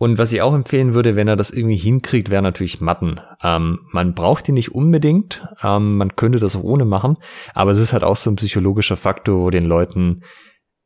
[0.00, 3.20] und was ich auch empfehlen würde, wenn er das irgendwie hinkriegt, wäre natürlich Matten.
[3.42, 7.18] Ähm, man braucht die nicht unbedingt, ähm, man könnte das auch ohne machen,
[7.52, 10.22] aber es ist halt auch so ein psychologischer Faktor, wo den Leuten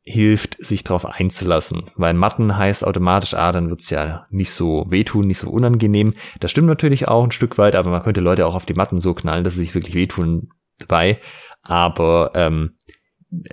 [0.05, 1.83] hilft, sich darauf einzulassen.
[1.95, 6.13] Weil Matten heißt automatisch, ah, dann wird's ja nicht so wehtun, nicht so unangenehm.
[6.39, 8.99] Das stimmt natürlich auch ein Stück weit, aber man könnte Leute auch auf die Matten
[8.99, 11.19] so knallen, dass sie sich wirklich wehtun dabei.
[11.63, 12.77] Aber ähm,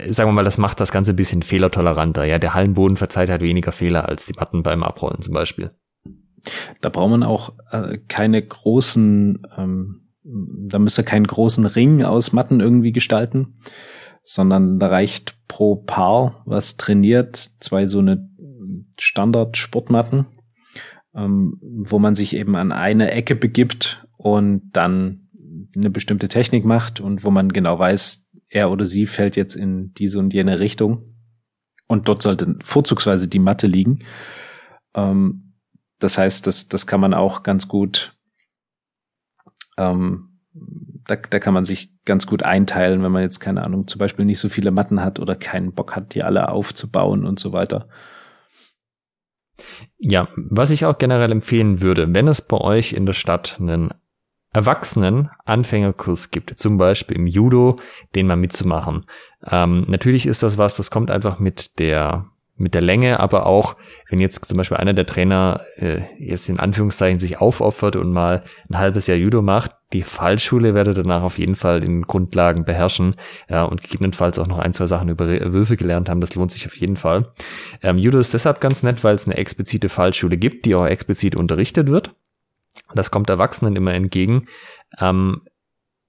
[0.09, 2.25] sagen wir mal, das macht das Ganze ein bisschen fehlertoleranter.
[2.25, 5.71] Ja, der Hallenboden verzeiht halt weniger Fehler als die Matten beim Abrollen zum Beispiel.
[6.81, 12.61] Da braucht man auch äh, keine großen, ähm, da müsste keinen großen Ring aus Matten
[12.61, 13.59] irgendwie gestalten,
[14.25, 18.29] sondern da reicht pro Paar, was trainiert, zwei so eine
[18.99, 20.27] Standard-Sportmatten,
[21.15, 25.29] ähm, wo man sich eben an eine Ecke begibt und dann
[25.75, 29.93] eine bestimmte Technik macht und wo man genau weiß, er oder sie fällt jetzt in
[29.95, 31.15] diese und jene Richtung.
[31.89, 34.01] Und dort sollte vorzugsweise die Matte liegen.
[34.95, 35.55] Ähm,
[35.99, 38.17] das heißt, das, das kann man auch ganz gut,
[39.77, 40.41] ähm,
[41.07, 44.25] da, da kann man sich ganz gut einteilen, wenn man jetzt, keine Ahnung, zum Beispiel
[44.25, 47.89] nicht so viele Matten hat oder keinen Bock hat, die alle aufzubauen und so weiter.
[49.99, 53.95] Ja, was ich auch generell empfehlen würde, wenn es bei euch in der Stadt einen
[54.53, 57.77] Erwachsenen Anfängerkurs gibt, zum Beispiel im Judo,
[58.15, 59.07] den mal mitzumachen.
[59.47, 63.77] Ähm, natürlich ist das was, das kommt einfach mit der mit der Länge, aber auch,
[64.09, 68.45] wenn jetzt zum Beispiel einer der Trainer äh, jetzt in Anführungszeichen sich aufopfert und mal
[68.69, 73.17] ein halbes Jahr Judo macht, die Fallschule werde danach auf jeden Fall in Grundlagen beherrschen
[73.49, 76.21] ja, und gegebenenfalls auch noch ein, zwei Sachen über Würfe gelernt haben.
[76.21, 77.33] Das lohnt sich auf jeden Fall.
[77.83, 81.37] Ähm, Judo ist deshalb ganz nett, weil es eine explizite Fallschule gibt, die auch explizit
[81.37, 82.15] unterrichtet wird.
[82.95, 84.47] Das kommt Erwachsenen immer entgegen.
[84.99, 85.43] Ähm,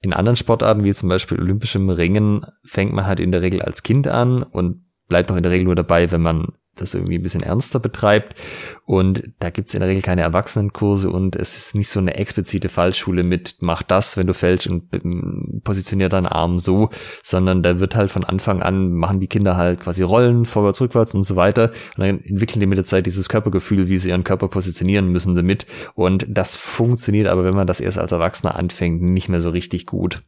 [0.01, 3.83] in anderen Sportarten, wie zum Beispiel olympischem Ringen, fängt man halt in der Regel als
[3.83, 7.23] Kind an und bleibt auch in der Regel nur dabei, wenn man das irgendwie ein
[7.23, 8.39] bisschen ernster betreibt.
[8.85, 12.69] Und da gibt's in der Regel keine Erwachsenenkurse und es ist nicht so eine explizite
[12.69, 16.89] Fallschule mit mach das, wenn du fällst und positionier deinen Arm so,
[17.21, 21.13] sondern da wird halt von Anfang an, machen die Kinder halt quasi Rollen, vorwärts, rückwärts
[21.15, 21.71] und so weiter.
[21.95, 25.35] Und dann entwickeln die mit der Zeit dieses Körpergefühl, wie sie ihren Körper positionieren müssen
[25.35, 25.65] damit.
[25.93, 29.85] Und das funktioniert aber, wenn man das erst als Erwachsener anfängt, nicht mehr so richtig
[29.85, 30.23] gut.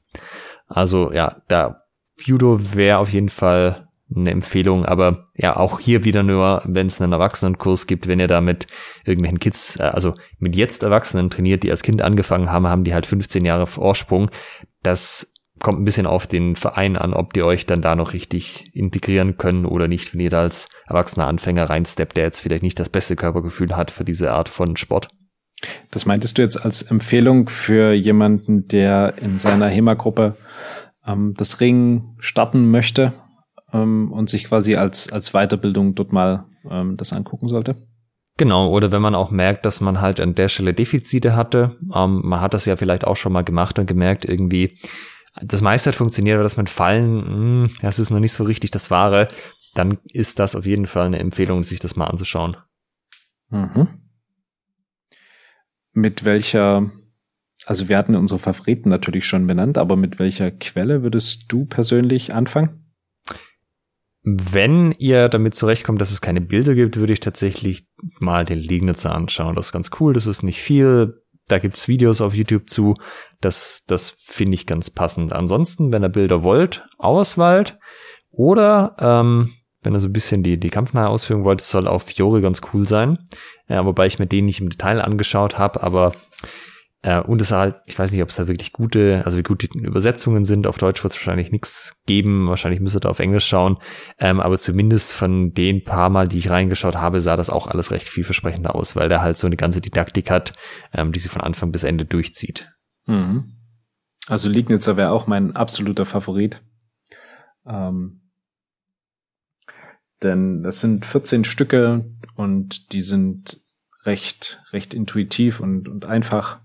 [0.68, 1.82] Also ja, da
[2.18, 7.02] Judo wäre auf jeden Fall eine Empfehlung, aber ja, auch hier wieder nur, wenn es
[7.02, 8.68] einen Erwachsenenkurs gibt, wenn ihr da mit
[9.04, 12.94] irgendwelchen Kids, äh, also mit jetzt Erwachsenen trainiert, die als Kind angefangen haben, haben die
[12.94, 14.30] halt 15 Jahre Vorsprung.
[14.84, 18.70] Das kommt ein bisschen auf den Verein an, ob die euch dann da noch richtig
[18.74, 22.80] integrieren können oder nicht, wenn ihr da als erwachsener Anfänger reinsteppt, der jetzt vielleicht nicht
[22.80, 25.08] das beste Körpergefühl hat für diese Art von Sport.
[25.90, 30.36] Das meintest du jetzt als Empfehlung für jemanden, der in seiner HEMA-Gruppe
[31.08, 33.14] ähm, das Ring starten möchte
[33.76, 37.76] ähm, und sich quasi als, als Weiterbildung dort mal ähm, das angucken sollte.
[38.38, 42.22] Genau, oder wenn man auch merkt, dass man halt an der Stelle Defizite hatte, ähm,
[42.24, 44.78] man hat das ja vielleicht auch schon mal gemacht und gemerkt, irgendwie,
[45.42, 48.44] das meiste hat funktioniert, aber das mit Fallen, mh, hm, das ist noch nicht so
[48.44, 49.30] richtig das Wahre,
[49.74, 52.58] dann ist das auf jeden Fall eine Empfehlung, sich das mal anzuschauen.
[53.50, 53.88] Mhm.
[55.94, 56.90] Mit welcher,
[57.66, 62.34] also wir hatten unsere Favoriten natürlich schon benannt, aber mit welcher Quelle würdest du persönlich
[62.34, 62.85] anfangen?
[64.28, 67.88] Wenn ihr damit zurechtkommt, dass es keine Bilder gibt, würde ich tatsächlich
[68.20, 69.56] mal den Liegnitzer anschauen.
[69.56, 71.22] Das ist ganz cool, das ist nicht viel.
[71.48, 72.96] Da gibt's Videos auf YouTube zu.
[73.40, 75.32] Das, das finde ich ganz passend.
[75.32, 77.78] Ansonsten, wenn ihr Bilder wollt, Auswald
[78.32, 79.54] oder ähm,
[79.84, 82.88] wenn ihr so ein bisschen die, die kampfnahe Ausführung wollt, soll auf Fiore ganz cool
[82.88, 83.20] sein.
[83.70, 86.14] Ja, wobei ich mir den nicht im Detail angeschaut habe, aber
[87.06, 89.62] äh, und es halt, ich weiß nicht, ob es da wirklich gute, also wie gut
[89.62, 90.66] die Übersetzungen sind.
[90.66, 92.50] Auf Deutsch wird es wahrscheinlich nichts geben.
[92.50, 93.78] Wahrscheinlich müsst ihr da auf Englisch schauen.
[94.18, 97.92] Ähm, aber zumindest von den paar Mal, die ich reingeschaut habe, sah das auch alles
[97.92, 100.56] recht vielversprechender aus, weil der halt so eine ganze Didaktik hat,
[100.94, 102.72] ähm, die sie von Anfang bis Ende durchzieht.
[103.06, 103.54] Mhm.
[104.26, 106.64] Also Liegnitzer wäre auch mein absoluter Favorit.
[107.68, 108.22] Ähm,
[110.24, 112.04] Denn das sind 14 Stücke
[112.34, 113.60] und die sind
[114.06, 116.65] recht, recht intuitiv und, und einfach.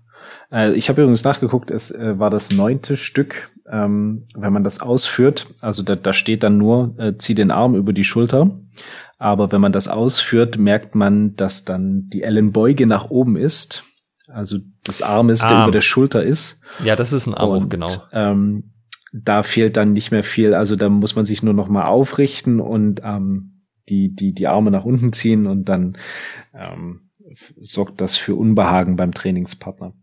[0.51, 4.81] Äh, ich habe übrigens nachgeguckt, es äh, war das neunte Stück, ähm, wenn man das
[4.81, 5.47] ausführt.
[5.61, 8.51] Also da, da steht dann nur, äh, zieh den Arm über die Schulter.
[9.17, 13.83] Aber wenn man das ausführt, merkt man, dass dann die Ellenbeuge nach oben ist.
[14.27, 14.57] Also
[14.87, 15.49] des Armes, ah.
[15.49, 16.61] der über der Schulter ist.
[16.83, 17.89] Ja, das ist ein Arm, genau.
[18.11, 18.71] Ähm,
[19.13, 20.53] da fehlt dann nicht mehr viel.
[20.53, 24.71] Also da muss man sich nur noch mal aufrichten und ähm, die, die, die Arme
[24.71, 25.97] nach unten ziehen und dann
[26.53, 27.09] ähm,
[27.59, 29.93] sorgt das für Unbehagen beim Trainingspartner.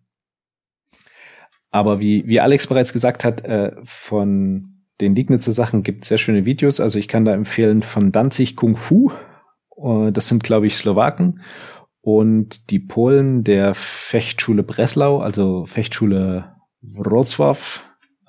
[1.71, 6.19] Aber wie, wie Alex bereits gesagt hat, äh, von den Liegnitzer Sachen gibt es sehr
[6.19, 6.81] schöne Videos.
[6.81, 9.13] Also ich kann da empfehlen von Danzig Kung Fu.
[9.77, 11.41] Uh, das sind, glaube ich, Slowaken.
[12.01, 17.81] Und die Polen der Fechtschule Breslau, also Fechtschule Wrocław,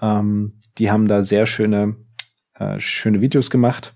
[0.01, 1.95] ähm, die haben da sehr schöne,
[2.55, 3.95] äh, schöne Videos gemacht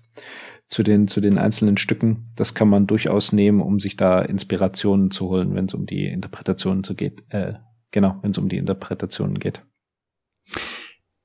[0.66, 2.28] zu den, zu den einzelnen Stücken.
[2.36, 6.06] Das kann man durchaus nehmen, um sich da Inspirationen zu holen, wenn es um die
[6.06, 7.22] Interpretationen zu geht.
[7.28, 7.54] Äh,
[7.94, 9.62] genau, wenn es um die Interpretationen geht.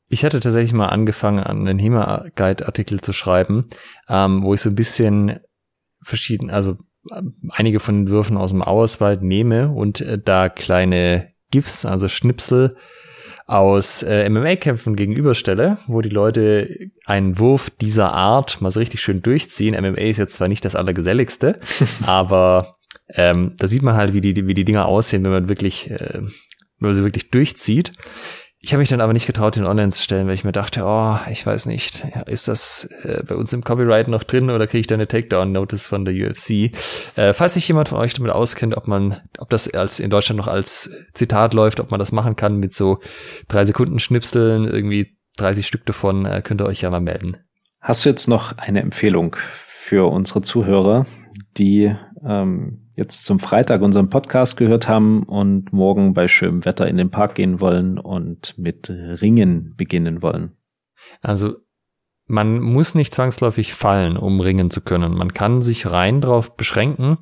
[0.08, 3.70] Ich hatte tatsächlich mal angefangen, einen HEMA-Guide-Artikel zu schreiben,
[4.08, 5.40] ähm, wo ich so ein bisschen
[6.02, 6.78] verschieden, also
[7.12, 12.08] äh, einige von den Würfen aus dem Auerswald nehme und äh, da kleine GIFs, also
[12.08, 12.76] Schnipsel
[13.48, 19.24] aus äh, MMA-Kämpfen gegenüberstelle, wo die Leute einen Wurf dieser Art mal so richtig schön
[19.24, 19.74] durchziehen.
[19.74, 21.60] MMA ist jetzt zwar nicht das Allergeselligste,
[22.06, 22.78] aber
[23.16, 26.22] ähm, da sieht man halt, wie die, wie die Dinger aussehen, wenn man wirklich, äh,
[26.80, 27.94] wenn man sie wirklich durchzieht.
[28.62, 30.84] Ich habe mich dann aber nicht getraut, den online zu stellen, weil ich mir dachte,
[30.84, 34.82] oh, ich weiß nicht, ist das äh, bei uns im Copyright noch drin oder kriege
[34.82, 36.72] ich da eine Takedown-Notice von der UFC?
[37.16, 40.38] Äh, falls sich jemand von euch damit auskennt, ob man, ob das als in Deutschland
[40.38, 43.00] noch als Zitat läuft, ob man das machen kann mit so
[43.48, 47.38] drei Sekunden Schnipseln, irgendwie 30 Stück davon, äh, könnt ihr euch ja mal melden.
[47.80, 51.06] Hast du jetzt noch eine Empfehlung für unsere Zuhörer,
[51.58, 51.96] die
[52.28, 57.10] ähm, jetzt zum Freitag unseren Podcast gehört haben und morgen bei schönem Wetter in den
[57.10, 60.58] Park gehen wollen und mit Ringen beginnen wollen.
[61.22, 61.56] Also
[62.26, 65.14] man muss nicht zwangsläufig fallen, um ringen zu können.
[65.14, 67.18] Man kann sich rein drauf beschränken,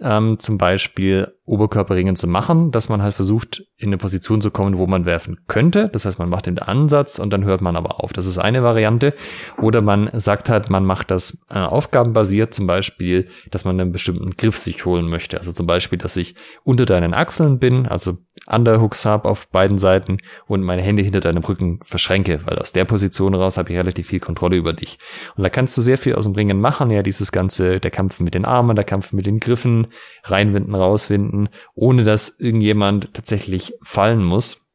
[0.00, 4.78] ähm, zum Beispiel Oberkörperringen zu machen, dass man halt versucht, in eine Position zu kommen,
[4.78, 5.88] wo man werfen könnte.
[5.88, 8.12] Das heißt, man macht den Ansatz und dann hört man aber auf.
[8.12, 9.14] Das ist eine Variante.
[9.60, 14.36] Oder man sagt halt, man macht das äh, aufgabenbasiert, zum Beispiel, dass man einen bestimmten
[14.36, 15.38] Griff sich holen möchte.
[15.38, 20.18] Also zum Beispiel, dass ich unter deinen Achseln bin, also Underhooks habe auf beiden Seiten
[20.46, 24.08] und meine Hände hinter deinem Rücken verschränke, weil aus der Position raus habe ich relativ
[24.08, 24.98] viel Kontrolle über dich.
[25.36, 28.20] Und da kannst du sehr viel aus dem Ringen machen, ja, dieses ganze, der Kampf
[28.20, 29.88] mit den Armen, der Kampf mit den Griffen,
[30.24, 34.68] reinwinden, rauswinden, finden, ohne dass irgendjemand tatsächlich fallen muss.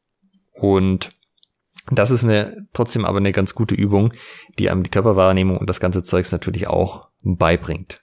[0.52, 1.12] Und
[1.90, 4.12] das ist eine, trotzdem aber eine ganz gute Übung,
[4.58, 8.00] die einem die Körperwahrnehmung und das ganze Zeugs natürlich auch beibringt.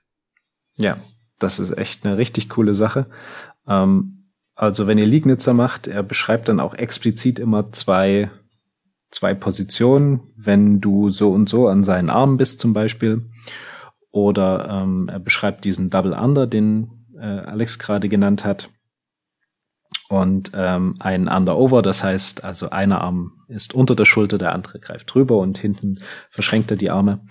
[0.77, 0.97] Ja,
[1.39, 3.07] das ist echt eine richtig coole Sache.
[3.67, 8.29] Ähm, also wenn ihr Liegnitzer macht, er beschreibt dann auch explizit immer zwei,
[9.09, 13.29] zwei Positionen, wenn du so und so an seinen Armen bist zum Beispiel.
[14.11, 18.69] Oder ähm, er beschreibt diesen Double Under, den äh, Alex gerade genannt hat.
[20.09, 24.79] Und ähm, ein Under-Over, das heißt, also einer Arm ist unter der Schulter, der andere
[24.79, 25.99] greift drüber und hinten
[26.29, 27.25] verschränkt er die Arme.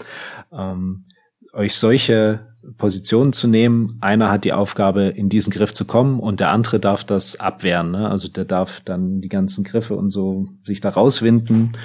[0.52, 1.06] Ähm,
[1.52, 3.98] euch solche Positionen zu nehmen.
[4.00, 7.90] Einer hat die Aufgabe, in diesen Griff zu kommen und der andere darf das abwehren.
[7.90, 8.08] Ne?
[8.08, 11.76] Also der darf dann die ganzen Griffe und so sich da rauswinden.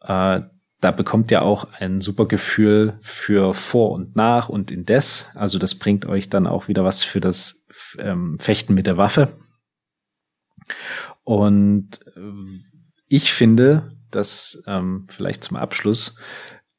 [0.00, 0.42] Äh,
[0.82, 5.30] da bekommt ihr auch ein super Gefühl für vor und nach und indes.
[5.36, 7.64] Also das bringt euch dann auch wieder was für das
[7.98, 9.28] ähm, Fechten mit der Waffe.
[11.22, 12.20] Und äh,
[13.06, 16.16] ich finde, dass ähm, vielleicht zum Abschluss,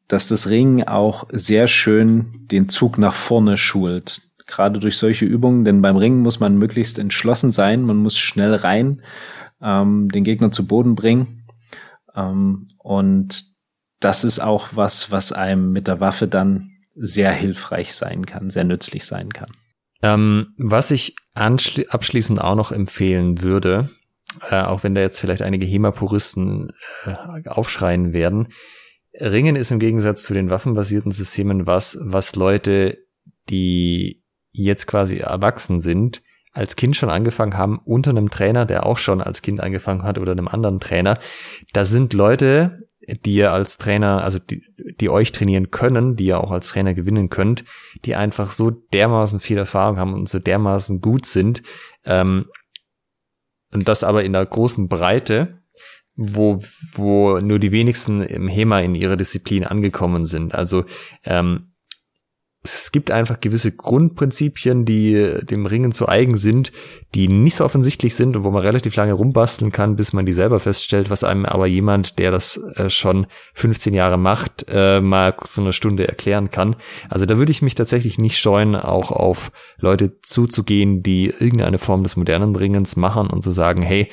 [0.10, 4.22] dass das Ringen auch sehr schön den Zug nach vorne schult.
[4.48, 8.54] Gerade durch solche Übungen, denn beim Ringen muss man möglichst entschlossen sein, man muss schnell
[8.54, 9.02] rein,
[9.62, 11.46] ähm, den Gegner zu Boden bringen.
[12.14, 13.53] Ähm, und
[14.04, 18.64] das ist auch was, was einem mit der Waffe dann sehr hilfreich sein kann, sehr
[18.64, 19.52] nützlich sein kann.
[20.02, 23.90] Ähm, was ich abschließend auch noch empfehlen würde,
[24.50, 26.72] äh, auch wenn da jetzt vielleicht einige HEMA-Puristen
[27.06, 28.50] äh, aufschreien werden,
[29.20, 32.98] Ringen ist im Gegensatz zu den waffenbasierten Systemen was, was Leute,
[33.50, 36.22] die jetzt quasi erwachsen sind,
[36.52, 40.20] als Kind schon angefangen haben, unter einem Trainer, der auch schon als Kind angefangen hat,
[40.20, 41.18] oder einem anderen Trainer.
[41.74, 44.64] Da sind Leute, die ihr als Trainer, also die,
[45.00, 47.66] die euch trainieren können, die ihr auch als Trainer gewinnen könnt,
[48.06, 51.64] die einfach so dermaßen viel Erfahrung haben und so dermaßen gut sind,
[52.06, 52.46] ähm,
[53.74, 55.64] und das aber in der großen Breite,
[56.16, 56.62] wo,
[56.94, 60.54] wo nur die wenigsten im HEMA in ihrer Disziplin angekommen sind.
[60.54, 60.86] Also
[61.24, 61.73] ähm,
[62.66, 66.72] es gibt einfach gewisse Grundprinzipien, die dem Ringen zu eigen sind,
[67.14, 70.32] die nicht so offensichtlich sind und wo man relativ lange rumbasteln kann, bis man die
[70.32, 75.36] selber feststellt, was einem aber jemand, der das äh, schon 15 Jahre macht, äh, mal
[75.44, 76.78] so eine Stunde erklären kann.
[77.10, 82.04] Also da würde ich mich tatsächlich nicht scheuen, auch auf Leute zuzugehen, die irgendeine Form
[82.04, 84.10] des modernen Ringens machen und zu sagen, hey,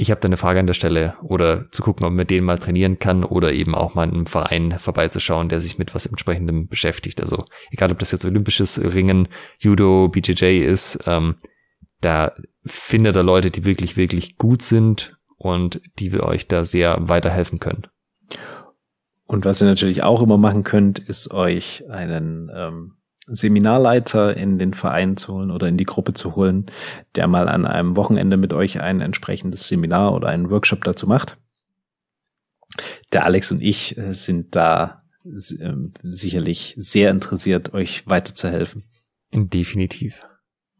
[0.00, 2.58] ich habe da eine Frage an der Stelle oder zu gucken, ob man den mal
[2.58, 6.68] trainieren kann oder eben auch mal in einem Verein vorbeizuschauen, der sich mit was entsprechendem
[6.68, 7.20] beschäftigt.
[7.20, 9.26] Also egal, ob das jetzt olympisches Ringen,
[9.58, 11.34] Judo, BJJ ist, ähm,
[12.00, 12.32] da
[12.64, 17.58] findet er Leute, die wirklich, wirklich gut sind und die wir euch da sehr weiterhelfen
[17.58, 17.88] können.
[19.26, 22.97] Und was ihr natürlich auch immer machen könnt, ist euch einen ähm,
[23.30, 26.66] Seminarleiter in den Verein zu holen oder in die Gruppe zu holen,
[27.14, 31.36] der mal an einem Wochenende mit euch ein entsprechendes Seminar oder einen Workshop dazu macht.
[33.12, 38.84] Der Alex und ich äh, sind da ähm, sicherlich sehr interessiert, euch weiterzuhelfen.
[39.32, 40.22] Definitiv.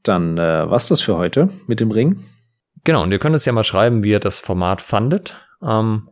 [0.03, 2.23] Dann äh, was das für heute mit dem Ring?
[2.85, 5.37] Genau, und ihr könnt uns ja mal schreiben, wie ihr das Format fandet.
[5.62, 6.09] Ähm,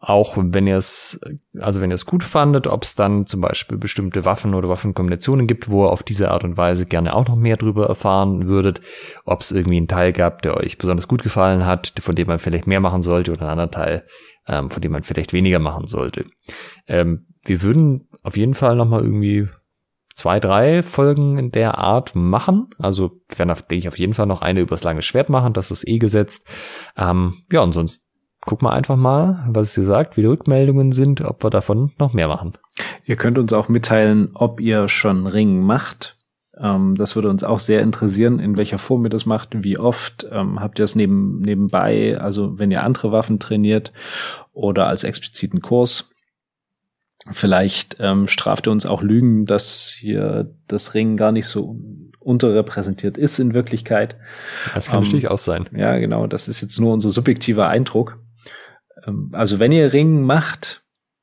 [0.00, 1.20] auch wenn ihr es,
[1.58, 5.46] also wenn ihr es gut fandet, ob es dann zum Beispiel bestimmte Waffen oder Waffenkombinationen
[5.46, 8.80] gibt, wo ihr auf diese Art und Weise gerne auch noch mehr drüber erfahren würdet,
[9.24, 12.38] ob es irgendwie einen Teil gab, der euch besonders gut gefallen hat, von dem man
[12.38, 14.06] vielleicht mehr machen sollte oder einen anderen Teil,
[14.46, 16.26] ähm, von dem man vielleicht weniger machen sollte.
[16.86, 19.48] Ähm, wir würden auf jeden Fall nochmal irgendwie
[20.14, 22.70] zwei, drei Folgen in der Art machen.
[22.78, 25.86] Also werden, denke ich, auf jeden Fall noch eine übers lange Schwert machen, das ist
[25.86, 26.48] eh gesetzt.
[26.96, 28.05] Ähm, ja, und sonst
[28.46, 32.14] guck mal einfach mal, was ihr sagt, wie die Rückmeldungen sind, ob wir davon noch
[32.14, 32.54] mehr machen.
[33.04, 36.16] Ihr könnt uns auch mitteilen, ob ihr schon Ring macht.
[36.58, 40.26] Ähm, das würde uns auch sehr interessieren, in welcher Form ihr das macht, wie oft.
[40.30, 43.92] Ähm, habt ihr es neben, nebenbei, also wenn ihr andere Waffen trainiert
[44.52, 46.10] oder als expliziten Kurs.
[47.32, 51.76] Vielleicht ähm, straft ihr uns auch Lügen, dass hier das Ring gar nicht so
[52.20, 54.16] unterrepräsentiert ist in Wirklichkeit.
[54.74, 55.68] Das kann ähm, natürlich auch sein.
[55.74, 56.28] Ja, genau.
[56.28, 58.20] Das ist jetzt nur unser subjektiver Eindruck.
[59.06, 60.82] Ähm, also wenn ihr Ring macht,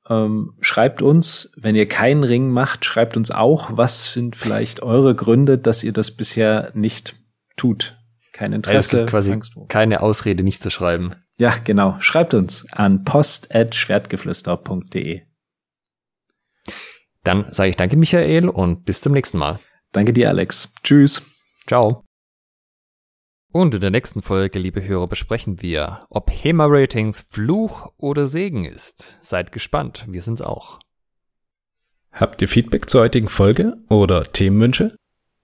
[0.09, 1.51] ähm, schreibt uns.
[1.55, 3.77] Wenn ihr keinen Ring macht, schreibt uns auch.
[3.77, 7.15] Was sind vielleicht eure Gründe, dass ihr das bisher nicht
[7.55, 7.97] tut?
[8.33, 9.01] Kein Interesse.
[9.01, 11.15] Also quasi keine Ausrede, nicht zu schreiben.
[11.37, 11.95] Ja, genau.
[11.99, 15.21] Schreibt uns an post.schwertgeflüster.de.
[17.23, 19.59] Dann sage ich danke, Michael, und bis zum nächsten Mal.
[19.91, 20.73] Danke dir, Alex.
[20.83, 21.21] Tschüss.
[21.67, 22.03] Ciao.
[23.53, 29.19] Und in der nächsten Folge, liebe Hörer, besprechen wir, ob HEMA-Ratings Fluch oder Segen ist.
[29.21, 30.79] Seid gespannt, wir sind's auch.
[32.11, 34.95] Habt ihr Feedback zur heutigen Folge oder Themenwünsche?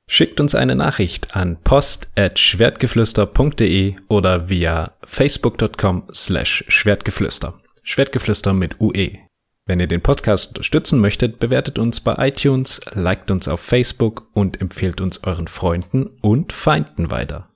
[0.07, 7.60] Schickt uns eine Nachricht an post.schwertgeflüster.de oder via facebook.com slash schwertgeflüster.
[7.84, 9.19] Schwertgeflüster mit UE.
[9.68, 14.60] Wenn ihr den Podcast unterstützen möchtet, bewertet uns bei iTunes, liked uns auf Facebook und
[14.60, 17.49] empfehlt uns euren Freunden und Feinden weiter.